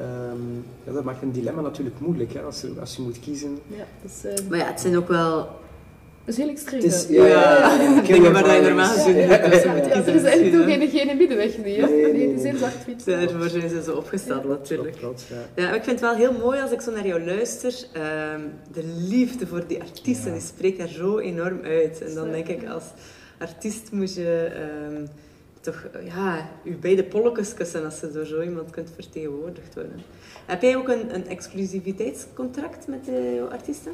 Um, 0.00 0.64
ja, 0.84 0.92
dat 0.92 1.04
maakt 1.04 1.22
een 1.22 1.32
dilemma 1.32 1.60
natuurlijk 1.60 2.00
moeilijk 2.00 2.32
hè, 2.32 2.40
als, 2.40 2.60
je, 2.60 2.72
als 2.80 2.96
je 2.96 3.02
moet 3.02 3.20
kiezen. 3.20 3.58
Ja, 3.66 3.84
uh... 4.24 4.48
Maar 4.48 4.58
ja, 4.58 4.66
het 4.66 4.80
zijn 4.80 4.96
ook 4.96 5.08
wel 5.08 5.48
dat 6.28 6.36
is 6.36 6.42
heel 6.44 6.52
extreem. 6.52 6.82
Het 6.82 6.92
is, 6.92 7.06
ja, 7.08 7.26
ja, 7.26 7.80
ja. 7.80 8.00
Dingen 8.02 8.32
waar 8.32 8.54
je 8.54 8.62
normaal 8.62 8.92
gezien 8.92 9.16
Er 9.16 9.52
is 10.14 10.22
echt 10.22 10.56
ook 10.56 10.64
geen, 10.64 10.88
geen 10.88 11.16
middenweg 11.16 11.56
niet. 11.56 11.76
Hè? 11.76 11.86
Nee, 11.86 12.12
nee, 12.12 12.28
het 12.28 12.36
is 12.36 12.42
heel 12.42 12.56
zwart-wit. 12.56 13.04
Daarvoor 13.04 13.48
zijn 13.48 13.68
ze 13.68 13.82
zo 13.82 13.94
opgesteld 13.94 14.44
natuurlijk. 14.44 14.96
Klopt, 14.96 15.26
ja. 15.54 15.62
ja, 15.62 15.74
ik 15.74 15.84
vind 15.84 16.00
het 16.00 16.00
wel 16.00 16.14
heel 16.14 16.32
mooi 16.32 16.60
als 16.60 16.70
ik 16.70 16.80
zo 16.80 16.92
naar 16.92 17.06
jou 17.06 17.24
luister. 17.24 17.74
Um, 18.34 18.50
de 18.72 18.84
liefde 19.08 19.46
voor 19.46 19.64
die 19.66 19.80
artiesten, 19.80 20.32
die 20.32 20.42
spreekt 20.42 20.80
er 20.80 20.88
zo 20.88 21.18
enorm 21.18 21.60
uit. 21.62 22.00
En 22.00 22.14
dan 22.14 22.30
denk 22.30 22.48
ik, 22.48 22.68
als 22.68 22.84
artiest 23.38 23.92
moet 23.92 24.14
je... 24.14 24.50
Um, 24.90 25.08
toch 25.60 25.86
ja, 26.04 26.48
je 26.62 26.74
beide 26.74 27.04
polletjes 27.04 27.74
als 27.84 28.00
je 28.00 28.10
door 28.12 28.26
zo 28.26 28.42
iemand 28.42 28.70
kunt 28.70 28.90
vertegenwoordigd 28.94 29.74
worden. 29.74 30.02
Heb 30.46 30.62
jij 30.62 30.76
ook 30.76 30.88
een, 30.88 31.14
een 31.14 31.28
exclusiviteitscontract 31.28 32.86
met 32.86 33.04
de 33.04 33.46
artiesten? 33.50 33.92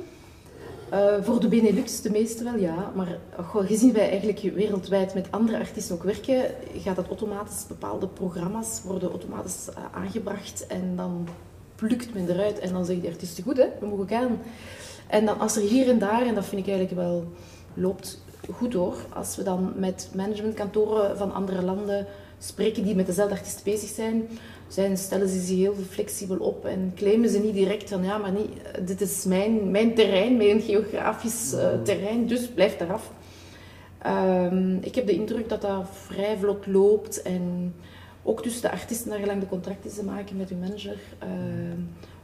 Uh, 0.93 1.15
voor 1.23 1.41
de 1.41 1.49
Benelux 1.49 2.01
de 2.01 2.11
meeste 2.11 2.45
wel, 2.45 2.57
ja. 2.57 2.93
Maar 2.95 3.19
gezien 3.49 3.93
wij 3.93 4.11
eigenlijk 4.11 4.41
wereldwijd 4.41 5.15
met 5.15 5.27
andere 5.31 5.59
artiesten 5.59 5.95
ook 5.95 6.03
werken, 6.03 6.45
gaat 6.77 6.97
dat 6.97 7.07
automatisch, 7.07 7.67
bepaalde 7.67 8.09
programma's 8.09 8.83
worden 8.85 9.11
automatisch 9.11 9.69
uh, 9.71 9.85
aangebracht 9.93 10.67
en 10.67 10.97
dan 10.97 11.29
plukt 11.75 12.15
men 12.15 12.31
eruit 12.31 12.59
en 12.59 12.73
dan 12.73 12.85
zegt 12.85 13.03
de 13.03 13.09
artiest, 13.09 13.41
goed 13.43 13.57
hè, 13.57 13.67
we 13.81 13.87
mogen 13.87 14.09
gaan. 14.09 14.39
En 15.07 15.25
dan 15.25 15.39
als 15.39 15.57
er 15.57 15.63
hier 15.63 15.89
en 15.89 15.99
daar, 15.99 16.27
en 16.27 16.35
dat 16.35 16.45
vind 16.45 16.67
ik 16.67 16.69
eigenlijk 16.69 17.01
wel, 17.01 17.25
loopt 17.75 18.24
goed 18.53 18.73
door, 18.73 18.97
als 19.13 19.37
we 19.37 19.43
dan 19.43 19.73
met 19.77 20.09
managementkantoren 20.15 21.17
van 21.17 21.33
andere 21.33 21.63
landen 21.63 22.07
spreken 22.39 22.83
die 22.85 22.95
met 22.95 23.07
dezelfde 23.07 23.35
artiest 23.35 23.65
bezig 23.65 23.89
zijn, 23.89 24.29
zijn, 24.69 24.97
stellen 24.97 25.29
ze 25.29 25.41
zich 25.41 25.57
heel 25.57 25.75
flexibel 25.91 26.37
op 26.37 26.65
en 26.65 26.93
claimen 26.95 27.29
ze 27.29 27.39
niet 27.39 27.55
direct 27.55 27.89
van 27.89 28.05
ja, 28.05 28.19
maar 28.19 28.33
niet, 28.33 28.87
dit 28.87 29.01
is 29.01 29.25
mijn, 29.25 29.71
mijn 29.71 29.95
terrein, 29.95 30.37
mijn 30.37 30.61
geografisch 30.61 31.53
uh, 31.55 31.83
terrein, 31.83 32.27
dus 32.27 32.49
blijf 32.49 32.81
eraf. 32.81 33.11
Um, 34.07 34.79
ik 34.81 34.95
heb 34.95 35.07
de 35.07 35.13
indruk 35.13 35.49
dat 35.49 35.61
dat 35.61 35.87
vrij 35.93 36.37
vlot 36.37 36.67
loopt 36.67 37.23
en 37.23 37.75
ook 38.23 38.43
tussen 38.43 38.63
de 38.63 38.71
artiesten, 38.71 39.09
naar 39.09 39.19
gelang 39.19 39.41
de 39.41 39.49
contracten 39.49 39.91
ze 39.91 40.05
maken 40.05 40.37
met 40.37 40.49
hun 40.49 40.59
manager, 40.59 40.99
uh, 41.23 41.29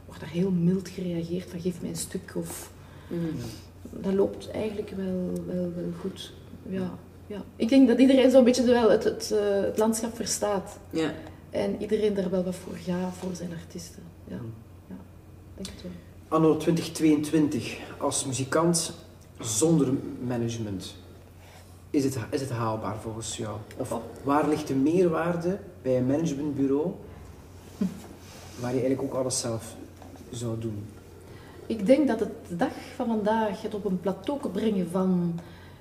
wordt 0.05 0.21
daar 0.21 0.29
heel 0.29 0.51
mild 0.51 0.89
gereageerd 0.89 1.49
van 1.49 1.59
geef 1.59 1.81
mij 1.81 1.89
een 1.89 1.95
stuk 1.95 2.31
of... 2.35 2.71
Mm. 3.07 3.35
Dat 3.89 4.13
loopt 4.13 4.51
eigenlijk 4.51 4.89
wel, 4.89 5.31
wel, 5.45 5.73
wel 5.75 5.91
goed. 5.99 6.33
Ja, 6.69 6.91
ja. 7.27 7.43
Ik 7.55 7.69
denk 7.69 7.87
dat 7.87 7.99
iedereen 7.99 8.31
zo'n 8.31 8.43
beetje 8.43 8.63
wel 8.63 8.91
het, 8.91 9.03
het, 9.03 9.29
uh, 9.33 9.39
het 9.61 9.77
landschap 9.77 10.15
verstaat. 10.15 10.77
Ja. 10.89 11.13
En 11.49 11.81
iedereen 11.81 12.13
daar 12.13 12.29
wel 12.29 12.43
wat 12.43 12.55
voor 12.55 12.75
gaat 12.75 13.13
voor 13.19 13.35
zijn 13.35 13.51
artiesten. 13.63 14.03
Ja, 14.27 14.35
mm. 14.35 14.53
ja 14.87 14.95
denk 15.55 15.67
het 15.67 15.81
wel. 15.81 15.91
Anno 16.27 16.57
2022, 16.57 17.79
als 17.97 18.25
muzikant 18.25 18.93
zonder 19.39 19.93
management, 20.27 20.95
is 21.89 22.03
het, 22.03 22.17
is 22.29 22.41
het 22.41 22.49
haalbaar 22.49 22.97
volgens 23.01 23.37
jou? 23.37 23.57
Of 23.77 23.93
waar 24.23 24.49
ligt 24.49 24.67
de 24.67 24.75
meerwaarde 24.75 25.59
bij 25.81 25.97
een 25.97 26.05
managementbureau 26.05 26.91
waar 28.59 28.73
je 28.73 28.79
eigenlijk 28.79 29.01
ook 29.01 29.19
alles 29.19 29.39
zelf 29.39 29.75
zou 30.29 30.59
doen? 30.59 30.85
Ik 31.65 31.85
denk 31.85 32.07
dat 32.07 32.19
het 32.19 32.31
de 32.47 32.55
dag 32.55 32.73
van 32.95 33.07
vandaag 33.07 33.61
het 33.61 33.73
op 33.73 33.85
een 33.85 33.99
plateau 33.99 34.49
brengen 34.49 34.87
van 34.91 35.39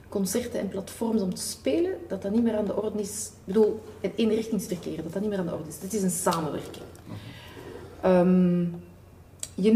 concerten 0.08 0.60
en 0.60 0.68
platforms 0.68 1.22
om 1.22 1.34
te 1.34 1.42
spelen, 1.42 1.92
dat 2.08 2.22
dat 2.22 2.32
niet 2.32 2.42
meer 2.42 2.56
aan 2.56 2.64
de 2.64 2.82
orde 2.82 3.00
is. 3.00 3.26
Ik 3.26 3.44
bedoel, 3.44 3.80
het 4.00 4.12
eenrichtingsverkeer, 4.16 5.02
dat 5.02 5.12
dat 5.12 5.20
niet 5.20 5.30
meer 5.30 5.38
aan 5.38 5.46
de 5.46 5.52
orde 5.52 5.68
is. 5.68 5.78
Dit 5.78 5.92
is 5.92 6.02
een 6.02 6.10
samenwerking. 6.10 6.84
Um, 8.04 8.82
je 9.54 9.72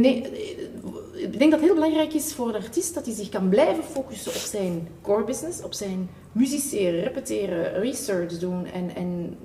ik 1.13 1.39
denk 1.39 1.51
dat 1.51 1.61
het 1.61 1.69
heel 1.69 1.75
belangrijk 1.75 2.13
is 2.13 2.35
voor 2.35 2.53
de 2.53 2.59
artiest 2.59 2.95
dat 2.95 3.07
hij 3.07 3.15
zich 3.15 3.29
kan 3.29 3.49
blijven 3.49 3.85
focussen 3.85 4.33
op 4.33 4.39
zijn 4.39 4.89
core 5.03 5.25
business, 5.25 5.63
op 5.63 5.73
zijn 5.73 6.11
musiceren, 6.33 7.03
repeteren, 7.03 7.81
research 7.81 8.39
doen 8.39 8.67
en, 8.67 8.95
en 8.95 9.39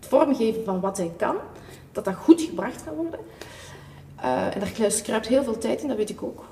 het 0.00 0.08
vormgeven 0.08 0.64
van 0.64 0.80
wat 0.80 0.96
hij 0.96 1.12
kan, 1.16 1.36
dat 1.92 2.04
dat 2.04 2.14
goed 2.14 2.40
gebracht 2.40 2.84
kan 2.84 2.94
worden. 2.94 3.20
Uh, 4.24 4.54
en 4.54 4.60
daar 4.60 4.92
kruipt 5.02 5.28
heel 5.28 5.44
veel 5.44 5.58
tijd 5.58 5.82
in, 5.82 5.88
dat 5.88 5.96
weet 5.96 6.10
ik 6.10 6.22
ook. 6.22 6.44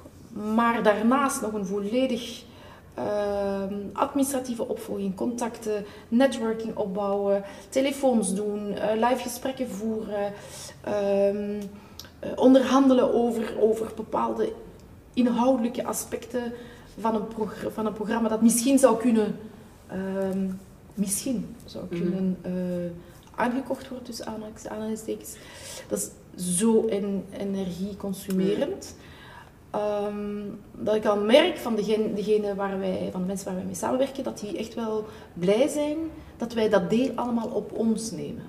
Maar 0.55 0.83
daarnaast 0.83 1.41
nog 1.41 1.53
een 1.53 1.67
volledig 1.67 2.43
uh, 2.99 3.63
administratieve 3.93 4.69
opvolging, 4.69 5.15
contacten, 5.15 5.85
networking 6.09 6.77
opbouwen, 6.77 7.43
telefoons 7.69 8.35
doen, 8.35 8.71
uh, 8.71 8.85
live 8.95 9.23
gesprekken 9.23 9.71
voeren, 9.71 10.33
uh, 10.89 11.63
onderhandelen 12.37 13.15
over, 13.15 13.61
over 13.61 13.91
bepaalde 13.97 14.53
inhoudelijke 15.15 15.85
aspecten 15.85 16.53
van 16.99 17.15
een, 17.15 17.49
van 17.73 17.87
een 17.87 17.93
programma 17.93 18.29
dat 18.29 18.43
misschien 18.43 18.79
zou 18.79 18.97
kunnen, 18.97 19.39
ehm, 19.87 20.49
misschien 20.95 21.57
zou 21.65 21.85
mhm. 21.85 21.95
kunnen 21.95 22.37
aangekocht 23.35 23.89
worden, 23.89 24.07
tussen 24.07 24.27
aanhalingstekens. 24.71 25.37
Dat 25.89 25.99
is 25.99 26.09
zo 26.39 26.87
en 26.87 27.25
energieconsumerend. 27.39 28.97
Um, 29.75 30.61
dat 30.73 30.95
ik 30.95 31.07
al 31.07 31.17
merk 31.17 31.57
van 31.57 31.75
degene, 31.75 32.15
degene 32.15 32.55
waar 32.55 32.79
wij, 32.79 33.09
van 33.13 33.21
de 33.21 33.27
mensen 33.27 33.47
waar 33.47 33.55
wij 33.55 33.65
mee 33.65 33.75
samenwerken, 33.75 34.25
dat 34.25 34.39
die 34.39 34.59
echt 34.59 34.75
wel 34.75 35.05
blij 35.35 35.69
zijn 35.69 35.97
dat 36.37 36.53
wij 36.53 36.69
dat 36.69 36.91
deel 36.91 37.11
allemaal 37.15 37.49
op 37.49 37.73
ons 37.73 38.11
nemen. 38.11 38.45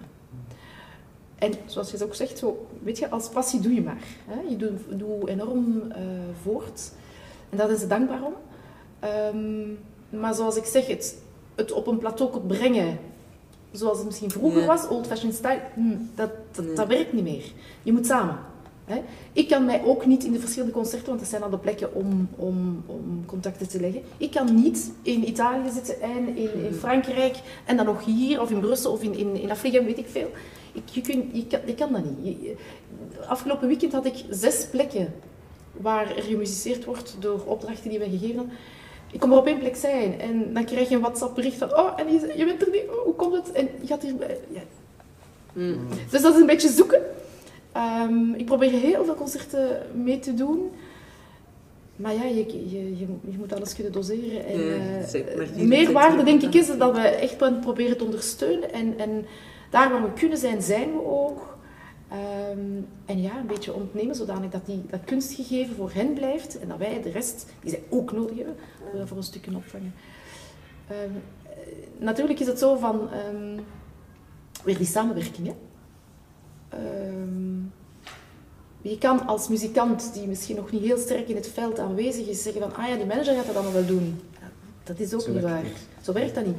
En 1.36 1.54
zoals 1.66 1.92
je 1.92 2.04
ook 2.04 2.16
zegt, 2.16 2.38
zo, 2.38 2.68
weet 2.84 2.98
je, 2.98 3.10
als 3.10 3.30
passie 3.30 3.60
doe 3.60 3.74
je 3.74 3.82
maar. 3.82 4.04
Hè? 4.26 4.40
Je 4.50 4.58
doet, 4.58 5.00
doet 5.00 5.28
enorm 5.28 5.84
uh, 5.90 5.96
voort. 6.42 6.92
En 7.50 7.58
daar 7.58 7.70
is 7.70 7.88
dankbaar 7.88 8.22
om. 8.24 8.34
Um, 9.36 9.80
maar 10.10 10.34
zoals 10.34 10.56
ik 10.56 10.66
zeg, 10.66 10.88
het, 10.88 11.18
het 11.56 11.72
op 11.72 11.88
een 11.88 11.98
plateau 11.98 12.40
brengen 12.40 13.00
zoals 13.72 13.98
het 13.98 14.06
misschien 14.06 14.32
vroeger 14.32 14.66
was, 14.66 14.88
old-fashioned 14.88 15.36
style, 15.36 15.62
hm, 15.74 15.98
dat, 16.16 16.30
dat, 16.52 16.76
dat, 16.76 16.88
werkt 16.88 17.14
niet 17.14 17.24
meer. 17.24 17.44
Je 17.84 17.92
moet 17.92 18.06
samen. 18.06 18.38
Hè. 18.86 19.02
Ik 19.34 19.48
kan 19.48 19.66
mij 19.66 19.84
ook 19.84 20.06
niet 20.06 20.24
in 20.24 20.32
de 20.32 20.40
verschillende 20.40 20.74
concerten, 20.74 21.08
want 21.08 21.20
dat 21.20 21.30
zijn 21.30 21.44
al 21.44 21.50
de 21.50 21.58
plekken 21.58 21.94
om, 21.94 22.30
om, 22.36 22.84
om 22.86 23.24
contacten 23.26 23.68
te 23.68 23.80
leggen. 23.80 24.02
Ik 24.18 24.32
kan 24.32 24.62
niet 24.62 24.92
in 25.02 25.28
Italië 25.28 25.70
zitten 25.72 26.02
en 26.02 26.38
in, 26.38 26.64
in 26.66 26.74
Frankrijk 26.74 27.36
en 27.66 27.78
dan 27.78 27.86
nog 27.86 28.06
hier 28.06 28.42
of 28.42 28.52
in 28.52 28.60
Brussel 28.60 28.92
of 28.92 29.02
in, 29.02 29.18
in, 29.18 29.36
in 29.36 29.52
Afrika, 29.52 29.84
weet 29.84 29.98
ik 29.98 30.08
veel. 30.08 30.32
Ik, 30.74 30.90
je, 30.92 31.02
kun, 31.02 31.30
je, 31.34 31.48
kan, 31.48 31.60
je 31.66 31.76
kan 31.76 31.92
dat 31.92 32.04
niet. 32.22 32.38
afgelopen 33.28 33.68
weekend 33.68 33.92
had 33.94 34.06
ik 34.06 34.24
zes 34.30 34.68
plekken 34.72 35.14
waar 35.72 36.16
er 36.16 36.24
gemusiceerd 36.24 36.86
wordt 36.86 37.16
door 37.20 37.42
opdrachten 37.46 37.90
die 37.90 38.00
we 38.00 38.10
gegeven 38.10 38.36
hadden 38.36 38.56
ik 39.12 39.20
kom 39.20 39.32
er 39.32 39.38
op 39.38 39.48
één 39.48 39.60
plek 39.60 39.76
zijn 39.76 40.20
en 40.20 40.54
dan 40.54 40.66
krijg 40.66 40.90
je 40.90 40.96
een 40.96 41.02
WhatsApp 41.02 41.36
bericht 41.36 41.58
van 41.58 41.78
oh, 41.78 41.92
en 41.96 42.14
je, 42.14 42.34
je 42.38 42.46
bent 42.46 42.62
er 42.62 42.72
niet, 42.72 42.84
oh, 42.90 43.04
hoe 43.04 43.14
komt 43.14 43.34
het? 43.34 43.52
En 43.52 43.70
je 43.82 43.88
gaat 43.88 44.02
hier... 44.02 44.14
Ja. 44.50 44.62
Mm. 45.54 45.88
Dus 46.10 46.22
dat 46.22 46.34
is 46.34 46.40
een 46.40 46.46
beetje 46.46 46.70
zoeken. 46.70 47.02
Um, 48.08 48.34
ik 48.34 48.46
probeer 48.46 48.72
heel 48.72 49.06
veel 49.06 49.16
concerten 49.16 49.82
mee 49.94 50.20
te 50.20 50.34
doen. 50.34 50.72
Maar 51.96 52.14
ja, 52.14 52.24
je, 52.24 52.46
je, 52.46 52.98
je, 52.98 53.06
je 53.22 53.38
moet 53.38 53.54
alles 53.54 53.76
kunnen 53.76 53.92
doseren. 53.92 54.46
En, 54.46 54.60
uh, 55.58 55.68
meerwaarde, 55.68 56.24
denk 56.24 56.42
ik, 56.42 56.54
is 56.54 56.78
dat 56.78 56.96
we 56.96 57.02
echt 57.02 57.62
proberen 57.62 57.98
te 57.98 58.04
ondersteunen. 58.04 58.74
En, 58.74 58.94
en 58.98 59.26
daar 59.70 59.92
waar 59.92 60.04
we 60.04 60.14
kunnen 60.14 60.38
zijn, 60.38 60.62
zijn 60.62 60.94
we 60.94 61.06
ook. 61.06 61.58
Um, 62.12 62.88
en 63.06 63.22
ja, 63.22 63.38
een 63.38 63.48
beetje 63.48 63.74
ontnemen 63.74 64.16
zodanig 64.16 64.50
dat 64.50 64.66
die, 64.66 64.82
dat 64.90 65.04
kunstgegeven 65.06 65.76
voor 65.76 65.92
hen 65.94 66.14
blijft 66.14 66.60
en 66.60 66.68
dat 66.68 66.78
wij 66.78 67.02
de 67.02 67.10
rest, 67.10 67.46
die 67.62 67.70
zij 67.70 67.84
ook 67.90 68.12
nodig 68.12 68.38
hebben, 68.38 69.08
voor 69.08 69.18
een 69.18 69.24
stuk 69.24 69.42
kunnen 69.42 69.62
opvangen. 69.62 69.94
Um, 70.92 71.22
natuurlijk 71.98 72.40
is 72.40 72.48
het 72.48 72.60
zo 72.60 72.76
van, 72.76 73.10
um, 73.14 73.66
weer 74.64 74.78
die 74.78 74.86
samenwerking. 74.86 75.54
je 78.82 78.98
kan 78.98 79.28
als 79.28 79.48
muzikant 79.48 80.14
die 80.14 80.28
misschien 80.28 80.56
nog 80.56 80.72
niet 80.72 80.82
heel 80.82 80.98
sterk 80.98 81.28
in 81.28 81.36
het 81.36 81.48
veld 81.48 81.80
aanwezig 81.80 82.28
is, 82.28 82.44
zeggen 82.44 82.62
van, 82.62 82.76
ah 82.76 82.88
ja, 82.88 82.96
die 82.96 83.06
manager 83.06 83.36
gaat 83.36 83.46
dat 83.46 83.56
allemaal 83.56 83.74
wel 83.74 83.86
doen. 83.86 84.20
Dat 84.84 85.00
is 85.00 85.14
ook 85.14 85.28
niet 85.28 85.42
waar. 85.42 85.66
Zo 86.02 86.14
werkt 86.14 86.36
dat 86.36 86.46
niet. 86.46 86.58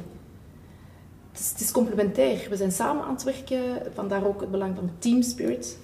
Het 1.31 1.39
is, 1.39 1.49
het 1.49 1.59
is, 1.59 1.71
complementair. 1.71 2.47
We 2.49 2.55
zijn 2.55 2.71
samen 2.71 3.03
aan 3.03 3.13
het 3.13 3.23
werken, 3.23 3.61
vandaar 3.93 4.25
ook 4.25 4.41
het 4.41 4.51
belang 4.51 4.75
van 4.75 4.89
team 4.99 5.21
spirit. 5.21 5.77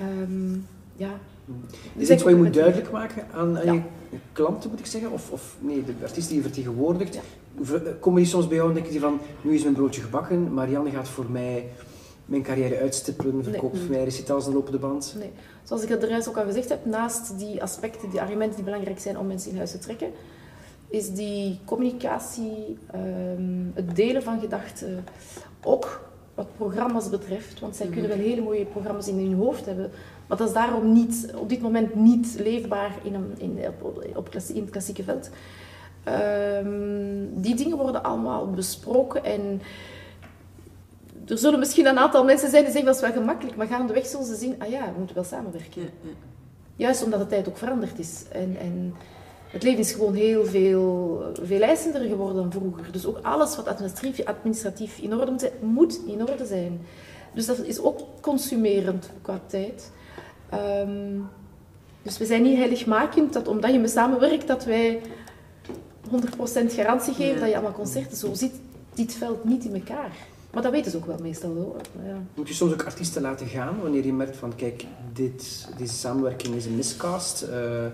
Um, 0.00 0.66
ja. 0.96 1.10
Is 1.96 2.10
iets 2.10 2.22
wat 2.22 2.32
je 2.32 2.38
moet 2.38 2.54
duidelijk 2.54 2.90
maken 2.90 3.26
aan, 3.32 3.58
aan 3.58 3.74
je 3.74 4.18
klanten, 4.32 4.70
moet 4.70 4.78
ik 4.78 4.86
zeggen? 4.86 5.10
Of, 5.10 5.30
of 5.30 5.56
nee, 5.58 5.84
de 5.84 5.92
artiest 6.02 6.28
die 6.28 6.36
je 6.36 6.42
vertegenwoordigt. 6.42 7.14
Ja. 7.14 7.20
Komen 8.00 8.22
die 8.22 8.30
soms 8.30 8.46
bij 8.46 8.56
jou 8.56 8.68
en 8.68 8.74
denken 8.74 8.92
die 8.92 9.00
van, 9.00 9.20
nu 9.42 9.54
is 9.54 9.62
mijn 9.62 9.74
broodje 9.74 10.00
gebakken, 10.00 10.54
Marianne 10.54 10.90
gaat 10.90 11.08
voor 11.08 11.30
mij 11.30 11.68
mijn 12.24 12.42
carrière 12.42 12.78
uitstippelen, 12.78 13.44
verkoopt 13.44 13.78
nee. 13.78 13.88
mij 13.88 14.04
recitals 14.04 14.44
de 14.44 14.52
lopende 14.52 14.78
band? 14.78 15.14
Nee. 15.18 15.30
Zoals 15.62 15.82
ik 15.82 15.88
het 15.88 16.02
er 16.02 16.28
ook 16.28 16.36
al 16.36 16.44
gezegd 16.44 16.68
heb, 16.68 16.84
naast 16.84 17.38
die 17.38 17.62
aspecten, 17.62 18.10
die 18.10 18.20
argumenten 18.20 18.54
die 18.54 18.64
belangrijk 18.64 18.98
zijn 18.98 19.18
om 19.18 19.26
mensen 19.26 19.50
in 19.50 19.56
huis 19.56 19.70
te 19.70 19.78
trekken, 19.78 20.10
is 20.90 21.12
die 21.12 21.58
communicatie, 21.64 22.78
um, 22.94 23.70
het 23.74 23.96
delen 23.96 24.22
van 24.22 24.40
gedachten, 24.40 25.04
ook 25.62 26.08
wat 26.34 26.56
programma's 26.56 27.10
betreft. 27.10 27.60
Want 27.60 27.76
zij 27.76 27.86
kunnen 27.86 28.10
wel 28.10 28.18
hele 28.18 28.42
mooie 28.42 28.64
programma's 28.64 29.08
in 29.08 29.18
hun 29.18 29.34
hoofd 29.34 29.66
hebben, 29.66 29.90
maar 30.26 30.38
dat 30.38 30.48
is 30.48 30.54
daarom 30.54 30.92
niet, 30.92 31.32
op 31.36 31.48
dit 31.48 31.60
moment 31.60 31.94
niet 31.94 32.36
leefbaar 32.38 32.92
in, 33.02 33.14
een, 33.14 33.34
in, 33.38 33.58
op, 33.66 34.02
op, 34.14 34.34
in 34.34 34.62
het 34.62 34.70
klassieke 34.70 35.02
veld. 35.02 35.30
Um, 36.64 37.40
die 37.40 37.54
dingen 37.54 37.76
worden 37.76 38.02
allemaal 38.02 38.50
besproken 38.50 39.24
en 39.24 39.60
er 41.26 41.38
zullen 41.38 41.58
misschien 41.58 41.86
een 41.86 41.98
aantal 41.98 42.24
mensen 42.24 42.50
zijn 42.50 42.62
die 42.62 42.72
zeggen 42.72 42.92
dat 42.92 43.02
is 43.02 43.08
wel 43.08 43.20
gemakkelijk, 43.20 43.56
maar 43.56 43.66
gaandeweg 43.66 44.06
zullen 44.06 44.26
ze 44.26 44.34
zien, 44.34 44.54
ah 44.58 44.68
ja, 44.68 44.84
we 44.84 44.98
moeten 44.98 45.14
wel 45.14 45.24
samenwerken. 45.24 45.82
Ja, 45.82 45.88
ja. 46.02 46.10
Juist 46.76 47.04
omdat 47.04 47.20
de 47.20 47.26
tijd 47.26 47.48
ook 47.48 47.56
veranderd 47.56 47.98
is. 47.98 48.24
En, 48.32 48.56
en 48.60 48.94
Het 49.50 49.62
leven 49.62 49.78
is 49.78 49.92
gewoon 49.92 50.14
heel 50.14 50.44
veel, 50.44 51.22
veel 51.42 51.60
eisender 51.60 52.00
geworden 52.00 52.36
dan 52.36 52.52
vroeger. 52.52 52.92
Dus 52.92 53.06
ook 53.06 53.18
alles 53.22 53.56
wat 53.56 53.66
administratief, 53.66 54.26
administratief 54.26 54.98
in 54.98 55.14
orde 55.14 55.30
moet 55.30 55.40
zijn, 55.40 55.52
moet 55.60 56.00
in 56.06 56.28
orde 56.28 56.46
zijn. 56.46 56.80
Dus 57.34 57.46
dat 57.46 57.58
is 57.58 57.80
ook 57.80 58.00
consumerend 58.20 59.10
qua 59.22 59.40
tijd. 59.46 59.90
Ehm, 60.50 61.18
dus 62.02 62.18
we 62.18 62.26
zijn 62.26 62.42
niet 62.42 62.56
heiligmakend 62.56 63.32
dat 63.32 63.48
omdat 63.48 63.72
je 63.72 63.78
me 63.78 63.88
samenwerkt, 63.88 64.46
dat 64.46 64.64
wij 64.64 65.00
100% 66.10 66.72
garantie 66.72 67.14
geven 67.14 67.40
dat 67.40 67.48
je 67.48 67.54
allemaal 67.54 67.72
concerten. 67.72 68.16
Zo 68.16 68.34
zit 68.34 68.52
dit 68.94 69.14
veld 69.14 69.44
niet 69.44 69.64
in 69.64 69.74
elkaar. 69.74 70.10
Maar 70.52 70.62
dat 70.62 70.72
weten 70.72 70.90
ze 70.90 70.96
ook 70.96 71.06
wel 71.06 71.18
meestal 71.20 71.54
wel. 71.54 71.76
Ja. 72.04 72.16
Moet 72.34 72.48
je 72.48 72.54
soms 72.54 72.72
ook 72.72 72.82
artiesten 72.82 73.22
laten 73.22 73.46
gaan 73.46 73.80
wanneer 73.82 74.06
je 74.06 74.12
merkt 74.12 74.36
van 74.36 74.54
kijk, 74.54 74.84
dit, 75.12 75.68
deze 75.78 75.94
samenwerking 75.94 76.54
is 76.54 76.66
een 76.66 76.76
miscast? 76.76 77.42
Uh... 77.42 77.86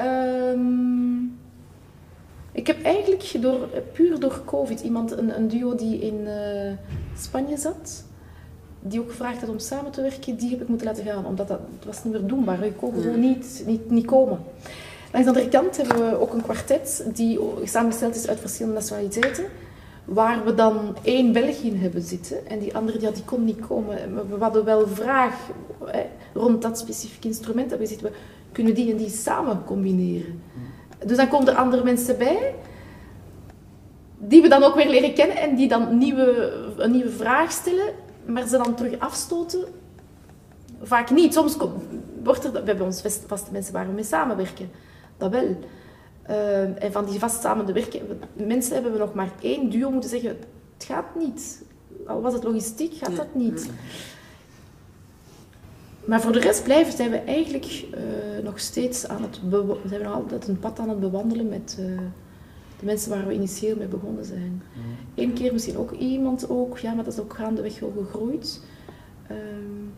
Um, 0.00 1.38
ik 2.52 2.66
heb 2.66 2.82
eigenlijk 2.82 3.36
door, 3.40 3.68
puur 3.92 4.20
door 4.20 4.42
COVID 4.44 4.80
iemand, 4.80 5.10
een, 5.10 5.36
een 5.36 5.48
duo 5.48 5.74
die 5.74 5.98
in 5.98 6.20
uh, 6.20 6.72
Spanje 7.18 7.56
zat, 7.56 8.04
die 8.80 9.00
ook 9.00 9.10
gevraagd 9.10 9.40
had 9.40 9.48
om 9.48 9.58
samen 9.58 9.90
te 9.90 10.02
werken, 10.02 10.36
die 10.36 10.50
heb 10.50 10.60
ik 10.60 10.68
moeten 10.68 10.86
laten 10.86 11.04
gaan. 11.04 11.26
Omdat 11.26 11.48
dat, 11.48 11.60
dat 11.78 11.86
was 11.86 12.04
niet 12.04 12.12
meer 12.12 12.26
doenbaar. 12.26 12.64
Je 12.64 12.72
kon 12.72 12.92
gewoon 12.92 13.20
niet, 13.20 13.62
niet, 13.66 13.90
niet 13.90 14.06
komen. 14.06 14.38
Langs 15.12 15.28
de 15.28 15.34
andere 15.34 15.48
kant 15.48 15.76
hebben 15.76 16.10
we 16.10 16.20
ook 16.20 16.32
een 16.32 16.42
kwartet 16.42 17.04
die 17.14 17.38
samengesteld 17.64 18.14
is 18.14 18.28
uit 18.28 18.40
verschillende 18.40 18.78
nationaliteiten. 18.78 19.44
Waar 20.04 20.44
we 20.44 20.54
dan 20.54 20.96
één 21.02 21.32
Belg 21.32 21.56
in 21.56 21.76
hebben 21.76 22.02
zitten 22.02 22.46
en 22.46 22.58
die 22.58 22.76
andere 22.76 23.00
ja, 23.00 23.10
die 23.10 23.24
kon 23.24 23.44
niet 23.44 23.60
komen. 23.66 23.96
We 24.28 24.36
hadden 24.38 24.64
wel 24.64 24.88
vraag 24.88 25.34
hè, 25.84 26.02
rond 26.34 26.62
dat 26.62 26.78
specifieke 26.78 27.28
instrument. 27.28 27.70
Dat 27.70 27.78
we 27.78 27.86
zitten, 27.86 28.06
we 28.06 28.12
kunnen 28.52 28.74
die 28.74 28.90
en 28.90 28.96
die 28.96 29.08
samen 29.08 29.64
combineren. 29.64 30.42
Dus 31.06 31.16
dan 31.16 31.28
komen 31.28 31.48
er 31.48 31.54
andere 31.54 31.84
mensen 31.84 32.18
bij, 32.18 32.54
die 34.18 34.42
we 34.42 34.48
dan 34.48 34.62
ook 34.62 34.74
weer 34.74 34.88
leren 34.88 35.14
kennen 35.14 35.36
en 35.36 35.54
die 35.54 35.68
dan 35.68 35.98
nieuwe, 35.98 36.52
een 36.76 36.90
nieuwe 36.90 37.10
vraag 37.10 37.52
stellen, 37.52 37.94
maar 38.24 38.46
ze 38.46 38.56
dan 38.56 38.74
terug 38.74 38.98
afstoten. 38.98 39.64
Vaak 40.82 41.10
niet. 41.10 41.34
Soms 41.34 41.56
wordt 42.22 42.44
er, 42.44 42.52
we 42.52 42.62
hebben 42.64 42.86
ons 42.86 43.02
vaste 43.26 43.52
mensen 43.52 43.72
waar 43.72 43.86
we 43.86 43.92
mee 43.92 44.04
samenwerken. 44.04 44.70
Dat 45.16 45.30
wel. 45.30 45.56
Uh, 46.30 46.82
en 46.82 46.92
van 46.92 47.04
die 47.04 47.18
vast 47.18 47.40
samen 47.40 47.72
werken, 47.72 48.00
mensen 48.32 48.74
hebben 48.74 48.92
we 48.92 48.98
nog 48.98 49.14
maar 49.14 49.30
één 49.40 49.70
duo 49.70 49.90
moeten 49.90 50.10
zeggen, 50.10 50.28
het 50.74 50.84
gaat 50.84 51.14
niet. 51.18 51.62
Al 52.06 52.20
was 52.20 52.32
het 52.32 52.44
logistiek, 52.44 52.94
gaat 52.94 53.16
dat 53.16 53.34
niet. 53.34 53.70
Maar 56.04 56.20
voor 56.20 56.32
de 56.32 56.40
rest 56.40 56.64
blijven 56.64 56.96
zijn 56.96 57.10
we 57.10 57.16
eigenlijk 57.16 57.84
uh, 57.94 58.44
nog 58.44 58.60
steeds 58.60 59.08
aan 59.08 59.22
het 59.22 59.40
zijn 59.86 60.00
we 60.00 60.06
nog 60.06 60.14
altijd 60.14 60.48
een 60.48 60.58
pad 60.58 60.78
aan 60.78 60.88
het 60.88 61.00
bewandelen 61.00 61.48
met 61.48 61.76
uh, 61.80 61.86
de 62.78 62.84
mensen 62.84 63.10
waar 63.10 63.26
we 63.26 63.34
initieel 63.34 63.76
mee 63.76 63.86
begonnen 63.86 64.24
zijn. 64.24 64.62
Eén 65.14 65.32
keer 65.32 65.52
misschien 65.52 65.76
ook 65.76 65.90
iemand 65.90 66.48
ook, 66.48 66.78
ja, 66.78 66.92
maar 66.92 67.04
dat 67.04 67.12
is 67.12 67.20
ook 67.20 67.34
gaandeweg 67.34 67.80
wel 67.80 67.92
gegroeid. 67.98 68.60
Um, 69.30 69.92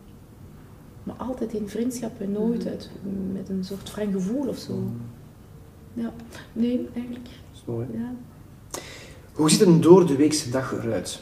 maar 1.02 1.16
altijd 1.16 1.52
in 1.52 1.68
vriendschap 1.68 2.20
en 2.20 2.32
nooit 2.32 2.66
uit, 2.66 2.90
met 3.32 3.48
een 3.48 3.64
soort 3.64 3.90
frank 3.90 4.12
gevoel 4.12 4.48
of 4.48 4.58
zo. 4.58 4.82
Ja, 5.94 6.12
nee, 6.52 6.88
eigenlijk. 6.94 7.24
Dat 7.24 7.54
is 7.54 7.62
mooi. 7.66 7.86
Ja. 7.92 8.14
Hoe 9.32 9.50
ziet 9.50 9.60
een 9.60 9.80
door 9.80 10.06
de 10.06 10.16
weekse 10.16 10.50
dag 10.50 10.72
eruit? 10.72 11.20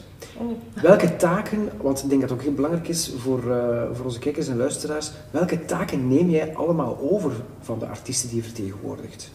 Welke 0.81 1.15
taken, 1.15 1.69
want 1.81 2.03
ik 2.03 2.09
denk 2.09 2.21
dat 2.21 2.29
het 2.29 2.39
ook 2.39 2.45
heel 2.45 2.55
belangrijk 2.55 2.87
is 2.87 3.13
voor, 3.17 3.43
uh, 3.47 3.83
voor 3.93 4.05
onze 4.05 4.19
kijkers 4.19 4.47
en 4.47 4.57
luisteraars, 4.57 5.11
welke 5.31 5.65
taken 5.65 6.07
neem 6.07 6.29
jij 6.29 6.55
allemaal 6.55 6.97
over 6.99 7.31
van 7.61 7.79
de 7.79 7.85
artiesten 7.85 8.27
die 8.29 8.37
je 8.37 8.43
vertegenwoordigt? 8.43 9.31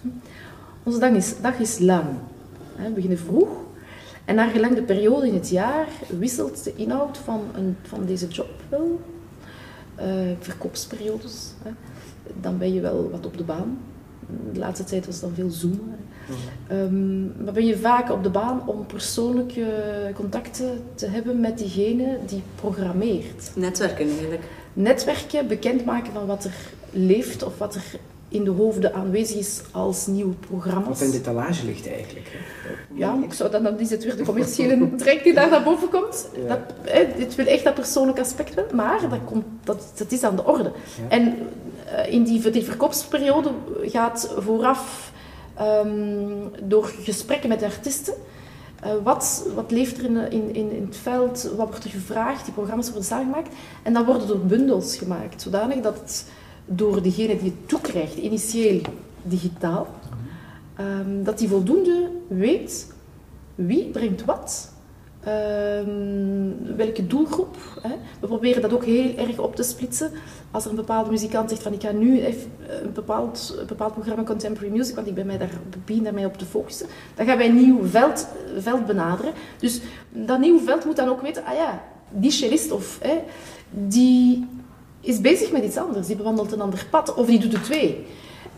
Onze 0.83 0.99
dag 0.99 1.11
is, 1.11 1.41
dag 1.41 1.59
is 1.59 1.79
lang. 1.79 2.07
We 2.77 2.91
beginnen 2.91 3.19
vroeg 3.19 3.49
en 4.25 4.35
naar 4.35 4.51
gelang 4.51 4.75
de 4.75 4.83
periode 4.83 5.27
in 5.27 5.35
het 5.35 5.49
jaar 5.49 5.89
wisselt 6.19 6.65
de 6.65 6.75
inhoud 6.75 7.19
van, 7.19 7.41
een, 7.55 7.77
van 7.83 8.05
deze 8.07 8.27
job 8.29 8.51
wel. 8.69 9.01
Uh, 10.01 10.05
verkoopsperiodes, 10.41 11.53
hè. 11.63 11.71
dan 12.41 12.59
ben 12.59 12.75
je 12.75 12.81
wel 12.81 13.11
wat 13.11 13.27
op 13.27 13.37
de 13.37 13.45
baan 13.45 13.79
de 14.53 14.59
laatste 14.59 14.85
tijd 14.85 15.07
was 15.07 15.15
het 15.15 15.25
dan 15.25 15.35
veel 15.35 15.51
zoomen. 15.51 15.97
Um, 16.73 17.33
maar 17.45 17.53
ben 17.53 17.67
je 17.67 17.79
vaak 17.79 18.11
op 18.11 18.23
de 18.23 18.31
baan 18.31 18.63
om 18.67 18.87
persoonlijke 18.87 19.67
contacten 20.15 20.83
te 20.95 21.07
hebben 21.07 21.41
met 21.41 21.59
diegene 21.59 22.19
die 22.27 22.43
programmeert. 22.55 23.51
Netwerken 23.55 24.09
eigenlijk. 24.09 24.43
Netwerken, 24.73 25.47
bekendmaken 25.47 26.13
van 26.13 26.27
wat 26.27 26.45
er 26.45 26.55
leeft 26.91 27.43
of 27.43 27.59
wat 27.59 27.75
er 27.75 27.85
in 28.29 28.45
de 28.45 28.51
hoofden 28.51 28.95
aanwezig 28.95 29.37
is 29.37 29.63
als 29.71 30.07
nieuw 30.07 30.35
programma. 30.41 30.89
Wat 30.89 31.01
in 31.01 31.11
de 31.11 31.21
talage 31.21 31.67
ligt 31.67 31.89
eigenlijk. 31.89 32.31
Ja, 32.95 33.19
ik 33.23 33.33
zou 33.33 33.51
dan, 33.51 33.63
dan 33.63 33.79
is 33.79 33.91
het 33.91 34.05
weer 34.05 34.17
de 34.17 34.25
commerciële 34.25 34.89
trek 34.97 35.23
die 35.23 35.35
daar 35.35 35.51
naar 35.51 35.63
boven 35.63 35.89
komt. 35.89 36.29
Ja. 36.47 36.49
Dat, 36.49 36.59
dit 37.17 37.35
wil 37.35 37.47
echt 37.47 37.65
dat 37.65 37.75
persoonlijke 37.75 38.21
aspect 38.21 38.55
wel, 38.55 38.65
maar 38.73 39.01
dat, 39.01 39.19
komt, 39.25 39.45
dat, 39.65 39.93
dat 39.97 40.13
is 40.13 40.23
aan 40.23 40.37
de 40.37 40.45
orde. 40.45 40.73
En 41.09 41.35
in 42.09 42.25
die, 42.25 42.51
die 42.51 42.65
verkoopsperiode 42.65 43.51
gaat 43.83 44.35
vooraf 44.39 45.13
um, 45.61 46.51
door 46.63 46.93
gesprekken 47.03 47.49
met 47.49 47.63
artiesten. 47.63 48.15
Uh, 48.85 48.91
wat, 49.03 49.47
wat 49.55 49.71
leeft 49.71 49.99
er 49.99 50.05
in, 50.05 50.31
in, 50.31 50.55
in, 50.55 50.87
het 50.87 50.97
veld? 50.97 51.51
Wat 51.57 51.69
wordt 51.69 51.85
er 51.85 51.91
gevraagd? 51.91 52.45
Die 52.45 52.55
programma's 52.55 52.87
worden 52.87 53.05
samengemaakt. 53.05 53.55
En 53.83 53.93
dan 53.93 54.05
worden 54.05 54.29
er 54.29 54.47
bundels 54.47 54.97
gemaakt, 54.97 55.43
zodanig 55.43 55.81
dat 55.81 55.99
het 55.99 56.27
door 56.65 57.03
degene 57.03 57.39
die 57.39 57.51
het 57.51 57.69
toekrijgt, 57.69 58.17
initieel 58.17 58.81
digitaal, 59.23 59.87
um, 60.81 61.25
dat 61.25 61.39
die 61.39 61.49
voldoende 61.49 62.11
weet 62.29 62.93
wie 63.55 63.85
brengt 63.85 64.25
wat, 64.25 64.73
um, 65.27 66.77
welke 66.77 67.07
doelgroep. 67.07 67.57
Hè. 67.83 67.95
We 68.21 68.27
proberen 68.27 68.63
dat 68.63 68.73
ook 68.73 68.85
heel 68.85 69.17
erg 69.17 69.39
op 69.39 69.57
te 69.57 69.63
splitsen. 69.63 70.11
Als 70.51 70.65
er 70.65 70.71
een 70.71 70.77
bepaalde 70.77 71.11
muzikant 71.11 71.51
zegt 71.51 71.63
van 71.63 71.73
ik 71.73 71.83
ga 71.83 71.93
nu 71.93 72.21
even 72.21 72.51
een 72.83 72.93
bepaald, 72.93 73.63
bepaald 73.67 73.93
programma 73.93 74.23
contemporary 74.23 74.77
music, 74.77 74.95
want 74.95 75.07
ik 75.07 75.15
ben 75.15 75.27
mij 75.27 75.39
daar, 75.39 75.51
begin 75.85 76.03
daarmee 76.03 76.27
op 76.27 76.39
te 76.39 76.45
focussen, 76.45 76.87
dan 77.15 77.27
gaan 77.27 77.37
wij 77.37 77.49
een 77.49 77.57
nieuw 77.57 77.87
veld, 77.87 78.29
veld 78.59 78.87
benaderen. 78.87 79.33
Dus 79.59 79.81
dat 80.11 80.39
nieuwe 80.39 80.61
veld 80.65 80.85
moet 80.85 80.97
dan 80.97 81.09
ook 81.09 81.21
weten, 81.21 81.45
ah 81.45 81.55
ja, 81.55 81.83
die 82.11 82.31
cellist 82.31 82.71
of 82.71 82.99
hè, 83.01 83.23
die 83.71 84.47
is 85.01 85.21
bezig 85.21 85.53
met 85.53 85.65
iets 85.65 85.77
anders. 85.77 86.07
Die 86.07 86.17
bewandelt 86.17 86.53
een 86.53 86.61
ander 86.61 86.87
pad 86.91 87.15
of 87.15 87.27
die 87.27 87.39
doet 87.39 87.53
er 87.53 87.63
twee. 87.63 88.07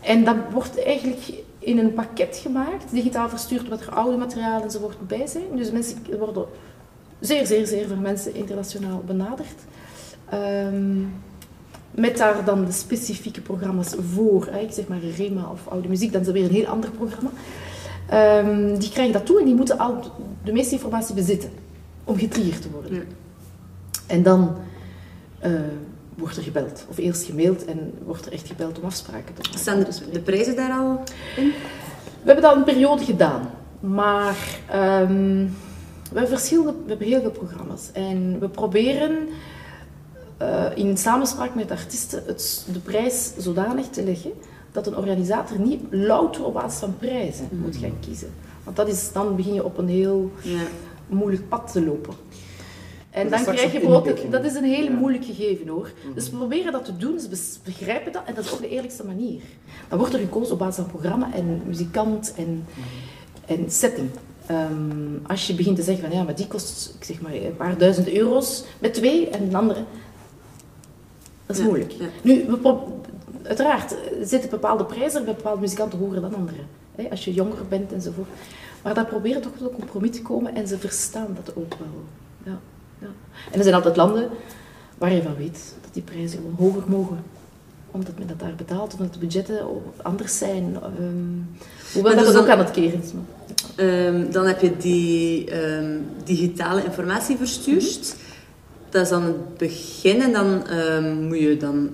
En 0.01 0.23
dat 0.23 0.35
wordt 0.51 0.83
eigenlijk 0.83 1.33
in 1.59 1.77
een 1.77 1.93
pakket 1.93 2.37
gemaakt, 2.41 2.91
digitaal 2.91 3.29
verstuurd, 3.29 3.69
wat 3.69 3.81
er 3.81 3.93
oude 3.93 4.17
materiaal 4.17 4.61
enzovoort 4.61 5.07
bij 5.07 5.27
zijn. 5.27 5.45
Dus 5.55 5.71
mensen 5.71 5.97
worden 6.19 6.45
zeer, 7.19 7.45
zeer, 7.45 7.67
zeer 7.67 7.87
veel 7.87 7.95
mensen 7.95 8.35
internationaal 8.35 9.03
benaderd. 9.05 9.55
Um, 10.33 11.13
met 11.91 12.17
daar 12.17 12.45
dan 12.45 12.65
de 12.65 12.71
specifieke 12.71 13.41
programma's 13.41 13.95
voor. 14.13 14.47
Hè. 14.51 14.59
Ik 14.59 14.71
zeg 14.71 14.87
maar 14.87 14.99
Rema 15.17 15.49
of 15.51 15.67
oude 15.67 15.87
muziek, 15.87 16.11
dan 16.11 16.21
is 16.21 16.27
dat 16.27 16.35
weer 16.35 16.45
een 16.45 16.55
heel 16.55 16.65
ander 16.65 16.91
programma. 16.91 17.29
Um, 18.13 18.79
die 18.79 18.89
krijgen 18.89 19.13
dat 19.13 19.25
toe 19.25 19.39
en 19.39 19.45
die 19.45 19.55
moeten 19.55 19.77
al 19.77 20.11
de 20.43 20.51
meeste 20.51 20.73
informatie 20.73 21.15
bezitten 21.15 21.49
om 22.03 22.17
getriggerd 22.17 22.61
te 22.61 22.69
worden. 22.69 22.93
Ja. 22.93 23.01
En 24.07 24.23
dan 24.23 24.55
uh, 25.45 25.51
wordt 26.15 26.37
er 26.37 26.43
gebeld. 26.43 26.85
Of 26.89 26.97
eerst 26.97 27.23
gemaild 27.23 27.65
en 27.65 27.93
wordt 28.05 28.25
er 28.25 28.31
echt 28.31 28.47
gebeld 28.47 28.79
om 28.79 28.85
afspraken 28.85 29.33
te 29.33 29.41
maken. 29.41 29.59
Staan 29.59 29.79
de, 29.79 30.11
de 30.11 30.19
prijzen 30.19 30.55
daar 30.55 30.71
al 30.71 31.03
in? 31.35 31.51
We 32.21 32.31
hebben 32.31 32.43
dat 32.43 32.55
een 32.55 32.63
periode 32.63 33.03
gedaan. 33.03 33.49
Maar 33.79 34.37
um, 35.01 35.53
we, 36.11 36.19
hebben 36.19 36.37
verschillende, 36.37 36.73
we 36.83 36.89
hebben 36.89 37.07
heel 37.07 37.21
veel 37.21 37.31
programma's. 37.31 37.89
En 37.93 38.39
we 38.39 38.49
proberen 38.49 39.27
uh, 40.41 40.65
in 40.75 40.97
samenspraak 40.97 41.55
met 41.55 41.71
artiesten 41.71 42.23
het, 42.25 42.65
de 42.73 42.79
prijs 42.79 43.31
zodanig 43.37 43.87
te 43.87 44.03
leggen 44.03 44.31
dat 44.71 44.87
een 44.87 44.97
organisator 44.97 45.59
niet 45.59 45.81
louter 45.89 46.45
op 46.45 46.53
basis 46.53 46.79
van 46.79 46.97
prijzen 46.97 47.47
mm. 47.51 47.59
moet 47.59 47.75
gaan 47.75 47.99
kiezen. 47.99 48.29
Want 48.63 48.75
dat 48.75 48.87
is, 48.87 49.11
dan 49.11 49.35
begin 49.35 49.53
je 49.53 49.63
op 49.63 49.77
een 49.77 49.87
heel 49.87 50.31
ja. 50.41 50.61
moeilijk 51.07 51.49
pad 51.49 51.71
te 51.71 51.83
lopen. 51.83 52.13
En 53.09 53.29
dan 53.29 53.43
krijg 53.43 53.71
je 53.71 54.27
dat 54.29 54.45
is 54.45 54.55
een 54.55 54.63
hele 54.63 54.89
moeilijk 54.89 55.25
gegeven 55.25 55.67
hoor. 55.67 55.91
Mhm. 56.03 56.13
Dus 56.13 56.29
we 56.29 56.37
proberen 56.37 56.71
dat 56.71 56.85
te 56.85 56.97
doen, 56.97 57.19
ze 57.19 57.29
dus 57.29 57.59
begrijpen 57.63 58.11
dat 58.11 58.21
en 58.25 58.35
dat 58.35 58.45
is 58.45 58.53
ook 58.53 58.61
de 58.61 58.69
eerlijkste 58.69 59.05
manier. 59.05 59.41
Dan 59.89 59.97
wordt 59.97 60.13
er 60.13 60.19
gekozen 60.19 60.53
op 60.53 60.59
basis 60.59 60.75
van 60.75 60.85
programma 60.85 61.33
en 61.33 61.61
muzikant 61.65 62.33
en, 62.37 62.65
mhm. 62.73 63.59
en 63.59 63.71
setting. 63.71 64.09
Um, 64.51 65.21
als 65.27 65.47
je 65.47 65.53
begint 65.53 65.75
te 65.75 65.83
zeggen 65.83 66.07
van 66.07 66.17
ja, 66.17 66.23
maar 66.23 66.35
die 66.35 66.47
kost 66.47 66.93
ik 66.99 67.03
zeg 67.03 67.21
maar 67.21 67.33
een 67.33 67.55
paar 67.55 67.77
duizend 67.77 68.13
euro's 68.13 68.63
met 68.79 68.93
twee 68.93 69.29
en 69.29 69.43
een 69.43 69.55
andere, 69.55 69.83
dat 71.51 71.59
is 71.59 71.67
moeilijk. 71.67 71.93
Nu, 72.21 72.45
we 72.45 72.77
uiteraard 73.43 73.95
zitten 74.23 74.49
bepaalde 74.49 74.85
prijzen 74.85 75.25
bij 75.25 75.35
bepaalde 75.35 75.61
muzikanten 75.61 75.99
hoger 75.99 76.21
dan 76.21 76.35
anderen. 76.35 76.67
Hè, 76.95 77.09
als 77.09 77.25
je 77.25 77.33
jonger 77.33 77.67
bent 77.69 77.93
enzovoort. 77.93 78.27
Maar 78.83 78.93
daar 78.93 79.05
proberen 79.05 79.41
toch 79.41 79.51
tot 79.57 79.69
een 79.69 79.75
compromis 79.75 80.11
te 80.11 80.21
komen 80.21 80.55
en 80.55 80.67
ze 80.67 80.77
verstaan 80.77 81.37
dat 81.43 81.55
ook 81.55 81.73
wel. 81.79 82.03
Ja. 82.43 82.59
Ja. 82.99 83.07
En 83.51 83.57
er 83.57 83.63
zijn 83.63 83.75
altijd 83.75 83.95
landen 83.95 84.29
waar 84.97 85.13
je 85.13 85.21
van 85.21 85.35
weet 85.35 85.75
dat 85.81 85.93
die 85.93 86.03
prijzen 86.03 86.37
gewoon 86.37 86.55
hoger 86.57 86.83
mogen. 86.87 87.23
omdat 87.91 88.17
men 88.17 88.27
dat 88.27 88.39
daar 88.39 88.55
betaalt, 88.55 88.93
omdat 88.93 89.13
de 89.13 89.19
budgetten 89.19 89.65
anders 90.01 90.37
zijn. 90.37 90.77
Um, 90.99 91.49
hoewel 91.93 92.15
dat 92.15 92.27
het 92.27 92.37
ook 92.37 92.47
aan 92.47 92.59
het 92.59 92.71
keren 92.71 93.01
is. 93.01 93.11
Um, 93.75 94.31
dan 94.31 94.45
heb 94.45 94.61
je 94.61 94.77
die 94.77 95.61
um, 95.63 96.05
digitale 96.23 96.83
informatie 96.83 97.37
verstuurd. 97.37 98.15
Dat 98.91 99.01
is 99.01 99.09
dan 99.09 99.23
het 99.23 99.57
begin 99.57 100.21
en 100.21 100.31
dan 100.31 100.63
moet 101.27 101.39
je 101.39 101.57
dan... 101.57 101.89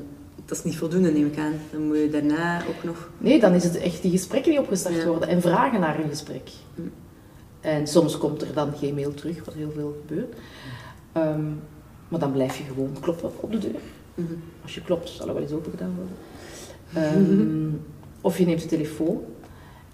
Dat 0.45 0.57
is 0.57 0.63
niet 0.63 0.77
voldoende, 0.77 1.11
neem 1.11 1.25
ik 1.25 1.37
aan. 1.37 1.53
Dan 1.71 1.87
moet 1.87 1.97
je 1.97 2.09
daarna 2.09 2.61
ook 2.67 2.83
nog... 2.83 3.09
Nee, 3.17 3.39
dan 3.39 3.53
is 3.53 3.63
het 3.63 3.77
echt 3.77 4.01
die 4.01 4.11
gesprekken 4.11 4.51
die 4.51 4.59
opgestart 4.59 5.05
worden 5.05 5.29
en 5.29 5.41
vragen 5.41 5.79
naar 5.79 5.99
een 5.99 6.09
gesprek. 6.09 6.49
Hm. 6.75 6.81
En 7.61 7.87
soms 7.87 8.17
komt 8.17 8.41
er 8.41 8.53
dan 8.53 8.73
geen 8.77 8.95
mail 8.95 9.13
terug, 9.13 9.45
wat 9.45 9.53
heel 9.53 9.71
veel 9.71 9.97
gebeurt. 10.07 10.35
maar 12.07 12.19
dan 12.19 12.31
blijf 12.31 12.57
je 12.57 12.63
gewoon 12.63 12.95
kloppen 12.99 13.31
op 13.39 13.51
de 13.51 13.57
deur. 13.57 13.81
Mhm. 14.15 14.33
Als 14.63 14.75
je 14.75 14.81
klopt, 14.81 15.09
zal 15.09 15.27
er 15.27 15.33
wel 15.33 15.43
eens 15.43 15.51
open 15.51 15.71
gedaan 15.71 15.95
worden. 15.95 16.15
Um, 17.17 17.81
of 18.21 18.37
je 18.37 18.45
neemt 18.45 18.61
de 18.61 18.67
telefoon. 18.67 19.21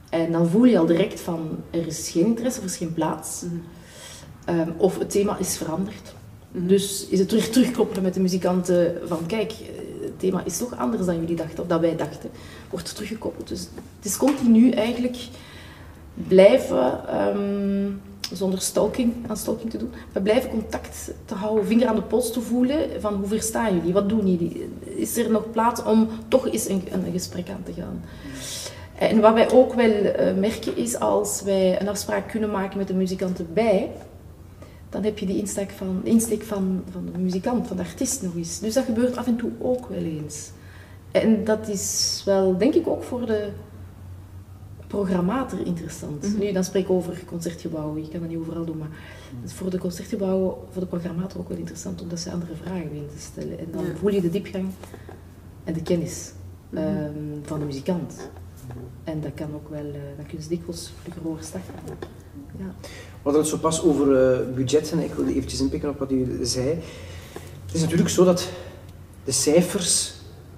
En 0.09 0.31
dan 0.31 0.47
voel 0.47 0.63
je 0.63 0.77
al 0.77 0.85
direct 0.85 1.19
van, 1.19 1.63
er 1.69 1.87
is 1.87 2.09
geen 2.09 2.25
interesse, 2.25 2.59
er 2.59 2.65
is 2.65 2.77
geen 2.77 2.93
plaats. 2.93 3.41
Mhm. 3.41 3.55
Ehm, 4.45 4.69
of 4.77 4.99
het 4.99 5.09
thema 5.09 5.37
is 5.37 5.57
veranderd. 5.57 6.13
Mhm. 6.53 6.67
Dus 6.67 7.07
is 7.07 7.19
het 7.19 7.29
terug 7.29 7.49
terugkloppen 7.49 8.03
met 8.03 8.13
de 8.13 8.19
muzikanten 8.19 8.97
van, 9.05 9.25
kijk, 9.25 9.53
het 10.01 10.19
thema 10.19 10.41
is 10.45 10.57
toch 10.57 10.77
anders 10.77 11.05
dan 11.05 11.19
jullie 11.19 11.35
dachten, 11.35 11.63
of 11.63 11.69
dat 11.69 11.79
wij 11.79 11.95
dachten. 11.95 12.29
Wordt 12.69 12.95
teruggekoppeld. 12.95 13.47
Dus 13.47 13.67
het 13.95 14.05
is 14.05 14.17
continu 14.17 14.69
eigenlijk 14.69 15.17
blijven... 16.13 17.01
Um, 17.35 18.01
zonder 18.31 18.61
stalking, 18.61 19.13
aan 19.27 19.37
stalking 19.37 19.69
te 19.69 19.77
doen. 19.77 19.91
We 20.11 20.21
blijven 20.21 20.49
contact 20.49 21.11
te 21.25 21.33
houden, 21.33 21.65
vinger 21.65 21.87
aan 21.87 21.95
de 21.95 22.01
pols 22.01 22.31
te 22.31 22.41
voelen 22.41 23.01
van 23.01 23.13
hoe 23.13 23.27
verstaan 23.27 23.75
jullie, 23.75 23.93
wat 23.93 24.09
doen 24.09 24.31
jullie? 24.31 24.69
Is 24.83 25.17
er 25.17 25.31
nog 25.31 25.51
plaats 25.51 25.83
om 25.83 26.09
toch 26.27 26.47
eens 26.47 26.69
een, 26.69 26.83
een 26.91 27.11
gesprek 27.11 27.49
aan 27.49 27.63
te 27.63 27.73
gaan? 27.73 28.03
En 28.97 29.19
wat 29.19 29.33
wij 29.33 29.51
ook 29.51 29.73
wel 29.73 29.89
uh, 29.89 30.33
merken 30.39 30.77
is 30.77 30.99
als 30.99 31.41
wij 31.41 31.81
een 31.81 31.89
afspraak 31.89 32.29
kunnen 32.29 32.51
maken 32.51 32.77
met 32.77 32.87
de 32.87 32.93
muzikanten 32.93 33.47
bij, 33.53 33.91
dan 34.93 35.03
heb 35.03 35.17
je 35.17 35.25
die 35.25 35.37
insteek 35.37 35.69
van, 35.69 36.01
insteek 36.03 36.43
van, 36.43 36.83
van 36.91 37.05
de 37.11 37.17
muzikant, 37.17 37.67
van 37.67 37.77
de 37.77 37.83
artiest 37.83 38.21
nog 38.21 38.35
eens. 38.35 38.59
Dus 38.59 38.73
dat 38.73 38.85
gebeurt 38.85 39.17
af 39.17 39.27
en 39.27 39.35
toe 39.35 39.51
ook 39.59 39.87
wel 39.87 40.03
eens. 40.03 40.51
En 41.11 41.43
dat 41.43 41.67
is 41.67 42.21
wel, 42.25 42.57
denk 42.57 42.73
ik, 42.73 42.87
ook 42.87 43.03
voor 43.03 43.25
de 43.25 43.49
programmator 44.87 45.65
interessant. 45.65 46.23
Mhm. 46.23 46.39
Nu, 46.39 46.51
dan 46.51 46.63
spreek 46.63 46.83
ik 46.83 46.89
over 46.89 47.23
concertgebouwen. 47.25 48.01
Je 48.01 48.09
kan 48.09 48.19
dat 48.19 48.29
niet 48.29 48.37
overal 48.37 48.65
doen, 48.65 48.77
maar 48.77 48.97
voor 49.45 49.69
de 49.69 49.77
concertgebouwen, 49.77 50.55
voor 50.71 50.81
de 50.81 50.87
programmator 50.87 51.39
ook 51.39 51.49
wel 51.49 51.57
interessant, 51.57 52.01
omdat 52.01 52.19
ze 52.19 52.31
andere 52.31 52.55
vragen 52.55 52.89
weten 52.89 53.15
te 53.15 53.21
stellen. 53.21 53.59
En 53.59 53.67
dan 53.71 53.85
voel 53.95 54.11
je 54.11 54.21
de 54.21 54.29
diepgang 54.29 54.69
en 55.63 55.73
de 55.73 55.81
kennis 55.81 56.31
mhm. 56.69 56.83
ehm, 56.83 57.13
van 57.41 57.59
de 57.59 57.65
muzikant. 57.65 58.29
En 59.03 59.21
dat 59.21 59.33
kan 59.33 59.53
ook 59.53 59.69
wel, 59.69 59.85
uh, 59.85 59.93
dan 60.17 60.25
kun 60.25 60.37
je 60.41 60.47
dikwijls 60.47 60.91
vlugger 61.01 61.27
overstag 61.27 61.61
gaan. 61.65 61.97
Ja. 62.57 62.73
Hadden 63.23 63.41
het 63.41 63.51
zo 63.51 63.57
pas 63.57 63.83
over 63.83 64.07
uh, 64.07 64.55
budgetten. 64.55 64.99
Ik 64.99 65.13
wilde 65.13 65.35
eventjes 65.35 65.61
inpikken 65.61 65.89
op 65.89 65.99
wat 65.99 66.11
u 66.11 66.39
zei. 66.41 66.67
Het 67.65 67.73
is 67.73 67.81
natuurlijk 67.81 68.09
zo 68.09 68.23
dat 68.23 68.49
de 69.23 69.31
cijfers 69.31 70.13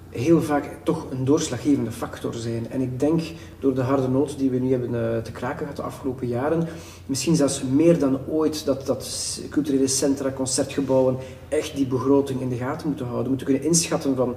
heel 0.10 0.42
vaak 0.42 0.70
toch 0.84 1.06
een 1.12 1.26
doorslaggevende 1.26 1.92
factor 1.92 2.34
zijn. 2.34 2.72
En 2.72 2.82
ik 2.82 3.00
denk 3.00 3.22
door 3.60 3.76
de 3.76 3.82
harde 3.82 4.08
nood 4.08 4.38
die 4.38 4.50
we 4.50 4.58
nu 4.58 4.72
hebben 4.72 4.94
uh, 4.94 5.18
te 5.18 5.32
kraken 5.32 5.60
gehad 5.60 5.76
de 5.76 5.82
afgelopen 5.82 6.28
jaren, 6.28 6.68
misschien 7.06 7.36
zelfs 7.36 7.64
meer 7.64 8.00
dan 8.00 8.20
ooit 8.28 8.66
dat, 8.66 8.86
dat 8.86 9.40
culturele 9.50 9.88
centra, 9.88 10.32
concertgebouwen 10.32 11.18
echt 11.50 11.76
die 11.76 11.88
begroting 11.88 12.42
in 12.42 12.50
de 12.50 12.56
gaten 12.56 12.88
moeten 12.88 13.06
houden. 13.06 13.28
Moeten 13.28 13.48
kunnen 13.48 13.64
inschatten 13.64 14.16
van 14.16 14.36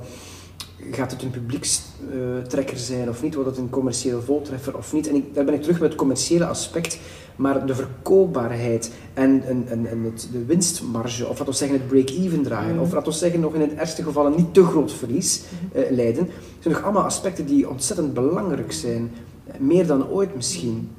gaat 0.91 1.11
het 1.11 1.23
een 1.23 1.31
publiekstrekker 1.31 2.79
zijn 2.79 3.09
of 3.09 3.23
niet, 3.23 3.35
wordt 3.35 3.51
het 3.51 3.59
een 3.59 3.71
commerciële 3.71 4.21
voltreffer 4.21 4.77
of 4.77 4.93
niet. 4.93 5.09
En 5.09 5.15
ik, 5.15 5.35
daar 5.35 5.45
ben 5.45 5.55
ik 5.55 5.63
terug 5.63 5.81
met 5.81 5.89
het 5.89 5.99
commerciële 5.99 6.47
aspect, 6.47 6.99
maar 7.39 7.67
de 7.67 7.75
verkoopbaarheid 7.75 8.93
en, 9.15 9.43
en, 9.47 9.65
en, 9.69 9.87
en 9.87 10.03
het, 10.03 10.29
de 10.33 10.45
winstmarge, 10.45 11.23
of 11.23 11.39
laten 11.39 11.53
we 11.53 11.53
zeggen 11.53 11.79
het 11.79 11.89
break-even 11.89 12.43
draaien, 12.43 12.75
mm. 12.75 12.81
of 12.81 12.93
laten 12.93 13.13
we 13.13 13.19
zeggen 13.19 13.41
nog 13.41 13.55
in 13.55 13.61
het 13.61 13.75
ergste 13.75 14.03
geval 14.03 14.27
een 14.27 14.37
niet 14.37 14.55
te 14.55 14.65
groot 14.65 14.93
verlies 14.93 15.43
uh, 15.77 15.91
leiden, 15.91 16.29
zijn 16.59 16.75
nog 16.75 16.83
allemaal 16.83 17.03
aspecten 17.03 17.47
die 17.47 17.69
ontzettend 17.69 18.15
belangrijk 18.15 18.73
zijn, 18.73 19.11
meer 19.59 19.87
dan 19.87 20.09
ooit 20.09 20.35
misschien. 20.35 20.91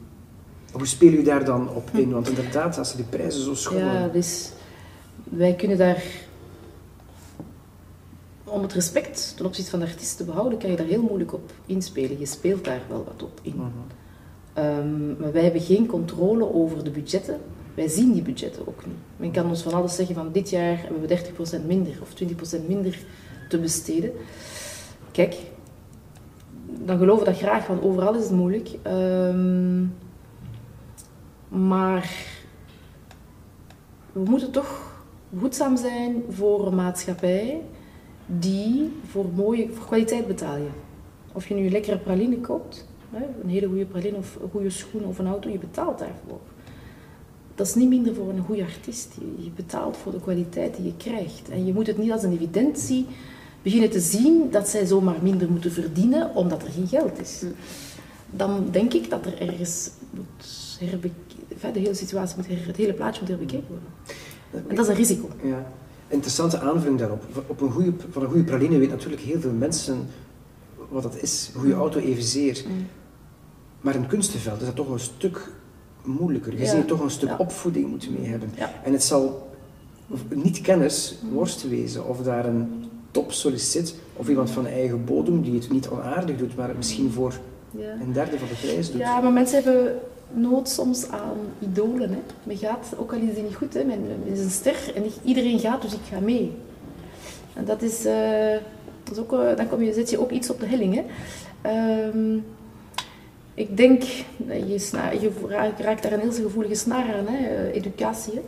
Hoe 0.71 0.87
spelen 0.87 1.19
u 1.19 1.23
daar 1.23 1.45
dan 1.45 1.69
op 1.69 1.89
in? 1.93 2.11
Want 2.11 2.29
inderdaad, 2.29 2.77
als 2.77 2.95
die 2.95 3.05
prijzen 3.05 3.43
zo 3.43 3.53
schommelen... 3.53 3.93
Ja, 3.93 4.07
dus 4.07 4.51
wij 5.23 5.55
kunnen 5.55 5.77
daar 5.77 6.03
om 8.43 8.61
het 8.61 8.73
respect 8.73 9.33
ten 9.37 9.45
opzichte 9.45 9.69
van 9.69 9.79
de 9.79 9.85
artiest 9.85 10.17
te 10.17 10.23
behouden, 10.23 10.59
kan 10.59 10.69
je 10.69 10.75
daar 10.75 10.85
heel 10.85 11.01
moeilijk 11.01 11.33
op 11.33 11.51
inspelen. 11.65 12.19
Je 12.19 12.25
speelt 12.25 12.65
daar 12.65 12.81
wel 12.87 13.03
wat 13.03 13.23
op 13.23 13.39
in. 13.41 13.55
Mhm. 13.55 13.67
Ehm, 14.53 15.19
maar 15.19 15.31
wij 15.31 15.43
hebben 15.43 15.61
geen 15.61 15.85
controle 15.85 16.53
over 16.53 16.83
de 16.83 16.89
budgetten. 16.89 17.39
Wij 17.73 17.87
zien 17.87 18.13
die 18.13 18.21
budgetten 18.21 18.67
ook 18.67 18.85
niet. 18.85 18.95
Men 19.17 19.31
kan 19.31 19.49
ons 19.49 19.61
van 19.61 19.73
alles 19.73 19.95
zeggen 19.95 20.15
van 20.15 20.31
dit 20.31 20.49
jaar 20.49 20.81
hebben 20.81 21.01
we 21.01 21.07
30% 21.07 21.65
minder 21.65 21.93
of 22.01 22.13
20% 22.13 22.67
minder 22.67 22.99
te 23.49 23.59
besteden. 23.59 24.11
Kijk, 25.11 25.35
dan 26.85 26.97
geloven 26.97 27.25
we 27.25 27.31
dat 27.31 27.39
graag, 27.39 27.67
want 27.67 27.81
overal 27.81 28.15
is 28.15 28.23
het 28.23 28.31
moeilijk. 28.31 28.69
Ehm, 28.81 29.85
maar 31.47 32.11
we 34.11 34.23
moeten 34.23 34.51
toch 34.51 35.01
goedzaam 35.37 35.77
zijn 35.77 36.23
voor 36.29 36.67
een 36.67 36.75
maatschappij 36.75 37.61
die 38.25 38.91
voor, 39.09 39.25
mooie, 39.35 39.69
voor 39.73 39.85
kwaliteit 39.85 40.27
betaal 40.27 40.57
je. 40.57 40.69
Of 41.33 41.47
je 41.47 41.53
nu 41.53 41.69
lekkere 41.69 41.97
praline 41.97 42.37
koopt, 42.37 42.88
een 43.41 43.49
hele 43.49 43.67
goede 43.67 43.85
praline 43.85 44.17
of 44.17 44.37
een 44.41 44.49
goede 44.49 44.69
schoen 44.69 45.05
of 45.05 45.19
een 45.19 45.27
auto, 45.27 45.49
je 45.49 45.57
betaalt 45.57 45.99
daarvoor. 45.99 46.39
Dat 47.55 47.67
is 47.67 47.75
niet 47.75 47.89
minder 47.89 48.15
voor 48.15 48.29
een 48.29 48.43
goede 48.43 48.63
artiest. 48.63 49.13
Je 49.37 49.49
betaalt 49.55 49.97
voor 49.97 50.11
de 50.11 50.19
kwaliteit 50.19 50.75
die 50.75 50.85
je 50.85 50.93
krijgt. 50.97 51.49
En 51.49 51.65
je 51.65 51.73
moet 51.73 51.87
het 51.87 51.97
niet 51.97 52.11
als 52.11 52.23
een 52.23 52.33
evidentie 52.33 53.05
beginnen 53.61 53.89
te 53.89 53.99
zien 53.99 54.51
dat 54.51 54.67
zij 54.67 54.85
zomaar 54.85 55.17
minder 55.21 55.51
moeten 55.51 55.71
verdienen 55.71 56.35
omdat 56.35 56.63
er 56.63 56.71
geen 56.71 56.87
geld 56.87 57.19
is. 57.19 57.43
Dan 58.29 58.67
denk 58.71 58.93
ik 58.93 59.09
dat 59.09 59.25
er 59.25 59.41
ergens 59.41 59.89
moet 60.09 60.77
herbekeken, 60.79 61.73
de 61.73 61.79
hele 61.79 61.93
situatie 61.93 62.37
moet 62.37 62.47
her, 62.47 62.67
het 62.67 62.77
hele 62.77 62.93
plaatje 62.93 63.19
moet 63.19 63.29
herbekeken 63.29 63.67
worden. 63.67 64.67
En 64.69 64.75
dat 64.75 64.85
is 64.85 64.91
een 64.91 64.97
risico. 64.97 65.29
Ja 65.43 65.65
interessante 66.09 66.59
aanvulling 66.59 66.99
daarop. 66.99 67.23
Op 67.47 67.61
een 67.61 67.71
goede, 67.71 67.93
van 68.11 68.21
een 68.21 68.27
goede 68.27 68.43
praline 68.43 68.77
weten 68.77 68.95
natuurlijk 68.95 69.21
heel 69.21 69.39
veel 69.39 69.51
mensen 69.51 70.07
wat 70.89 71.03
dat 71.03 71.21
is. 71.21 71.49
Een 71.53 71.59
goede 71.59 71.75
mm. 71.75 71.81
auto 71.81 71.99
evenzeer. 71.99 72.63
Mm. 72.67 72.87
Maar 73.81 73.95
in 73.95 74.07
kunstenveld 74.07 74.59
is 74.59 74.65
dat 74.65 74.75
toch 74.75 74.89
een 74.89 74.99
stuk 74.99 75.51
moeilijker. 76.03 76.53
Je 76.53 76.59
ja. 76.59 76.75
ziet 76.75 76.87
toch 76.87 76.99
een 76.99 77.09
stuk 77.09 77.39
opvoeding 77.39 77.89
moeten 77.89 78.13
mee 78.13 78.29
hebben. 78.29 78.51
En 78.83 78.91
het 78.91 79.03
zal 79.03 79.49
niet 80.29 80.61
kennis 80.61 81.15
worst 81.31 81.69
wezen 81.69 82.07
of 82.07 82.21
daar 82.21 82.45
een 82.45 82.89
topsollicit 83.11 83.95
of 84.13 84.29
iemand 84.29 84.49
van 84.49 84.67
eigen 84.67 85.05
bodem 85.05 85.41
die 85.41 85.53
het 85.59 85.71
niet 85.71 85.87
onaardig 85.87 86.37
doet, 86.37 86.55
maar 86.55 86.67
het 86.67 86.77
misschien 86.77 87.11
voor 87.11 87.33
een 88.01 88.13
derde 88.13 88.39
van 88.39 88.47
de 88.47 88.67
prijs 88.67 88.91
doet. 88.91 89.01
Ja, 89.01 89.19
maar 89.19 89.31
mensen 89.31 89.63
hebben 89.63 89.99
nood 90.33 90.69
soms 90.69 91.07
aan 91.09 91.37
idolen. 91.59 92.09
Hè. 92.09 92.19
Men 92.43 92.57
gaat, 92.57 92.93
ook 92.97 93.13
al 93.13 93.19
is 93.19 93.35
niet 93.35 93.55
goed, 93.55 93.73
hè. 93.73 93.83
Men, 93.83 93.99
is 94.25 94.39
een 94.39 94.49
ster 94.49 94.91
en 94.95 95.03
iedereen 95.23 95.59
gaat, 95.59 95.81
dus 95.81 95.93
ik 95.93 95.99
ga 96.09 96.19
mee. 96.19 96.51
En 97.53 97.65
dat 97.65 97.81
is, 97.81 98.05
uh, 98.05 98.51
dat 99.03 99.13
is 99.13 99.17
ook, 99.17 99.33
uh, 99.33 99.55
dan 99.55 99.67
kom 99.67 99.81
je, 99.81 99.93
zet 99.93 100.09
je 100.09 100.19
ook 100.19 100.31
iets 100.31 100.49
op 100.49 100.59
de 100.59 100.65
helling. 100.65 100.95
Hè. 100.95 101.03
Ehm, 101.61 102.37
ik 103.59 103.77
denk, 103.77 104.01
je, 104.47 104.79
je 105.21 105.71
raakt 105.77 106.03
daar 106.03 106.11
een 106.11 106.19
heel 106.19 106.31
gevoelige 106.31 106.75
snaar 106.75 107.13
aan, 107.13 107.27
hè. 107.27 107.47
Eh, 107.47 107.75
educatie. 107.75 108.33
Hè. 108.33 108.41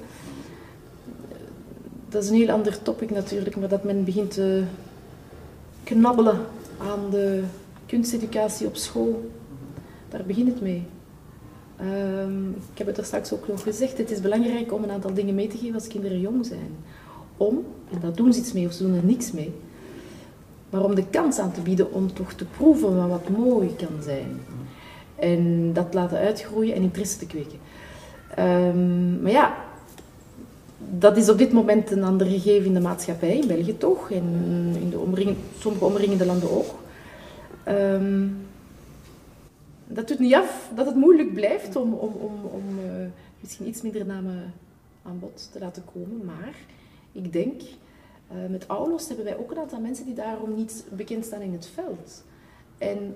Dat 2.09 2.23
is 2.23 2.29
een 2.29 2.35
heel 2.35 2.49
ander 2.49 2.81
topic 2.81 3.09
natuurlijk, 3.09 3.55
maar 3.55 3.69
dat 3.69 3.83
men 3.83 4.03
begint 4.03 4.31
te 4.31 4.63
knabbelen 5.83 6.39
aan 6.77 7.09
de 7.09 7.43
kunsteducatie 7.85 8.67
op 8.67 8.75
school, 8.75 9.31
daar 10.09 10.23
begint 10.25 10.47
het 10.47 10.61
mee. 10.61 10.83
Ehm, 11.77 12.49
ik 12.49 12.77
heb 12.77 12.87
het 12.87 12.97
er 12.97 13.05
straks 13.05 13.33
ook 13.33 13.47
nog 13.47 13.63
gezegd, 13.63 13.97
het 13.97 14.11
is 14.11 14.21
belangrijk 14.21 14.73
om 14.73 14.83
een 14.83 14.91
aantal 14.91 15.13
dingen 15.13 15.35
mee 15.35 15.47
te 15.47 15.57
geven 15.57 15.73
als 15.73 15.87
kinderen 15.87 16.19
jong 16.19 16.45
zijn. 16.45 16.75
Om, 17.37 17.65
en 17.91 17.99
dat 18.01 18.17
doen 18.17 18.33
ze 18.33 18.39
iets 18.39 18.53
mee 18.53 18.65
of 18.65 18.73
ze 18.73 18.83
doen 18.83 18.95
er 18.95 19.05
niks 19.05 19.31
mee, 19.31 19.53
maar 20.69 20.83
om 20.83 20.95
de 20.95 21.05
kans 21.09 21.39
aan 21.39 21.51
te 21.51 21.61
bieden 21.61 21.93
om 21.93 22.13
toch 22.13 22.33
te 22.33 22.45
proeven 22.45 22.95
van 22.95 23.09
wat 23.09 23.29
mooi 23.29 23.75
kan 23.75 24.03
zijn. 24.03 24.39
En 25.21 25.73
dat 25.73 25.93
laten 25.93 26.17
uitgroeien 26.17 26.75
en 26.75 26.81
interesse 26.81 27.17
te 27.17 27.25
kweken. 27.25 27.59
Um, 28.39 29.21
maar 29.21 29.31
ja, 29.31 29.55
dat 30.89 31.17
is 31.17 31.29
op 31.29 31.37
dit 31.37 31.51
moment 31.51 31.91
een 31.91 32.03
ander 32.03 32.27
gegeven 32.27 32.65
in 32.65 32.73
de 32.73 32.79
maatschappij, 32.79 33.37
in 33.37 33.47
België 33.47 33.77
toch, 33.77 34.11
en 34.11 34.23
in 34.81 34.89
de 34.89 35.35
sommige 35.59 35.85
omringende 35.85 36.25
landen 36.25 36.51
ook. 36.51 36.79
Um, 37.67 38.37
dat 39.87 40.07
doet 40.07 40.19
niet 40.19 40.33
af 40.33 40.69
dat 40.75 40.85
het 40.85 40.95
moeilijk 40.95 41.33
blijft 41.33 41.75
om, 41.75 41.93
om, 41.93 42.13
om, 42.13 42.33
om 42.43 42.63
uh, 42.79 43.05
misschien 43.39 43.67
iets 43.67 43.81
minder 43.81 44.05
namen 44.05 44.53
aan 45.03 45.19
bod 45.19 45.49
te 45.51 45.59
laten 45.59 45.83
komen. 45.93 46.25
Maar 46.25 46.55
ik 47.11 47.33
denk 47.33 47.61
Uh, 48.35 48.49
met 48.49 48.65
Aulos 48.65 49.07
hebben 49.07 49.25
wij 49.25 49.37
ook 49.37 49.51
een 49.51 49.57
aantal 49.57 49.79
mensen 49.79 50.05
die 50.05 50.13
daarom 50.13 50.55
niet 50.55 50.85
bekend 50.89 51.25
staan 51.25 51.41
in 51.41 51.53
het 51.53 51.69
veld. 51.73 52.23
En 52.77 53.15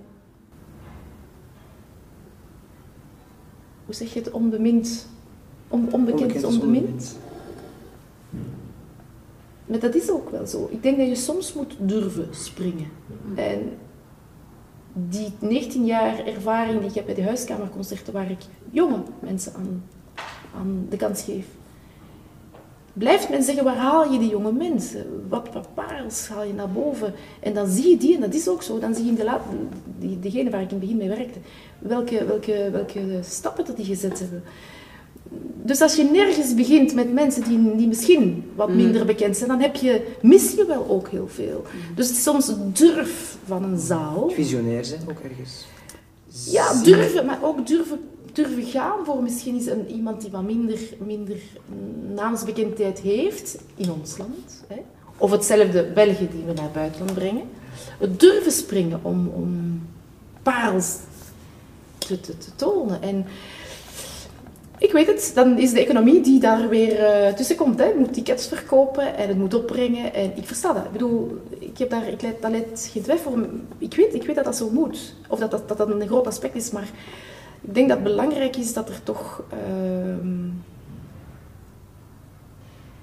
hoe 3.85 3.95
zeg 3.95 4.13
je 4.13 4.19
het, 4.19 4.31
onbemind, 4.31 5.07
on, 5.67 5.93
onbekend 5.93 6.35
is 6.35 6.43
onbemind. 6.43 7.17
Maar 9.65 9.79
dat 9.79 9.95
is 9.95 10.09
ook 10.09 10.29
wel 10.29 10.47
zo. 10.47 10.67
Ik 10.71 10.83
denk 10.83 10.97
dat 10.97 11.07
je 11.07 11.15
soms 11.15 11.53
moet 11.53 11.75
durven 11.79 12.27
springen. 12.31 12.87
En 13.35 13.69
die 14.93 15.33
19 15.39 15.85
jaar 15.85 16.25
ervaring 16.25 16.79
die 16.79 16.89
ik 16.89 16.95
heb 16.95 17.05
bij 17.05 17.15
de 17.15 17.23
huiskamerconcerten, 17.23 18.13
waar 18.13 18.31
ik 18.31 18.41
jonge 18.71 19.03
mensen 19.19 19.53
aan, 19.53 19.83
aan 20.55 20.85
de 20.89 20.97
kans 20.97 21.21
geef, 21.21 21.45
blijft 22.97 23.29
men 23.29 23.43
zeggen, 23.43 23.63
waar 23.63 23.75
haal 23.75 24.11
je 24.11 24.19
die 24.19 24.29
jonge 24.29 24.51
mensen? 24.51 25.05
Wat, 25.29 25.49
wat 25.53 25.67
parels 25.73 26.27
haal 26.27 26.43
je 26.43 26.53
naar 26.53 26.71
boven? 26.71 27.13
En 27.39 27.53
dan 27.53 27.67
zie 27.67 27.89
je 27.89 27.97
die, 27.97 28.15
en 28.15 28.21
dat 28.21 28.33
is 28.33 28.47
ook 28.47 28.63
zo, 28.63 28.79
dan 28.79 28.95
zie 28.95 29.03
je 29.03 29.09
in 29.09 29.15
de 29.15 29.23
laat, 29.23 29.41
die, 29.99 30.19
degene 30.19 30.49
waar 30.49 30.61
ik 30.61 30.71
in 30.71 30.77
het 30.77 30.79
begin 30.79 30.97
mee 30.97 31.07
werkte, 31.07 31.39
welke, 31.79 32.25
welke, 32.25 32.69
welke 32.71 33.19
stappen 33.21 33.65
dat 33.65 33.75
die 33.75 33.85
gezet 33.85 34.19
hebben. 34.19 34.43
Dus 35.63 35.81
als 35.81 35.95
je 35.95 36.03
nergens 36.03 36.53
begint 36.53 36.93
met 36.93 37.13
mensen 37.13 37.43
die, 37.43 37.75
die 37.75 37.87
misschien 37.87 38.51
wat 38.55 38.67
mhm. 38.67 38.77
minder 38.77 39.05
bekend 39.05 39.37
zijn, 39.37 39.49
dan 39.49 39.59
heb 39.59 39.75
je, 39.75 40.07
mis 40.21 40.51
je 40.51 40.65
wel 40.65 40.89
ook 40.89 41.09
heel 41.09 41.27
veel. 41.27 41.65
Mm. 41.65 41.95
Dus 41.95 42.23
soms 42.23 42.51
durf 42.73 43.37
van 43.45 43.63
een 43.63 43.79
zaal. 43.79 44.29
Visionair 44.29 44.85
zijn 44.85 45.01
ook 45.09 45.19
ergens. 45.19 45.65
Ja, 46.51 46.83
durven, 46.83 47.25
maar 47.25 47.39
ook 47.41 47.67
durven 47.67 47.99
durven 48.35 48.63
gaan 48.63 49.05
voor 49.05 49.23
misschien 49.23 49.55
is 49.55 49.65
een, 49.65 49.91
iemand 49.91 50.21
die 50.21 50.31
wat 50.31 50.43
minder, 50.43 50.79
minder 50.97 51.37
naamsbekendheid 52.15 52.99
heeft 52.99 53.57
in 53.75 53.91
ons 53.91 54.17
land. 54.17 54.63
Hè? 54.67 54.81
Of 55.17 55.31
hetzelfde 55.31 55.83
België 55.83 56.27
die 56.31 56.43
we 56.45 56.53
naar 56.53 56.71
buitenland 56.73 57.13
brengen. 57.13 57.43
Het 57.99 58.19
durven 58.19 58.51
springen 58.51 58.99
om, 59.01 59.27
om 59.27 59.81
parels 60.43 60.97
te, 61.97 62.19
te, 62.19 62.37
te 62.37 62.55
tonen. 62.55 63.01
En 63.01 63.25
ik 64.77 64.91
weet 64.91 65.07
het, 65.07 65.31
dan 65.35 65.57
is 65.57 65.71
de 65.71 65.79
economie 65.79 66.21
die 66.21 66.39
daar 66.39 66.69
weer 66.69 66.99
uh, 66.99 67.33
tussen 67.33 67.55
komt. 67.55 67.79
Hè. 67.79 67.93
moet 67.97 68.13
tickets 68.13 68.47
verkopen 68.47 69.17
en 69.17 69.27
het 69.27 69.37
moet 69.37 69.53
opbrengen. 69.53 70.13
En 70.13 70.37
ik 70.37 70.45
versta 70.45 70.73
dat. 70.73 70.85
Ik 70.85 70.91
bedoel, 70.91 71.41
ik 71.59 71.77
heb 71.77 71.89
daar, 71.89 72.07
ik 72.07 72.21
leid, 72.21 72.89
geen 72.91 73.03
twijfel 73.03 73.37
Ik 73.77 73.95
weet, 73.95 74.13
ik 74.13 74.23
weet 74.23 74.35
dat 74.35 74.45
dat 74.45 74.55
zo 74.55 74.69
moet. 74.69 75.13
Of 75.27 75.39
dat 75.39 75.51
dat, 75.51 75.67
dat 75.67 75.77
dat 75.77 75.89
een 75.89 76.07
groot 76.07 76.27
aspect 76.27 76.55
is, 76.55 76.71
maar 76.71 76.89
ik 77.67 77.73
denk 77.73 77.87
dat 77.89 77.97
het 77.97 78.07
belangrijk 78.07 78.55
is 78.55 78.73
dat 78.73 78.89
er 78.89 79.03
toch 79.03 79.43
uh, 79.53 80.15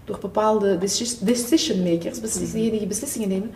door 0.04 0.18
bepaalde 0.20 0.78
decision 1.20 1.82
makers, 1.82 2.20
diegenen 2.20 2.78
die 2.78 2.86
beslissingen 2.86 3.28
nemen, 3.28 3.50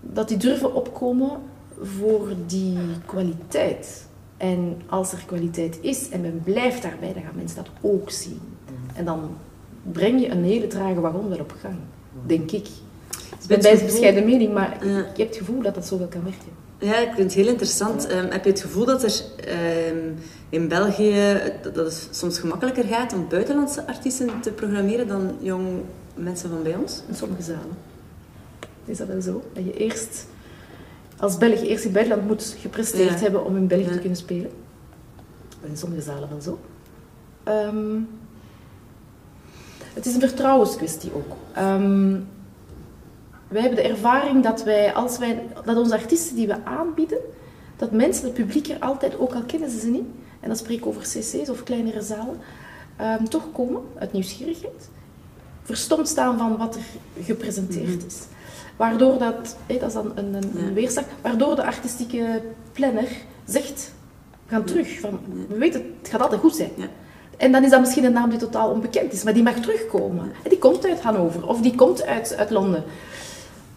dat 0.00 0.28
die 0.28 0.36
durven 0.36 0.74
opkomen 0.74 1.30
voor 1.80 2.28
die 2.46 2.78
kwaliteit. 3.06 4.06
En 4.36 4.80
als 4.86 5.12
er 5.12 5.22
kwaliteit 5.26 5.78
is 5.80 6.08
en 6.08 6.20
men 6.20 6.40
blijft 6.44 6.82
daarbij, 6.82 7.12
dan 7.12 7.22
gaan 7.22 7.36
mensen 7.36 7.56
dat 7.56 7.70
ook 7.80 8.10
zien. 8.10 8.40
Mhm. 8.64 8.98
En 8.98 9.04
dan 9.04 9.36
breng 9.92 10.20
je 10.20 10.28
een 10.28 10.44
hele 10.44 10.66
trage 10.66 11.00
wagon 11.00 11.28
wel 11.28 11.40
op 11.40 11.54
gang, 11.60 11.76
denk 12.26 12.50
ik. 12.50 12.66
Ik 13.40 13.48
ben 13.48 13.60
bij 13.60 13.78
bescheiden 13.84 14.24
mening, 14.24 14.52
maar 14.52 14.84
ik 14.86 15.16
heb 15.16 15.28
het 15.28 15.36
gevoel 15.36 15.62
dat 15.62 15.74
dat 15.74 15.86
zo 15.86 15.98
wel 15.98 16.08
kan 16.08 16.22
werken. 16.22 16.61
Ja, 16.82 16.98
ik 16.98 17.12
vind 17.14 17.18
het 17.18 17.32
heel 17.32 17.46
interessant. 17.46 18.12
Um, 18.12 18.30
heb 18.30 18.44
je 18.44 18.50
het 18.50 18.60
gevoel 18.60 18.84
dat 18.84 19.02
er 19.02 19.22
um, 19.88 20.14
in 20.48 20.68
België 20.68 21.38
dat 21.62 21.76
het 21.76 22.08
soms 22.10 22.38
gemakkelijker 22.38 22.84
gaat 22.84 23.12
om 23.12 23.28
buitenlandse 23.28 23.86
artiesten 23.86 24.40
te 24.40 24.50
programmeren 24.50 25.08
dan 25.08 25.36
jong 25.40 25.68
mensen 26.14 26.48
van 26.48 26.62
bij 26.62 26.76
ons? 26.76 27.02
In 27.08 27.14
sommige 27.14 27.42
zalen. 27.42 27.76
Is 28.84 28.98
dat 28.98 29.06
wel 29.06 29.20
zo? 29.20 29.42
Dat 29.52 29.64
je 29.64 29.76
eerst 29.76 30.26
als 31.16 31.38
Belg 31.38 31.62
eerst 31.62 31.84
in 31.84 31.92
buitenland 31.92 32.26
moet 32.26 32.56
gepresteerd 32.60 33.20
hebben 33.20 33.44
om 33.44 33.56
in 33.56 33.66
België 33.66 33.90
te 33.90 33.98
kunnen 33.98 34.16
spelen. 34.16 34.50
in 35.66 35.76
sommige 35.76 36.02
zalen 36.02 36.28
wel 36.28 36.40
zo. 36.40 36.58
Um, 37.48 38.08
het 39.94 40.06
is 40.06 40.14
een 40.14 40.20
vertrouwenskwestie 40.20 41.10
ook. 41.14 41.36
Um, 41.58 42.28
wij 43.52 43.60
hebben 43.60 43.82
de 43.82 43.88
ervaring 43.88 44.42
dat, 44.42 44.62
wij, 44.62 44.94
als 44.94 45.18
wij, 45.18 45.42
dat 45.64 45.76
onze 45.76 45.94
artiesten 45.94 46.36
die 46.36 46.46
we 46.46 46.64
aanbieden, 46.64 47.18
dat 47.76 47.90
mensen, 47.90 48.24
het 48.24 48.34
publiek 48.34 48.68
er 48.68 48.78
altijd, 48.78 49.18
ook 49.18 49.32
al 49.32 49.42
kennen 49.42 49.70
ze 49.70 49.78
ze 49.78 49.88
niet, 49.88 50.06
en 50.40 50.48
dan 50.48 50.56
spreek 50.56 50.78
ik 50.78 50.86
over 50.86 51.02
cc's 51.02 51.48
of 51.48 51.62
kleinere 51.62 52.02
zalen, 52.02 52.38
um, 53.00 53.28
toch 53.28 53.52
komen 53.52 53.82
uit 53.98 54.12
nieuwsgierigheid. 54.12 54.88
Verstomd 55.62 56.08
staan 56.08 56.38
van 56.38 56.56
wat 56.56 56.74
er 56.74 56.82
gepresenteerd 57.24 57.96
mhm. 57.96 58.06
is. 58.06 58.18
Waardoor 58.76 59.18
dat, 59.18 59.56
dat 59.66 59.82
is 59.82 59.92
dan 59.92 60.12
een, 60.14 60.34
een, 60.34 60.56
een 60.56 60.74
weerslag, 60.74 61.04
waardoor 61.20 61.56
de 61.56 61.64
artistieke 61.64 62.42
planner 62.72 63.08
zegt, 63.44 63.92
we 64.46 64.54
gaan 64.54 64.64
terug. 64.64 65.00
Van, 65.00 65.20
we 65.48 65.58
weten, 65.58 65.94
het 66.00 66.10
gaat 66.10 66.20
altijd 66.20 66.40
goed 66.40 66.56
zijn. 66.56 66.70
Ja. 66.76 66.88
En 67.36 67.52
dan 67.52 67.64
is 67.64 67.70
dat 67.70 67.80
misschien 67.80 68.04
een 68.04 68.12
naam 68.12 68.30
die 68.30 68.38
totaal 68.38 68.70
onbekend 68.70 69.12
is, 69.12 69.22
maar 69.22 69.34
die 69.34 69.42
mag 69.42 69.54
terugkomen. 69.54 70.32
En 70.42 70.50
die 70.50 70.58
komt 70.58 70.84
uit 70.86 71.00
Hannover 71.00 71.48
of 71.48 71.60
die 71.60 71.74
komt 71.74 72.06
uit, 72.06 72.36
uit 72.36 72.50
Londen. 72.50 72.84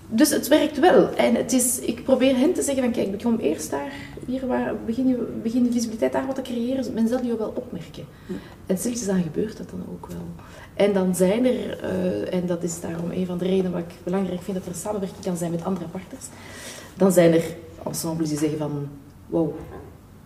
Dus 0.10 0.30
het 0.30 0.48
werkt 0.48 0.80
wel. 0.80 1.16
En 1.16 1.36
het 1.36 1.54
is, 1.54 1.80
ik 1.80 2.04
probeer 2.04 2.38
hen 2.38 2.54
te 2.54 2.62
zeggen 2.62 2.84
van 2.84 2.92
kijk, 2.92 3.08
ik 3.08 3.24
kom 3.24 3.38
eerst 3.38 3.72
daar, 3.72 3.92
hier 4.26 4.48
waar, 4.48 4.76
begin, 4.86 5.08
je, 5.08 5.40
begin 5.44 5.64
de 5.64 5.72
visibiliteit 5.72 6.12
daar 6.12 6.26
wat 6.26 6.36
te 6.36 6.42
creëren. 6.42 6.94
Men 6.94 7.08
zal 7.08 7.24
je 7.24 7.38
wel 7.38 7.54
opmerken. 7.56 8.06
En 8.66 8.78
stilletjes 8.78 9.08
dan 9.08 9.22
gebeurt 9.22 9.58
dat 9.58 9.70
dan 9.70 9.86
ook 9.92 10.08
wel. 10.08 10.28
En 10.74 10.94
dan 10.94 11.16
zijn 11.16 11.46
er, 11.46 11.84
uh, 11.84 12.34
en 12.34 12.46
dat 12.46 12.64
is 12.64 12.82
daarom 12.82 13.12
een 13.12 13.26
van 13.26 13.38
de 13.38 13.46
redenen 13.46 13.72
wat 13.72 13.82
ik 13.82 13.94
belangrijk 14.04 14.42
vind, 14.42 14.58
dat 14.58 14.66
er 14.66 14.76
samenwerking 14.76 15.24
kan 15.24 15.38
zijn 15.38 15.52
met 15.52 15.64
andere 15.64 15.88
partners. 15.88 16.26
Dan 16.98 17.12
zijn 17.12 17.34
er 17.34 17.44
ensembles 17.86 18.30
die 18.30 18.38
zeggen 18.38 18.58
van, 18.58 18.88
wow, 19.28 19.54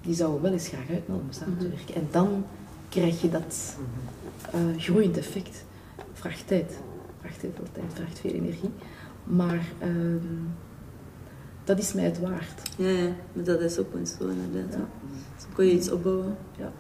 die 0.02 0.16
zouden 0.16 0.42
wel 0.42 0.52
eens 0.52 0.68
graag 0.68 0.90
uitnodigen 0.90 1.28
om 1.28 1.32
samen 1.32 1.58
te 1.58 1.66
mhm. 1.66 1.76
werken. 1.76 1.96
En 1.96 2.08
dan 2.12 2.46
krijg 2.90 3.22
je 3.22 3.30
dat 3.30 3.78
uh, 4.56 4.82
groeiend 4.82 5.18
effect. 5.18 5.64
Vraagt 6.14 6.48
tijd. 6.48 6.74
Vraagt 7.20 7.42
heel 7.42 7.52
veel 7.56 7.68
tijd, 7.72 7.86
vraagt 7.94 8.20
veel 8.20 8.32
energie. 8.32 8.70
Maar 9.30 9.66
uh, 9.84 10.22
dat 11.64 11.80
is 11.80 11.94
mij 11.94 12.04
het 12.04 12.20
waard. 12.20 12.62
Ja, 12.76 12.90
ja, 12.90 13.10
maar 13.34 13.44
dat 13.44 13.60
is 13.60 13.78
ook 13.78 13.94
een 13.94 14.08
zo 14.08 14.28
inderdaad. 14.28 14.74
Ja. 14.74 14.88
Zo 15.38 15.46
kun 15.56 15.66
je 15.66 15.72
iets 15.72 15.92
opbouwen. 15.92 16.38
Ja. 16.58 16.72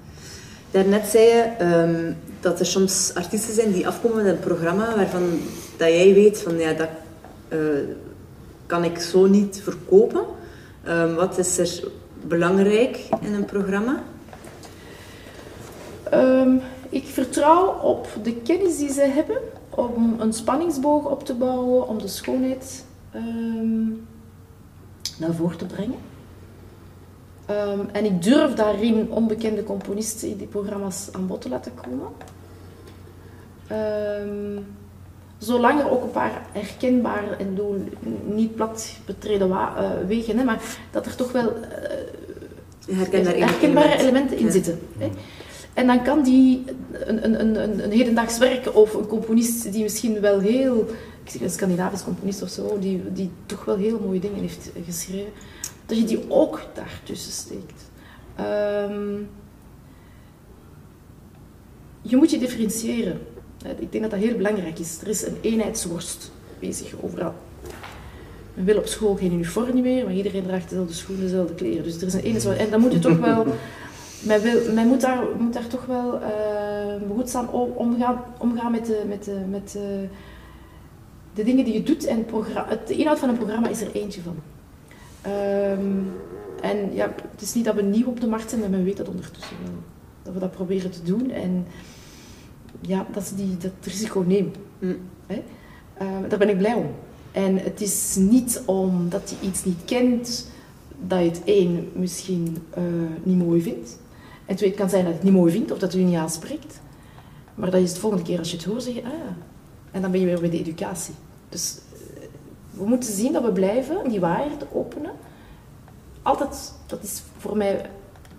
Daarnet 0.71 1.05
zei 1.05 1.23
je 1.25 1.65
um, 1.65 2.17
dat 2.39 2.59
er 2.59 2.65
soms 2.65 3.11
artiesten 3.15 3.53
zijn 3.53 3.71
die 3.71 3.87
afkomen 3.87 4.23
met 4.23 4.33
een 4.33 4.39
programma 4.39 4.95
waarvan 4.95 5.39
dat 5.77 5.87
jij 5.87 6.13
weet 6.13 6.41
van 6.41 6.57
ja, 6.57 6.73
dat 6.73 6.89
uh, 7.49 7.59
kan 8.65 8.83
ik 8.83 8.99
zo 8.99 9.25
niet 9.25 9.61
verkopen. 9.63 10.23
Um, 10.87 11.15
wat 11.15 11.37
is 11.37 11.57
er 11.57 11.91
belangrijk 12.21 13.07
in 13.21 13.33
een 13.33 13.45
programma? 13.45 14.03
Um, 16.13 16.61
ik 16.89 17.05
vertrouw 17.05 17.67
op 17.67 18.07
de 18.23 18.35
kennis 18.35 18.77
die 18.77 18.91
ze 18.91 19.01
hebben 19.01 19.37
om 19.79 20.15
een 20.19 20.33
spanningsboog 20.33 21.05
op 21.05 21.25
te 21.25 21.33
bouwen, 21.33 21.87
om 21.87 21.97
de 21.97 22.07
schoonheid 22.07 22.85
um, 23.15 24.07
naar 25.17 25.33
voren 25.33 25.57
te 25.57 25.65
brengen. 25.65 25.97
Um, 27.49 27.89
en 27.91 28.05
ik 28.05 28.23
durf 28.23 28.53
daarin 28.53 29.11
onbekende 29.11 29.63
componisten 29.63 30.29
in 30.29 30.37
die 30.37 30.47
programma's 30.47 31.09
aan 31.11 31.27
bod 31.27 31.41
te 31.41 31.49
laten 31.49 31.71
komen. 31.75 32.07
Um, 33.71 34.65
zolang 35.37 35.79
er 35.79 35.91
ook 35.91 36.03
een 36.03 36.11
paar 36.11 36.41
herkenbare 36.51 37.35
en 37.35 37.57
niet 38.25 38.55
plat 38.55 38.95
betreden 39.05 39.49
uh, 39.49 39.91
wegen, 40.07 40.37
hè, 40.37 40.43
maar 40.43 40.77
dat 40.91 41.05
er 41.05 41.15
toch 41.15 41.31
wel 41.31 41.53
uh, 42.87 42.97
herkenbare, 42.97 43.97
elementen 43.97 44.37
in 44.37 44.51
zitten. 44.51 44.79
Hè. 44.97 45.09
En 45.79 45.87
dan 45.87 46.03
kan 46.03 46.23
die 46.23 46.63
een, 46.91 47.23
een, 47.23 47.39
een, 47.39 47.83
een 47.83 47.91
hedendaags 47.91 48.37
werk 48.37 48.75
of 48.75 48.93
een 48.93 49.07
componist 49.07 49.71
die 49.71 49.83
misschien 49.83 50.19
wel 50.19 50.39
heel, 50.39 50.87
ik 51.23 51.29
zeg 51.29 51.41
een 51.41 51.49
Scandinavisch 51.49 52.03
componist 52.03 52.41
of 52.41 52.49
zo, 52.49 52.79
die, 52.79 53.01
die 53.13 53.29
toch 53.45 53.65
wel 53.65 53.77
heel 53.77 53.99
mooie 53.99 54.19
dingen 54.19 54.39
heeft 54.39 54.71
geschreven, 54.85 55.31
dat 55.85 55.97
je 55.97 56.03
die 56.03 56.25
ook 56.27 56.61
daartussen 56.73 57.31
steekt. 57.31 57.89
Um, 58.39 59.29
je 62.01 62.15
moet 62.15 62.31
je 62.31 62.37
differentiëren. 62.39 63.19
Ik 63.79 63.91
denk 63.91 64.03
dat 64.03 64.11
dat 64.11 64.19
heel 64.19 64.37
belangrijk 64.37 64.79
is. 64.79 65.01
Er 65.01 65.07
is 65.07 65.25
een 65.25 65.37
eenheidsworst 65.41 66.31
bezig 66.59 66.93
overal. 67.01 67.33
Men 68.53 68.65
wil 68.65 68.77
op 68.77 68.87
school 68.87 69.15
geen 69.15 69.33
uniform 69.33 69.81
meer, 69.81 70.05
maar 70.05 70.13
iedereen 70.13 70.43
draagt 70.43 70.69
dezelfde 70.69 70.93
schoenen, 70.93 71.25
dezelfde 71.25 71.55
kleren. 71.55 71.83
Dus 71.83 71.95
er 71.95 72.07
is 72.07 72.13
een 72.13 72.19
eenheidsworst. 72.19 72.59
En 72.59 72.69
dan 72.69 72.79
moet 72.79 72.91
je 72.91 72.99
toch 72.99 73.17
wel 73.17 73.45
men, 74.21 74.41
wil, 74.41 74.73
men 74.73 74.87
moet, 74.87 75.01
daar, 75.01 75.23
moet 75.39 75.53
daar 75.53 75.67
toch 75.67 75.85
wel 75.85 76.13
uh, 76.13 77.07
behoedzaam 77.07 77.47
omgaan, 77.75 78.23
omgaan 78.37 78.71
met, 78.71 78.85
de, 78.85 79.03
met, 79.07 79.23
de, 79.23 79.39
met 79.49 79.71
de, 79.71 80.07
de 81.33 81.43
dingen 81.43 81.65
die 81.65 81.73
je 81.73 81.83
doet. 81.83 82.05
En 82.05 82.25
de 82.87 82.93
inhoud 82.93 83.19
van 83.19 83.29
een 83.29 83.37
programma 83.37 83.67
is 83.67 83.81
er 83.81 83.91
eentje 83.91 84.21
van. 84.21 84.35
Um, 85.31 86.11
en 86.61 86.93
ja, 86.93 87.13
het 87.31 87.41
is 87.41 87.53
niet 87.53 87.65
dat 87.65 87.75
we 87.75 87.81
nieuw 87.81 88.07
op 88.07 88.21
de 88.21 88.27
markt 88.27 88.49
zijn, 88.49 88.61
maar 88.61 88.69
men 88.69 88.83
weet 88.83 88.97
dat 88.97 89.07
ondertussen 89.07 89.55
wel. 89.63 89.73
Dat 90.23 90.33
we 90.33 90.39
dat 90.39 90.51
proberen 90.51 90.91
te 90.91 91.03
doen 91.03 91.31
en 91.31 91.65
ja, 92.81 93.05
dat 93.13 93.23
ze 93.23 93.35
die, 93.35 93.57
dat 93.57 93.71
risico 93.81 94.23
nemen. 94.27 94.53
Mm. 94.79 94.97
Hè? 95.27 95.43
daar 96.27 96.39
ben 96.39 96.49
ik 96.49 96.57
blij 96.57 96.73
om. 96.73 96.91
En 97.31 97.57
het 97.57 97.81
is 97.81 98.15
niet 98.15 98.61
omdat 98.65 99.29
je 99.29 99.47
iets 99.47 99.65
niet 99.65 99.85
kent, 99.85 100.47
dat 101.07 101.19
je 101.19 101.25
het 101.25 101.41
één 101.43 101.89
misschien 101.93 102.57
niet 103.23 103.37
mooi 103.37 103.61
vindt. 103.61 103.97
En 104.49 104.55
twee, 104.55 104.69
het 104.69 104.77
kan 104.79 104.89
zijn 104.89 105.03
dat 105.03 105.11
je 105.11 105.17
het 105.17 105.27
niet 105.27 105.37
mooi 105.37 105.51
vindt 105.51 105.71
of 105.71 105.79
dat 105.79 105.93
het 105.93 106.01
niet 106.01 106.15
aanspreekt. 106.15 106.81
Maar 107.55 107.71
dat 107.71 107.81
is 107.81 107.93
de 107.93 107.99
volgende 107.99 108.25
keer 108.25 108.37
als 108.39 108.51
je 108.51 108.57
het 108.57 108.65
hoort, 108.65 108.83
zeg 108.83 108.93
je, 108.93 109.03
ah, 109.03 109.11
en 109.91 110.01
dan 110.01 110.11
ben 110.11 110.19
je 110.19 110.25
weer 110.25 110.39
bij 110.39 110.49
de 110.49 110.59
educatie. 110.59 111.13
Dus 111.49 111.77
we 112.71 112.85
moeten 112.85 113.13
zien 113.13 113.33
dat 113.33 113.43
we 113.43 113.51
blijven 113.51 114.09
die 114.09 114.19
waarheid 114.19 114.65
openen. 114.71 115.11
Altijd, 116.21 116.73
dat 116.85 117.03
is 117.03 117.21
voor 117.37 117.57
mij 117.57 117.89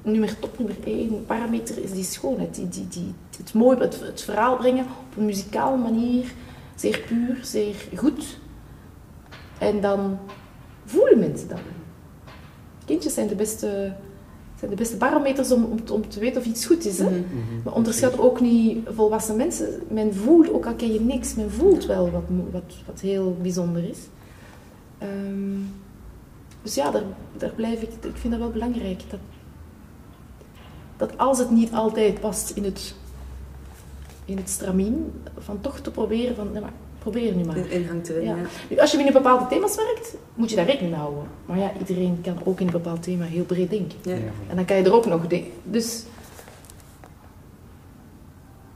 nummer 0.02 0.38
top 0.38 0.58
nummer 0.58 0.76
één 0.84 1.26
parameter, 1.26 1.82
is 1.82 1.92
die 1.92 2.04
schoonheid. 2.04 2.54
Die, 2.54 2.68
die, 2.68 2.88
die, 2.88 3.14
het 3.36 3.54
mooie, 3.54 3.78
het, 3.78 4.00
het 4.00 4.22
verhaal 4.22 4.56
brengen 4.56 4.84
op 4.84 5.16
een 5.16 5.24
muzikale 5.24 5.76
manier, 5.76 6.32
zeer 6.74 7.04
puur, 7.06 7.38
zeer 7.42 7.74
goed. 7.96 8.38
En 9.58 9.80
dan 9.80 10.18
voelen 10.84 11.18
mensen 11.18 11.48
dat. 11.48 11.58
Kindjes 12.84 13.14
zijn 13.14 13.28
de 13.28 13.34
beste, 13.34 13.92
zijn 14.60 14.70
de 14.70 14.76
beste 14.76 14.96
barometers 14.96 15.52
om, 15.52 15.64
om, 15.64 15.78
om 15.90 16.08
te 16.08 16.20
weten 16.20 16.40
of 16.40 16.46
iets 16.46 16.66
goed 16.66 16.84
is. 16.84 16.98
Hè? 16.98 17.10
Mm 17.10 17.24
Maar 17.64 17.74
onderschat 17.74 18.18
ook 18.18 18.40
niet 18.40 18.78
volwassen 18.94 19.36
mensen. 19.36 19.68
Men 19.88 20.14
voelt, 20.14 20.52
ook 20.52 20.66
al 20.66 20.74
ken 20.74 20.92
je 20.92 21.00
niks, 21.00 21.34
men 21.34 21.50
voelt 21.50 21.86
wel 21.86 22.10
wat, 22.10 22.22
wat, 22.50 22.74
wat 22.86 23.00
heel 23.00 23.36
bijzonder 23.42 23.84
is. 23.88 23.98
Um, 25.02 25.68
dus 26.62 26.74
ja, 26.74 26.90
daar, 26.90 27.02
daar 27.36 27.50
blijf 27.50 27.82
ik, 27.82 27.90
ik 28.04 28.16
vind 28.16 28.32
dat 28.32 28.42
wel 28.42 28.50
belangrijk. 28.50 29.02
Dat, 29.10 29.20
dat 30.96 31.18
als 31.18 31.38
het 31.38 31.50
niet 31.50 31.72
altijd 31.72 32.20
past 32.20 32.50
in 32.50 32.64
het, 32.64 32.94
in 34.24 34.36
het 34.36 34.48
stramien, 34.48 35.12
van 35.38 35.60
toch 35.60 35.78
te 35.78 35.90
proberen 35.90 36.36
van, 36.36 36.52
nee, 36.52 36.60
maar 36.60 36.72
probeer 37.00 37.34
nu 37.34 37.44
maar. 37.44 37.56
In 37.56 37.70
ingang 37.70 38.04
te 38.04 38.12
winnen, 38.12 38.36
ja. 38.36 38.42
Nu, 38.70 38.78
als 38.78 38.90
je 38.90 38.98
in 38.98 39.06
een 39.06 39.12
bepaalde 39.12 39.46
thema's 39.46 39.76
werkt, 39.76 40.14
moet 40.34 40.50
je 40.50 40.56
daar 40.56 40.66
rekening 40.66 40.92
mee 40.92 41.00
houden. 41.00 41.24
Maar 41.46 41.58
ja, 41.58 41.72
iedereen 41.78 42.20
kan 42.22 42.38
ook 42.44 42.60
in 42.60 42.66
een 42.66 42.72
bepaald 42.72 43.02
thema 43.02 43.24
heel 43.24 43.44
breed 43.44 43.70
denken. 43.70 43.98
Ja. 44.02 44.14
En 44.48 44.56
dan 44.56 44.64
kan 44.64 44.76
je 44.76 44.82
er 44.82 44.94
ook 44.94 45.06
nog 45.06 45.26
denken. 45.26 45.52
Dus, 45.64 46.04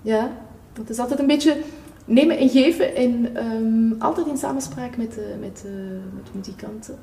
ja, 0.02 0.36
het 0.78 0.90
is 0.90 0.98
altijd 0.98 1.18
een 1.18 1.26
beetje 1.26 1.56
nemen 2.04 2.38
en 2.38 2.48
geven 2.48 2.94
en 2.94 3.36
um, 3.36 3.94
altijd 3.98 4.26
in 4.26 4.36
samenspraak 4.36 4.96
met, 4.96 5.16
uh, 5.18 5.24
met, 5.40 5.62
uh, 5.66 5.72
met 6.14 6.34
muzikanten. 6.34 6.94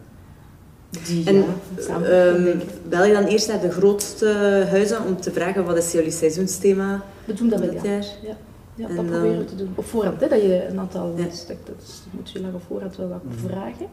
Die, 1.07 1.25
en 1.25 1.45
ja, 1.87 2.27
um, 2.27 2.61
bel 2.89 3.05
je 3.05 3.13
dan 3.13 3.23
eerst 3.23 3.47
naar 3.47 3.61
de 3.61 3.71
grootste 3.71 4.27
huizen 4.69 5.05
om 5.05 5.21
te 5.21 5.31
vragen 5.31 5.65
wat 5.65 5.77
is 5.77 5.91
jullie 5.91 6.11
seizoensthema 6.11 7.03
We 7.25 7.33
doen 7.33 7.49
dat 7.49 7.59
wel, 7.59 7.73
ja. 7.73 7.83
jaar? 7.83 8.05
Ja, 8.21 8.37
ja 8.81 8.95
dat 8.95 9.05
proberen 9.05 9.37
we 9.37 9.45
te 9.45 9.55
doen. 9.55 9.73
Op 9.75 9.85
voorhand, 9.85 10.21
hè, 10.21 10.27
dat 10.27 10.41
je 10.41 10.67
een 10.67 10.79
aantal 10.79 11.13
ja. 11.17 11.29
stukken, 11.29 11.65
dat 11.65 12.03
moet 12.11 12.31
je 12.31 12.41
lang 12.41 12.53
op 12.53 12.63
voorhand 12.67 12.95
wel 12.95 13.09
wat 13.09 13.23
mhm. 13.23 13.47
vragen. 13.47 13.87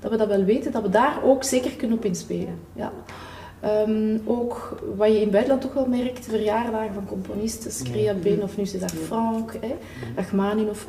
Dat 0.00 0.10
we 0.10 0.16
dat 0.16 0.28
wel 0.28 0.44
weten, 0.44 0.72
dat 0.72 0.82
we 0.82 0.88
daar 0.88 1.18
ook 1.24 1.44
zeker 1.44 1.70
kunnen 1.70 1.96
op 1.96 2.04
inspelen. 2.04 2.58
Ja. 2.72 2.92
Um, 3.86 4.20
ook 4.24 4.82
wat 4.96 5.08
je 5.08 5.14
in 5.14 5.20
het 5.20 5.30
buitenland 5.30 5.62
toch 5.62 5.72
wel 5.72 5.86
merkt, 5.86 6.26
verjaardagen 6.26 6.94
van 6.94 7.06
componisten, 7.06 7.70
Screa 7.70 8.14
Ben 8.14 8.42
of 8.42 8.56
nu 8.56 8.62
is 8.62 8.78
dat 8.78 8.92
Frank, 8.92 9.52
hè, 9.60 9.76
Rachmaninov, 10.16 10.82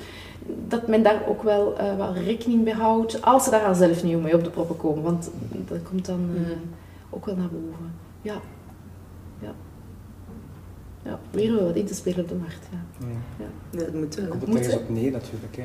dat 0.68 0.88
men 0.88 1.04
daar 1.04 1.22
ook 1.28 1.44
wel 1.44 1.74
uh, 1.80 1.98
wel 1.98 2.14
rekening 2.14 2.64
mee 2.64 2.74
houdt, 2.74 3.22
als 3.22 3.44
ze 3.44 3.50
daar 3.50 3.66
al 3.66 3.76
zelf 3.76 4.04
niet 4.04 4.22
mee 4.22 4.36
op 4.36 4.44
de 4.44 4.50
proppen 4.50 4.78
komen, 4.78 5.04
want 5.04 5.32
dat 5.68 5.78
komt 5.90 6.06
dan 6.06 6.30
uh, 6.34 6.42
ook 7.10 7.26
wel 7.26 7.36
naar 7.36 7.50
boven. 7.50 7.94
Ja. 8.22 8.36
ja 9.40 9.54
ja, 11.04 11.20
weer 11.32 11.64
wat 11.64 11.76
in 11.76 11.86
te 11.86 11.94
spelen 11.94 12.20
op 12.20 12.30
de 12.30 12.36
markt. 12.36 12.68
Ja. 12.72 13.08
Ja. 13.40 13.46
ja 13.80 13.86
dat 13.86 13.94
moet 13.94 14.16
wel. 14.16 14.28
Komt 14.28 14.42
het 14.42 14.56
ergens 14.56 14.76
op 14.76 14.90
neer 14.90 15.12
natuurlijk. 15.12 15.56
Hè. 15.58 15.64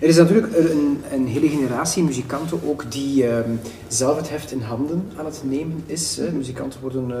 Er 0.00 0.08
is 0.08 0.16
natuurlijk 0.16 0.56
een, 0.56 1.00
een, 1.12 1.26
hele 1.26 1.48
generatie 1.48 2.02
muzikanten 2.02 2.60
ook 2.64 2.92
die 2.92 3.26
um, 3.26 3.60
zelf 3.88 4.16
het 4.16 4.30
heft 4.30 4.52
in 4.52 4.60
handen 4.60 5.08
aan 5.16 5.24
het 5.24 5.42
nemen 5.44 5.82
is. 5.86 6.16
Hè. 6.16 6.30
Muzikanten 6.30 6.80
worden 6.80 7.10
uh, 7.10 7.16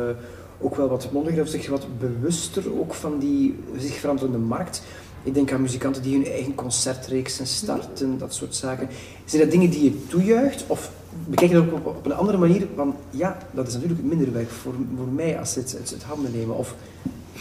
ook 0.60 0.76
wel 0.76 0.88
wat 0.88 1.12
mondiger 1.12 1.42
of 1.42 1.48
zich 1.48 1.68
wat 1.68 1.86
bewuster 1.98 2.78
ook 2.80 2.94
van 2.94 3.18
die 3.18 3.54
zich 3.76 3.94
veranderende 3.94 4.38
markt. 4.38 4.82
Ik 5.22 5.34
denk 5.34 5.52
aan 5.52 5.62
muzikanten 5.62 6.02
die 6.02 6.16
hun 6.16 6.26
eigen 6.26 6.54
concertreeksen 6.54 7.46
starten, 7.46 8.18
dat 8.18 8.34
soort 8.34 8.54
zaken. 8.54 8.88
Zijn 9.24 9.42
dat 9.42 9.50
dingen 9.50 9.70
die 9.70 9.84
je 9.84 10.06
toejuicht? 10.06 10.64
Of 10.66 10.90
bekijk 11.26 11.50
je 11.50 11.56
dat 11.56 11.72
op, 11.72 11.86
op, 11.86 12.06
een 12.06 12.14
andere 12.14 12.38
manier? 12.38 12.66
Van 12.76 12.96
ja, 13.10 13.38
dat 13.50 13.66
is 13.68 13.74
natuurlijk 13.74 14.02
minder 14.02 14.32
werk 14.32 14.50
voor, 14.50 14.74
voor 14.96 15.06
mij 15.06 15.38
als 15.38 15.54
het, 15.54 15.72
het, 15.72 15.90
het 15.90 16.02
handen 16.02 16.32
nemen. 16.32 16.56
Of 16.56 16.74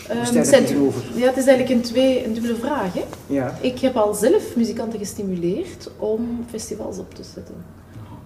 Um, 0.09 0.17
ja, 1.15 1.27
het 1.27 1.37
is 1.37 1.45
eigenlijk 1.47 1.69
een, 1.69 1.81
twee, 1.81 2.25
een 2.25 2.33
dubbele 2.33 2.55
vraag. 2.55 2.93
Hè? 2.93 3.03
Ja. 3.27 3.57
Ik 3.61 3.79
heb 3.79 3.95
al 3.95 4.13
zelf 4.13 4.55
muzikanten 4.55 4.99
gestimuleerd 4.99 5.89
om 5.97 6.45
festivals 6.49 6.97
op 6.97 7.13
te 7.13 7.23
zetten. 7.23 7.55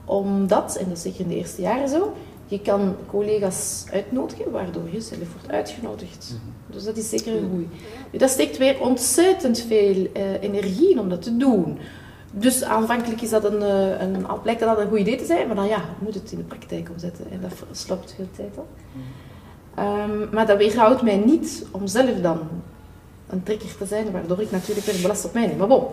Omdat, 0.05 0.75
en 0.75 0.85
dat 0.87 0.97
is 0.97 1.03
zeker 1.03 1.19
in 1.19 1.27
de 1.27 1.35
eerste 1.35 1.61
jaren 1.61 1.89
zo, 1.89 2.13
je 2.47 2.61
kan 2.61 2.95
collega's 3.07 3.85
uitnodigen, 3.91 4.51
waardoor 4.51 4.83
je 4.91 5.01
zelf 5.01 5.33
wordt 5.33 5.51
uitgenodigd. 5.51 6.29
Mhm. 6.29 6.73
Dus 6.75 6.83
dat 6.83 6.97
is 6.97 7.09
zeker 7.09 7.35
een 7.35 7.49
goeie. 7.49 7.67
Dat 8.19 8.29
steekt 8.29 8.57
weer 8.57 8.81
ontzettend 8.81 9.59
veel 9.59 9.95
uh, 9.95 10.41
energie 10.41 10.99
om 10.99 11.09
dat 11.09 11.21
te 11.21 11.37
doen. 11.37 11.77
Dus 12.31 12.63
aanvankelijk 12.63 13.21
is 13.21 13.29
dat 13.29 13.43
een, 13.43 13.61
uh, 13.61 14.01
een, 14.01 14.25
blijkt 14.41 14.59
dat 14.59 14.79
een 14.79 14.87
goed 14.87 14.99
idee 14.99 15.15
te 15.15 15.25
zijn, 15.25 15.47
maar 15.47 15.55
dan 15.55 15.67
ja, 15.67 15.81
moet 15.99 16.13
het 16.13 16.31
in 16.31 16.37
de 16.37 16.43
praktijk 16.43 16.89
omzetten. 16.93 17.25
En 17.31 17.41
dat 17.41 17.51
slopt 17.71 18.13
veel 18.15 18.27
tijd 18.35 18.57
op. 18.57 18.67
Um, 19.79 20.29
maar 20.31 20.45
dat 20.45 20.57
weerhoudt 20.57 21.01
mij 21.01 21.17
niet 21.17 21.65
om 21.71 21.87
zelf 21.87 22.21
dan 22.21 22.39
een 23.29 23.43
trigger 23.43 23.77
te 23.77 23.85
zijn, 23.85 24.11
waardoor 24.11 24.41
ik 24.41 24.51
natuurlijk 24.51 24.85
weer 24.85 25.01
belast 25.01 25.25
op 25.25 25.33
mij 25.33 25.47
neem. 25.47 25.57
Maar 25.57 25.67
bon. 25.67 25.85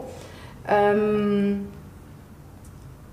Um, 0.70 1.68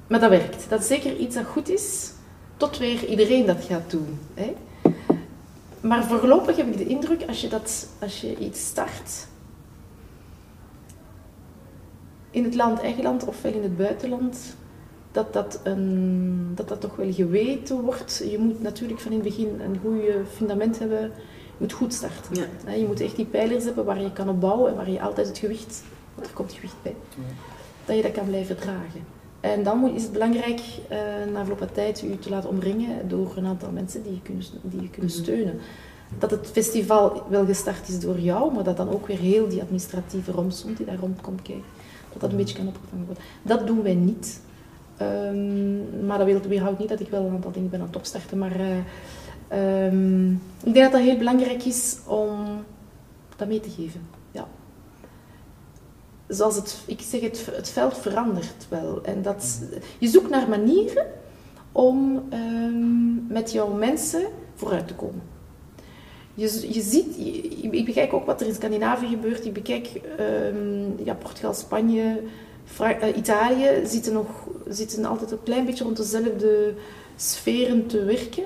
maar 0.07 0.20
dat 0.20 0.30
werkt. 0.30 0.70
Dat 0.70 0.80
is 0.80 0.88
zeker 0.88 1.15
iets 1.15 1.36
dat 1.36 1.45
goed 1.45 1.70
is, 1.70 2.11
tot 2.57 2.78
weer 2.78 3.05
iedereen 3.05 3.45
dat 3.45 3.63
gaat 3.63 3.91
doen. 3.91 4.20
Hè? 4.34 4.55
Maar 5.82 6.03
voorlopig 6.03 6.55
heb 6.55 6.67
ik 6.67 6.78
de 6.78 6.86
indruk, 6.86 7.24
als 7.28 7.41
je, 7.41 7.47
dat, 7.47 7.88
als 7.99 8.22
je 8.22 8.38
iets 8.38 8.67
start, 8.67 9.28
in 12.32 12.43
het 12.43 12.55
land, 12.55 12.80
eigen 12.80 13.03
land 13.03 13.26
ofwel 13.26 13.53
in 13.53 13.63
het 13.63 13.78
buitenland, 13.78 14.55
dat 15.12 15.34
dat, 15.34 15.60
een, 15.64 16.51
dat 16.55 16.68
dat 16.68 16.82
toch 16.82 16.95
wel 16.95 17.14
geweten 17.14 17.82
wordt. 17.82 18.24
Je 18.30 18.38
moet 18.38 18.62
natuurlijk 18.62 18.99
van 18.99 19.12
in 19.12 19.20
het 19.20 19.28
begin 19.28 19.62
een 19.62 19.80
goed 19.82 20.28
fundament 20.36 20.80
hebben. 20.80 21.01
Je 21.01 21.66
moet 21.66 21.74
goed 21.74 21.93
starten. 21.93 22.47
Ja. 22.66 22.72
Je 22.72 22.86
moet 22.86 23.01
echt 23.01 23.16
die 23.16 23.26
pijlers 23.26 23.64
hebben 23.64 23.86
waar 23.86 24.01
je 24.01 24.14
kan 24.14 24.30
op 24.30 24.39
bouwen 24.39 24.70
en 24.70 24.76
waar 24.76 24.89
je 24.89 25.01
altijd 25.01 25.28
het 25.28 25.38
gewicht, 25.38 25.84
want 26.16 26.28
er 26.28 26.34
komt 26.34 26.53
gewicht 26.53 26.76
bij, 26.82 26.95
dat 27.86 27.95
je 27.95 28.01
dat 28.01 28.12
kan 28.12 28.28
blijven 28.28 28.57
dragen. 28.57 29.18
En 29.39 29.64
dan 29.64 29.95
is 29.95 30.03
het 30.03 30.12
belangrijk 30.12 30.60
uh, 30.60 30.97
na 31.34 31.39
verloop 31.39 31.57
van 31.57 31.72
tijd 31.72 31.99
je 31.99 32.20
te 32.20 32.30
laten 32.30 32.49
omringen 32.49 33.07
door 33.07 33.34
een 33.36 33.45
aantal 33.45 33.72
mensen 33.72 34.03
die 34.03 34.14
je 34.14 34.22
kunnen, 34.22 34.43
die 34.62 34.82
je 34.82 34.89
kunnen 34.89 35.12
mhm. 35.12 35.24
steunen. 35.24 35.60
Dat 36.20 36.32
het 36.32 36.47
festival 36.51 37.24
wel 37.30 37.45
gestart 37.45 37.88
is 37.88 37.99
door 37.99 38.20
jou, 38.20 38.53
maar 38.53 38.64
dat 38.64 38.78
dan 38.78 38.89
ook 38.89 39.07
weer 39.07 39.20
heel 39.20 39.47
die 39.47 39.62
administratieve 39.62 40.32
romslomp 40.32 40.78
die 40.78 40.86
daar 40.86 40.97
rondkomt 40.99 41.41
kijken, 41.41 41.64
dat 42.12 42.22
dat 42.22 42.32
een 42.32 42.38
beetje 42.38 42.55
kan 42.55 42.68
opgevangen 42.68 43.05
worden. 43.05 43.24
Dat 43.41 43.68
doen 43.68 43.84
wij 43.84 43.95
niet. 43.95 44.41
Um, 45.02 46.06
maar 46.06 46.18
dat 46.18 46.45
weerhoudt 46.45 46.80
niet 46.80 46.89
dat 46.89 47.00
ik 47.00 47.10
wel 47.10 47.26
een 47.26 47.34
aantal 47.34 47.52
dingen 47.52 47.70
ben 47.70 47.80
aan 47.80 47.88
het 47.88 47.95
opstarten. 47.95 48.38
Maar 48.38 48.60
uh, 48.60 49.86
um, 49.86 50.32
ik 50.64 50.74
denk 50.74 50.76
dat 50.76 50.91
dat 50.91 51.02
heel 51.02 51.18
belangrijk 51.18 51.66
is 51.66 51.97
om 52.06 52.64
dat 53.36 53.47
mee 53.47 53.60
te 53.60 53.70
geven. 53.70 54.02
Ja. 54.32 54.47
Zoals 56.28 56.56
het, 56.56 56.78
ik 56.86 57.02
zeg, 57.02 57.22
het, 57.22 57.50
het 57.52 57.70
veld 57.70 57.97
verandert 57.97 58.68
wel. 58.70 59.00
En 59.04 59.22
dat, 59.22 59.62
je 59.97 60.08
zoekt 60.08 60.30
naar 60.30 60.50
manieren 60.50 61.06
om 61.72 62.24
um, 62.34 63.26
met 63.28 63.52
jouw 63.52 63.74
mensen 63.74 64.22
vooruit 64.56 64.88
te 64.88 64.93
komen. 64.93 65.22
Je, 66.34 66.74
je 66.74 66.82
ziet, 66.82 67.18
ik 67.74 67.86
bekijk 67.86 68.14
ook 68.14 68.26
wat 68.26 68.41
er 68.41 68.47
in 68.47 68.54
Scandinavië 68.54 69.08
gebeurt. 69.08 69.45
Ik 69.45 69.54
bekijk 69.54 70.02
ja, 71.04 71.14
Portugal, 71.14 71.54
Spanje, 71.54 72.22
uh, 72.82 73.17
Italië 73.17 73.82
zitten, 73.86 74.13
nog, 74.13 74.28
zitten 74.67 75.05
altijd 75.05 75.32
een 75.32 75.43
klein 75.43 75.65
beetje 75.65 75.84
rond 75.84 75.97
dezelfde 75.97 76.74
sferen 77.15 77.88
te 77.88 78.03
werken. 78.03 78.43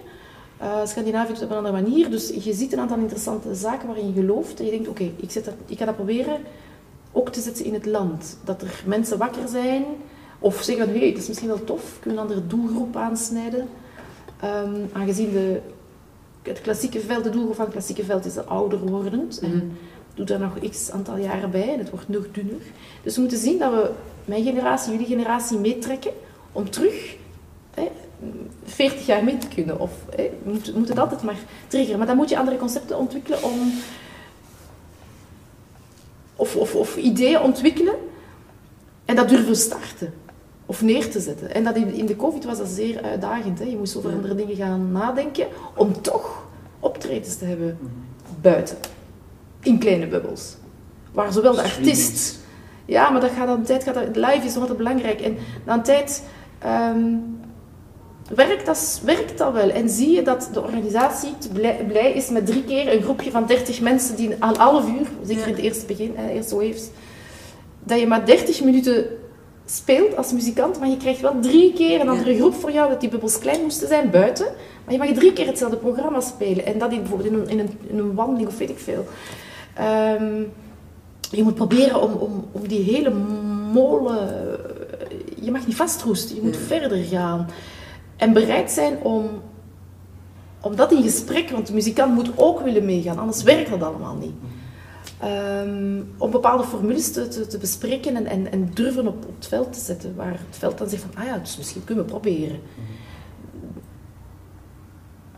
Uh, 0.61 0.86
Scandinavië 0.86 1.28
doet 1.28 1.36
het 1.36 1.45
op 1.45 1.51
een 1.51 1.65
andere 1.65 1.82
manier. 1.82 2.09
Dus 2.09 2.30
je 2.43 2.53
ziet 2.53 2.74
een 2.74 2.80
aantal 2.80 2.97
interessante 2.97 3.55
zaken 3.55 3.88
waarin 3.88 4.07
je 4.07 4.13
gelooft. 4.13 4.59
En 4.59 4.65
je 4.65 4.71
denkt, 4.71 4.88
oké, 4.88 5.03
ik, 5.03 5.36
ik 5.65 5.78
ga 5.78 5.86
dat 5.86 5.95
proberen 5.95 6.38
ook 7.11 7.30
te 7.30 7.41
zetten 7.41 7.65
in 7.65 7.74
het 7.74 7.86
land. 7.86 8.38
Dat 8.43 8.61
er 8.61 8.84
mensen 8.86 9.17
wakker 9.17 9.47
zijn. 9.47 9.86
Of 10.39 10.61
zeggen, 10.61 10.89
hé, 10.89 10.97
hey, 10.97 11.07
het 11.07 11.17
is 11.17 11.28
misschien 11.28 11.47
wel 11.47 11.63
tof. 11.63 11.97
Kunnen 11.99 12.19
een 12.19 12.30
andere 12.30 12.47
doelgroep 12.47 12.95
aansnijden. 12.95 13.67
Um, 14.43 14.89
aangezien 14.91 15.32
de, 15.32 15.59
het 16.41 16.61
klassieke 16.61 16.99
veld, 16.99 17.24
de 17.24 17.30
doelgroep 17.30 17.55
van 17.55 17.65
het 17.65 17.74
klassieke 17.74 18.03
veld 18.03 18.26
is 18.26 18.38
ouder 18.38 18.80
wordend. 18.80 19.39
En 19.39 19.55
mhm. 19.55 19.65
doet 20.13 20.28
daar 20.28 20.39
nog 20.39 20.69
x 20.69 20.91
aantal 20.91 21.17
jaren 21.17 21.51
bij. 21.51 21.74
En 21.74 21.80
het 21.80 21.89
wordt 21.89 22.09
nog 22.09 22.26
dunner. 22.32 22.61
Dus 23.03 23.15
we 23.15 23.21
moeten 23.21 23.39
zien 23.39 23.59
dat 23.59 23.71
we 23.71 23.89
mijn 24.26 24.43
generatie, 24.43 24.91
jullie 24.91 25.07
generatie 25.07 25.57
meetrekken 25.57 26.11
om 26.51 26.69
terug 26.69 27.15
hè, 27.74 27.91
40 28.65 29.05
jaar 29.05 29.24
mee 29.24 29.38
te 29.38 29.47
kunnen. 29.47 29.80
Of 29.80 29.91
hè, 30.15 30.32
moet, 30.43 30.76
moet 30.76 30.88
het 30.88 30.99
altijd 30.99 31.24
maar 31.24 31.38
triggeren. 31.67 31.97
Maar 31.97 32.07
dan 32.07 32.15
moet 32.15 32.30
je 32.30 32.38
andere 32.38 32.57
concepten 32.57 32.97
ontwikkelen 32.97 33.43
om. 33.43 33.74
Of, 36.36 36.55
of, 36.55 36.76
of 36.76 36.97
ideeën 36.97 37.41
ontwikkelen 37.41 37.95
En 39.05 39.15
dat 39.15 39.30
durven 39.30 39.55
starten. 39.55 40.13
Of 40.65 40.82
neer 40.82 41.09
te 41.09 41.19
zetten. 41.19 41.53
En 41.53 41.63
dat 41.63 41.76
in, 41.76 41.93
in 41.93 42.05
de 42.05 42.15
COVID 42.15 42.45
was 42.45 42.57
dat 42.57 42.67
zeer 42.67 43.01
uitdagend. 43.01 43.59
Hè? 43.59 43.65
Je 43.65 43.78
moest 43.78 43.95
over 43.95 44.11
andere 44.11 44.36
dingen 44.36 44.55
gaan 44.55 44.91
nadenken. 44.91 45.47
Om 45.76 46.01
toch 46.01 46.43
optredens 46.80 47.36
te 47.36 47.45
hebben 47.45 47.78
buiten. 48.41 48.78
In 49.59 49.80
kleine 49.80 50.07
bubbels. 50.07 50.55
Waar 51.11 51.34
zowel 51.34 51.53
de 51.53 51.61
artiest... 51.61 52.41
Ja, 52.86 53.10
maar 53.10 53.22
dat 53.22 53.32
gaat 53.32 53.48
dan 53.48 53.64
tijd... 53.64 53.84
Gaat 53.84 53.94
dat, 53.94 54.16
live 54.16 54.46
is 54.46 54.56
altijd 54.58 54.78
belangrijk. 54.78 55.22
En 55.22 55.38
een 55.66 55.84
tijd... 55.84 56.24
ehm, 56.60 57.16
werkt, 58.36 58.66
dat, 58.66 59.02
werkt 59.06 59.38
dat 59.38 59.54
wel. 59.54 59.70
En 59.70 59.90
zie 59.90 60.12
je 60.12 60.22
dat 60.22 60.50
de 60.54 60.62
organisatie 60.62 61.34
blij, 61.54 61.86
blij 61.88 62.12
is 62.12 62.30
met 62.30 62.46
drie 62.46 62.64
keer 62.64 62.94
een 62.94 63.02
groepje 63.02 63.32
van 63.32 63.46
30 63.46 63.82
mensen 63.82 64.16
die 64.16 64.36
een 64.40 64.56
half 64.58 64.88
uur, 64.88 65.08
zeker 65.26 65.48
in 65.48 65.54
het 65.54 65.64
eerste 65.64 65.86
begin, 65.86 66.16
de 66.16 66.34
eerste 66.34 66.56
waves, 66.56 66.90
dat 67.84 68.00
je 68.00 68.08
maar 68.08 68.26
30 68.26 68.64
minuten 68.64 69.06
speelt 69.66 70.18
als 70.18 70.32
muzikant, 70.32 70.80
maar 70.80 70.90
je 70.90 70.98
krijgt 70.98 71.22
wel 71.22 71.40
drie 71.42 71.74
keer 71.74 72.00
een 72.00 72.10
andere 72.10 72.36
groep 72.36 72.54
voor 72.54 72.72
jou, 72.72 72.90
dat 72.90 73.00
die 73.00 73.10
bubbels 73.10 73.40
klein 73.40 73.62
moesten 73.62 73.88
zijn 73.88 74.10
buiten, 74.10 74.48
maar 74.86 74.94
je 74.94 75.00
mag 75.00 75.12
drie 75.12 75.34
keer 75.34 75.48
hetzelfde 75.48 75.78
programma 75.78 76.20
spelen. 76.20 76.66
En 76.66 76.78
dat 76.78 76.92
in, 76.92 77.00
bijvoorbeeld 77.00 77.30
in 77.30 77.40
een, 77.40 77.50
in 77.50 77.60
een, 77.60 77.78
in 77.88 77.98
een 77.98 78.14
wandeling 78.16 78.48
of 78.48 78.58
weet 78.58 78.70
ik 78.70 78.80
veel. 78.80 79.06
Ehm, 79.76 80.42
je 81.32 81.43
moet 81.43 81.55
proberen 81.55 82.01
om, 82.01 82.11
om, 82.11 82.45
om 82.51 82.67
die 82.67 82.82
hele 82.82 83.09
molen... 83.74 84.30
Je 85.41 85.51
mag 85.51 85.67
niet 85.67 85.76
vastroesten, 85.76 86.36
je 86.36 86.41
moet 86.41 86.57
verder 86.57 87.03
gaan. 87.03 87.49
En 88.15 88.34
bereid 88.34 88.71
zijn 88.71 88.97
om, 89.01 89.30
om 90.61 90.76
dat 90.76 90.91
in 90.91 91.03
gesprek, 91.03 91.49
want 91.49 91.67
de 91.67 91.74
muzikant 91.74 92.13
moet 92.13 92.32
ook 92.36 92.61
willen 92.61 92.86
meegaan, 92.86 93.19
anders 93.19 93.43
werkt 93.43 93.69
dat 93.69 93.84
allemaal 93.84 94.15
niet. 94.15 94.34
Ehm, 95.19 96.01
om 96.17 96.32
bepaalde 96.32 96.63
formules 96.63 97.11
te, 97.11 97.28
te, 97.28 97.47
te 97.47 97.57
bespreken 97.57 98.15
en, 98.15 98.26
en, 98.26 98.51
en 98.51 98.69
durven 98.74 99.07
op, 99.07 99.26
op 99.28 99.36
het 99.36 99.47
veld 99.47 99.74
te 99.74 99.80
zetten, 99.80 100.15
waar 100.15 100.32
het 100.32 100.57
veld 100.57 100.78
dan 100.78 100.89
zegt 100.89 101.01
van, 101.01 101.21
ah 101.24 101.28
ja, 101.28 101.38
dus 101.38 101.57
misschien 101.57 101.84
kunnen 101.84 102.05
we 102.05 102.11
proberen. 102.11 102.59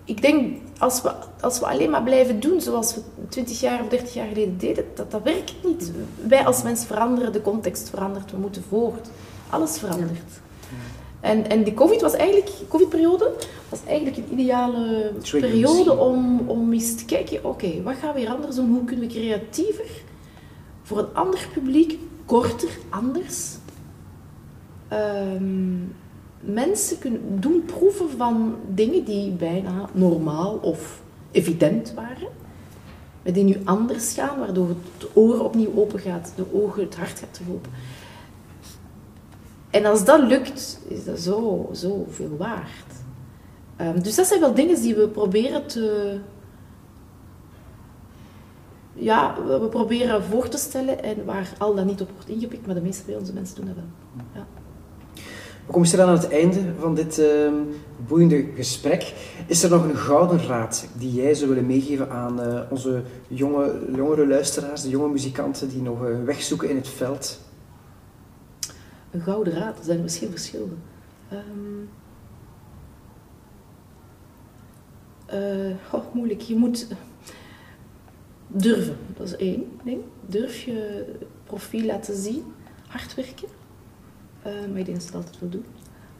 Ik 0.05 0.21
denk, 0.21 0.57
als 0.77 1.01
we, 1.01 1.11
als 1.41 1.59
we 1.59 1.65
alleen 1.65 1.89
maar 1.89 2.03
blijven 2.03 2.39
doen 2.39 2.61
zoals 2.61 2.95
we 2.95 3.01
20 3.29 3.59
jaar 3.59 3.81
of 3.81 3.87
30 3.87 4.13
jaar 4.13 4.27
geleden 4.27 4.57
deden, 4.57 4.85
dat, 4.95 5.11
dat 5.11 5.23
werkt 5.23 5.53
niet. 5.63 5.91
Wij 6.27 6.45
als 6.45 6.63
mens 6.63 6.85
veranderen, 6.85 7.33
de 7.33 7.41
context 7.41 7.89
verandert, 7.89 8.31
we 8.31 8.37
moeten 8.37 8.63
voort. 8.69 9.07
Alles 9.49 9.77
verandert. 9.77 10.39
En, 11.19 11.49
en 11.49 11.63
die 11.63 11.73
COVID 11.73 12.01
was 12.01 12.13
eigenlijk, 12.13 12.49
COVID-periode, 12.67 13.31
was 13.69 13.79
eigenlijk 13.87 14.17
een 14.17 14.39
ideale 14.39 15.11
periode 15.31 15.97
om, 15.97 16.49
om 16.49 16.73
eens 16.73 16.95
te 16.95 17.05
kijken, 17.05 17.43
oké, 17.43 17.81
wat 17.83 17.95
gaan 17.95 18.13
we 18.13 18.19
hier 18.19 18.29
anders 18.29 18.55
doen? 18.55 18.69
Hoe 18.69 18.83
kunnen 18.83 19.07
we 19.07 19.13
creatiever 19.13 19.89
voor 20.83 20.97
een 20.97 21.13
ander 21.13 21.47
publiek, 21.53 21.99
korter, 22.25 22.69
anders, 22.89 23.55
ehm, 24.87 25.77
mensen 26.39 26.99
kunnen 26.99 27.41
doen 27.41 27.63
proeven 27.65 28.09
van 28.17 28.55
dingen 28.67 29.03
die 29.03 29.31
bijna 29.31 29.89
normaal 29.91 30.55
of 30.55 31.01
evident 31.31 31.93
waren, 31.93 32.27
maar 33.23 33.33
die 33.33 33.43
nu 33.43 33.57
anders 33.63 34.13
gaan, 34.13 34.39
waardoor 34.39 34.67
het 34.67 35.09
oor 35.13 35.39
opnieuw 35.39 35.71
open 35.75 35.99
gaat, 35.99 36.33
de 36.35 36.45
ogen, 36.53 36.83
het 36.83 36.95
hart 36.95 37.19
gaat 37.19 37.33
terug 37.33 37.49
open. 37.49 37.71
En 39.69 39.85
als 39.85 40.05
dat 40.05 40.21
lukt, 40.27 40.79
is 40.87 41.05
dat 41.05 41.19
zo, 41.19 41.69
zo 41.73 42.05
veel 42.09 42.37
waard. 42.37 42.93
Ehm, 43.75 44.01
dus 44.01 44.15
dat 44.15 44.27
zijn 44.27 44.39
wel 44.39 44.53
dingen 44.53 44.81
die 44.81 44.95
we 44.95 45.07
proberen 45.07 45.67
te... 45.67 46.17
Ja, 48.93 49.35
we 49.47 49.67
proberen 49.69 50.23
voor 50.23 50.47
te 50.47 50.57
stellen 50.57 51.03
en 51.03 51.25
waar 51.25 51.53
al 51.57 51.75
dat 51.75 51.85
niet 51.85 52.01
op 52.01 52.09
wordt 52.13 52.29
ingepikt, 52.29 52.65
maar 52.65 52.75
de 52.75 52.81
meeste 52.81 53.05
bij 53.05 53.15
onze 53.15 53.33
mensen 53.33 53.55
doen 53.55 53.65
dat 53.65 53.75
wel. 53.75 53.85
Ja. 54.33 54.47
We 55.65 55.71
komen 55.71 55.87
stilaan 55.87 56.07
aan 56.07 56.15
het 56.15 56.29
einde 56.29 56.73
van 56.79 56.95
dit 56.95 57.19
ehm, 57.19 57.53
boeiende 58.07 58.45
gesprek. 58.55 59.13
Is 59.47 59.63
er 59.63 59.69
nog 59.69 59.83
een 59.83 59.97
gouden 59.97 60.47
raad 60.47 60.87
die 60.97 61.13
jij 61.13 61.33
zou 61.33 61.49
willen 61.49 61.65
meegeven 61.65 62.09
aan 62.09 62.41
eh, 62.41 62.61
onze 62.69 63.03
jonge, 63.27 63.79
jongere 63.95 64.27
luisteraars, 64.27 64.81
de 64.81 64.89
jonge 64.89 65.09
muzikanten 65.09 65.69
die 65.69 65.81
nog 65.81 66.01
een 66.01 66.25
weg 66.25 66.41
zoeken 66.41 66.69
in 66.69 66.75
het 66.75 66.87
veld? 66.87 67.39
Een 69.11 69.21
gouden 69.21 69.53
raad, 69.53 69.77
er 69.77 69.83
zijn 69.83 70.01
misschien 70.01 70.29
verschillen. 70.29 70.77
Eh, 75.25 75.75
goh, 75.89 76.13
moeilijk. 76.13 76.41
Je 76.41 76.55
moet 76.55 76.87
durven, 78.47 78.97
dat 79.17 79.27
is 79.27 79.35
één 79.35 79.79
ding. 79.83 80.01
Durf 80.25 80.61
je 80.61 81.05
profiel 81.43 81.85
laten 81.85 82.15
zien. 82.15 82.43
Hard 82.87 83.15
werken. 83.15 83.47
Eh, 84.45 84.51
maar 84.51 84.79
ik 84.79 84.85
denk 84.85 84.97
dat 84.97 85.01
ze 85.01 85.07
het 85.07 85.15
altijd 85.15 85.39
wil 85.39 85.49
doen. 85.49 85.65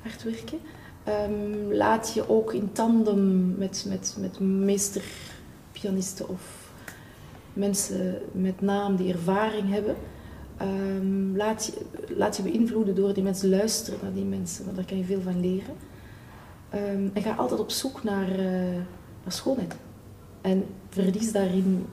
Hard 0.02 0.24
werken. 0.24 0.60
Ehm, 1.04 1.72
laat 1.72 2.14
je 2.14 2.30
ook 2.30 2.54
in 2.54 2.72
tandem 2.72 3.56
met, 3.58 3.86
met, 3.88 4.18
met 4.20 4.40
meesterpianisten 4.40 6.30
of 6.30 6.72
mensen 7.54 8.18
met 8.32 8.62
naam 8.62 8.96
die 8.96 9.14
ervaring 9.14 9.70
hebben. 9.70 9.96
Ehm, 10.58 11.36
laat, 11.36 11.66
je, 11.66 11.86
laat 12.16 12.38
je 12.38 12.44
beïnvloeden 12.44 12.96
door 12.96 13.14
die 13.14 13.24
mensen. 13.24 13.50
Luisteren 13.50 14.00
naar 14.02 14.14
die 14.14 14.26
mensen, 14.26 14.66
want 14.66 14.76
daar 14.76 14.86
kan 14.86 14.98
je 14.98 15.04
veel 15.04 15.22
van 15.22 15.40
leren. 15.40 15.76
Ehm, 16.70 17.08
en 17.14 17.22
ga 17.22 17.36
altijd 17.36 17.60
op 17.60 17.70
zoek 17.70 18.04
naar, 18.04 18.32
eh, 18.32 18.76
naar 19.24 19.32
schoonheid. 19.32 19.76
En 20.42 20.66
verlies 20.90 21.32
daarin 21.32 21.86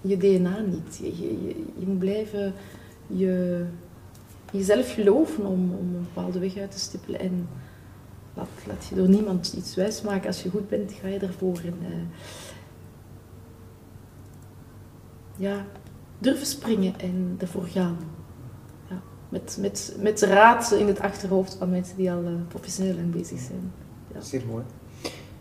je 0.00 0.16
DNA 0.16 0.60
niet. 0.60 0.96
Je, 0.96 1.16
je, 1.16 1.64
je 1.78 1.86
moet 1.86 1.98
blijven 1.98 2.54
je, 3.06 3.64
jezelf 4.52 4.94
geloven 4.94 5.46
om, 5.46 5.72
om 5.72 5.94
een 5.94 6.06
bepaalde 6.12 6.38
weg 6.38 6.56
uit 6.56 6.70
te 6.70 6.78
stippelen. 6.78 7.20
En 7.20 7.48
laat, 8.34 8.48
laat 8.66 8.86
je 8.86 8.94
door 8.94 9.08
niemand 9.08 9.52
iets 9.56 9.74
wijsmaken. 9.74 10.26
Als 10.26 10.42
je 10.42 10.50
goed 10.50 10.68
bent, 10.68 10.92
ga 10.92 11.08
je 11.08 11.18
ervoor. 11.18 11.60
En, 11.64 11.76
eh, 11.80 11.92
ja, 15.36 15.64
durven 16.18 16.46
springen 16.46 17.00
en 17.00 17.36
ervoor 17.38 17.66
gaan. 17.66 17.96
Ja, 18.90 19.02
met, 19.28 19.56
met, 19.60 19.96
met 20.00 20.22
raad 20.22 20.72
in 20.72 20.86
het 20.86 21.00
achterhoofd 21.00 21.56
van 21.58 21.70
mensen 21.70 21.96
die 21.96 22.12
al 22.12 22.24
eh, 22.24 22.32
professioneel 22.48 22.96
en 22.96 23.10
bezig 23.10 23.40
zijn. 23.40 23.72
Ja. 24.14 24.20
Zeer 24.20 24.42
mooi. 24.46 24.64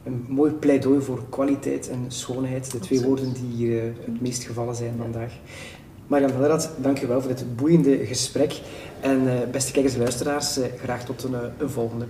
Een 0.03 0.25
mooi 0.27 0.51
pleidooi 0.51 1.01
voor 1.01 1.23
kwaliteit 1.29 1.89
en 1.89 2.05
schoonheid, 2.07 2.71
de 2.71 2.79
twee 2.79 3.01
woorden 3.01 3.33
die 3.33 3.55
hier 3.55 3.87
eh, 3.87 4.05
het 4.05 4.21
meest 4.21 4.43
gevallen 4.43 4.75
zijn 4.75 4.97
vandaag. 4.97 5.33
Marian 6.13 6.31
Hellerat, 6.31 6.69
dank 6.77 6.97
je 6.97 7.07
wel 7.07 7.21
voor 7.21 7.35
dit 7.35 7.55
boeiende 7.55 8.05
gesprek. 8.05 8.61
En 8.99 9.27
eh, 9.27 9.49
beste 9.49 9.71
kijkers 9.71 9.93
en 9.93 9.99
luisteraars, 9.99 10.57
eh, 10.57 10.71
graag 10.83 11.05
tot 11.05 11.23
een, 11.23 11.33
eh, 11.33 11.41
een 11.57 11.69
volgende. 11.69 12.07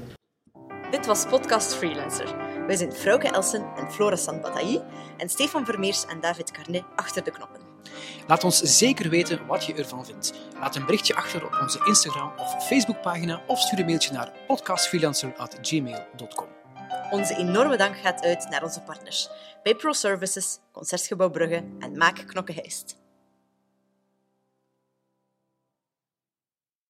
Dit 0.92 1.06
was 1.06 1.26
Podcast 1.26 1.76
Freelancer. 1.76 2.36
Wij 2.68 2.76
zijn 2.76 2.94
Frauke 2.94 3.28
Elsen 3.28 3.66
en 3.76 3.92
Flora 3.92 4.16
Sandbataille 4.16 4.84
en 5.18 5.30
Stefan 5.30 5.66
Vermeers 5.66 6.06
en 6.06 6.20
David 6.20 6.52
Carnet 6.52 6.84
achter 6.96 7.24
de 7.24 7.32
knoppen. 7.32 7.62
Laat 8.28 8.44
ons 8.44 8.62
zeker 8.62 9.10
weten 9.10 9.46
wat 9.48 9.66
je 9.66 9.74
ervan 9.74 10.06
vindt. 10.06 10.34
Laat 10.60 10.76
een 10.76 10.86
berichtje 10.86 11.16
achter 11.16 11.46
op 11.46 11.58
onze 11.62 11.80
Instagram 11.86 12.32
of 12.38 12.68
Facebookpagina 12.68 13.42
of 13.48 13.60
stuur 13.60 13.80
een 13.80 13.86
mailtje 13.86 14.14
naar 14.14 14.32
podcastfreelancer.gmail.com. 14.48 16.48
Onze 17.12 17.36
enorme 17.36 17.78
dank 17.78 17.98
gaat 17.98 18.22
uit 18.22 18.50
naar 18.50 18.64
onze 18.64 18.82
partners 18.82 19.30
bij 19.64 19.76
Services, 19.80 20.60
Concertgebouw 20.72 21.30
Brugge 21.30 21.64
en 21.80 21.98
Maak 21.98 22.24
Knokke 22.28 22.54
Heist. 22.54 23.02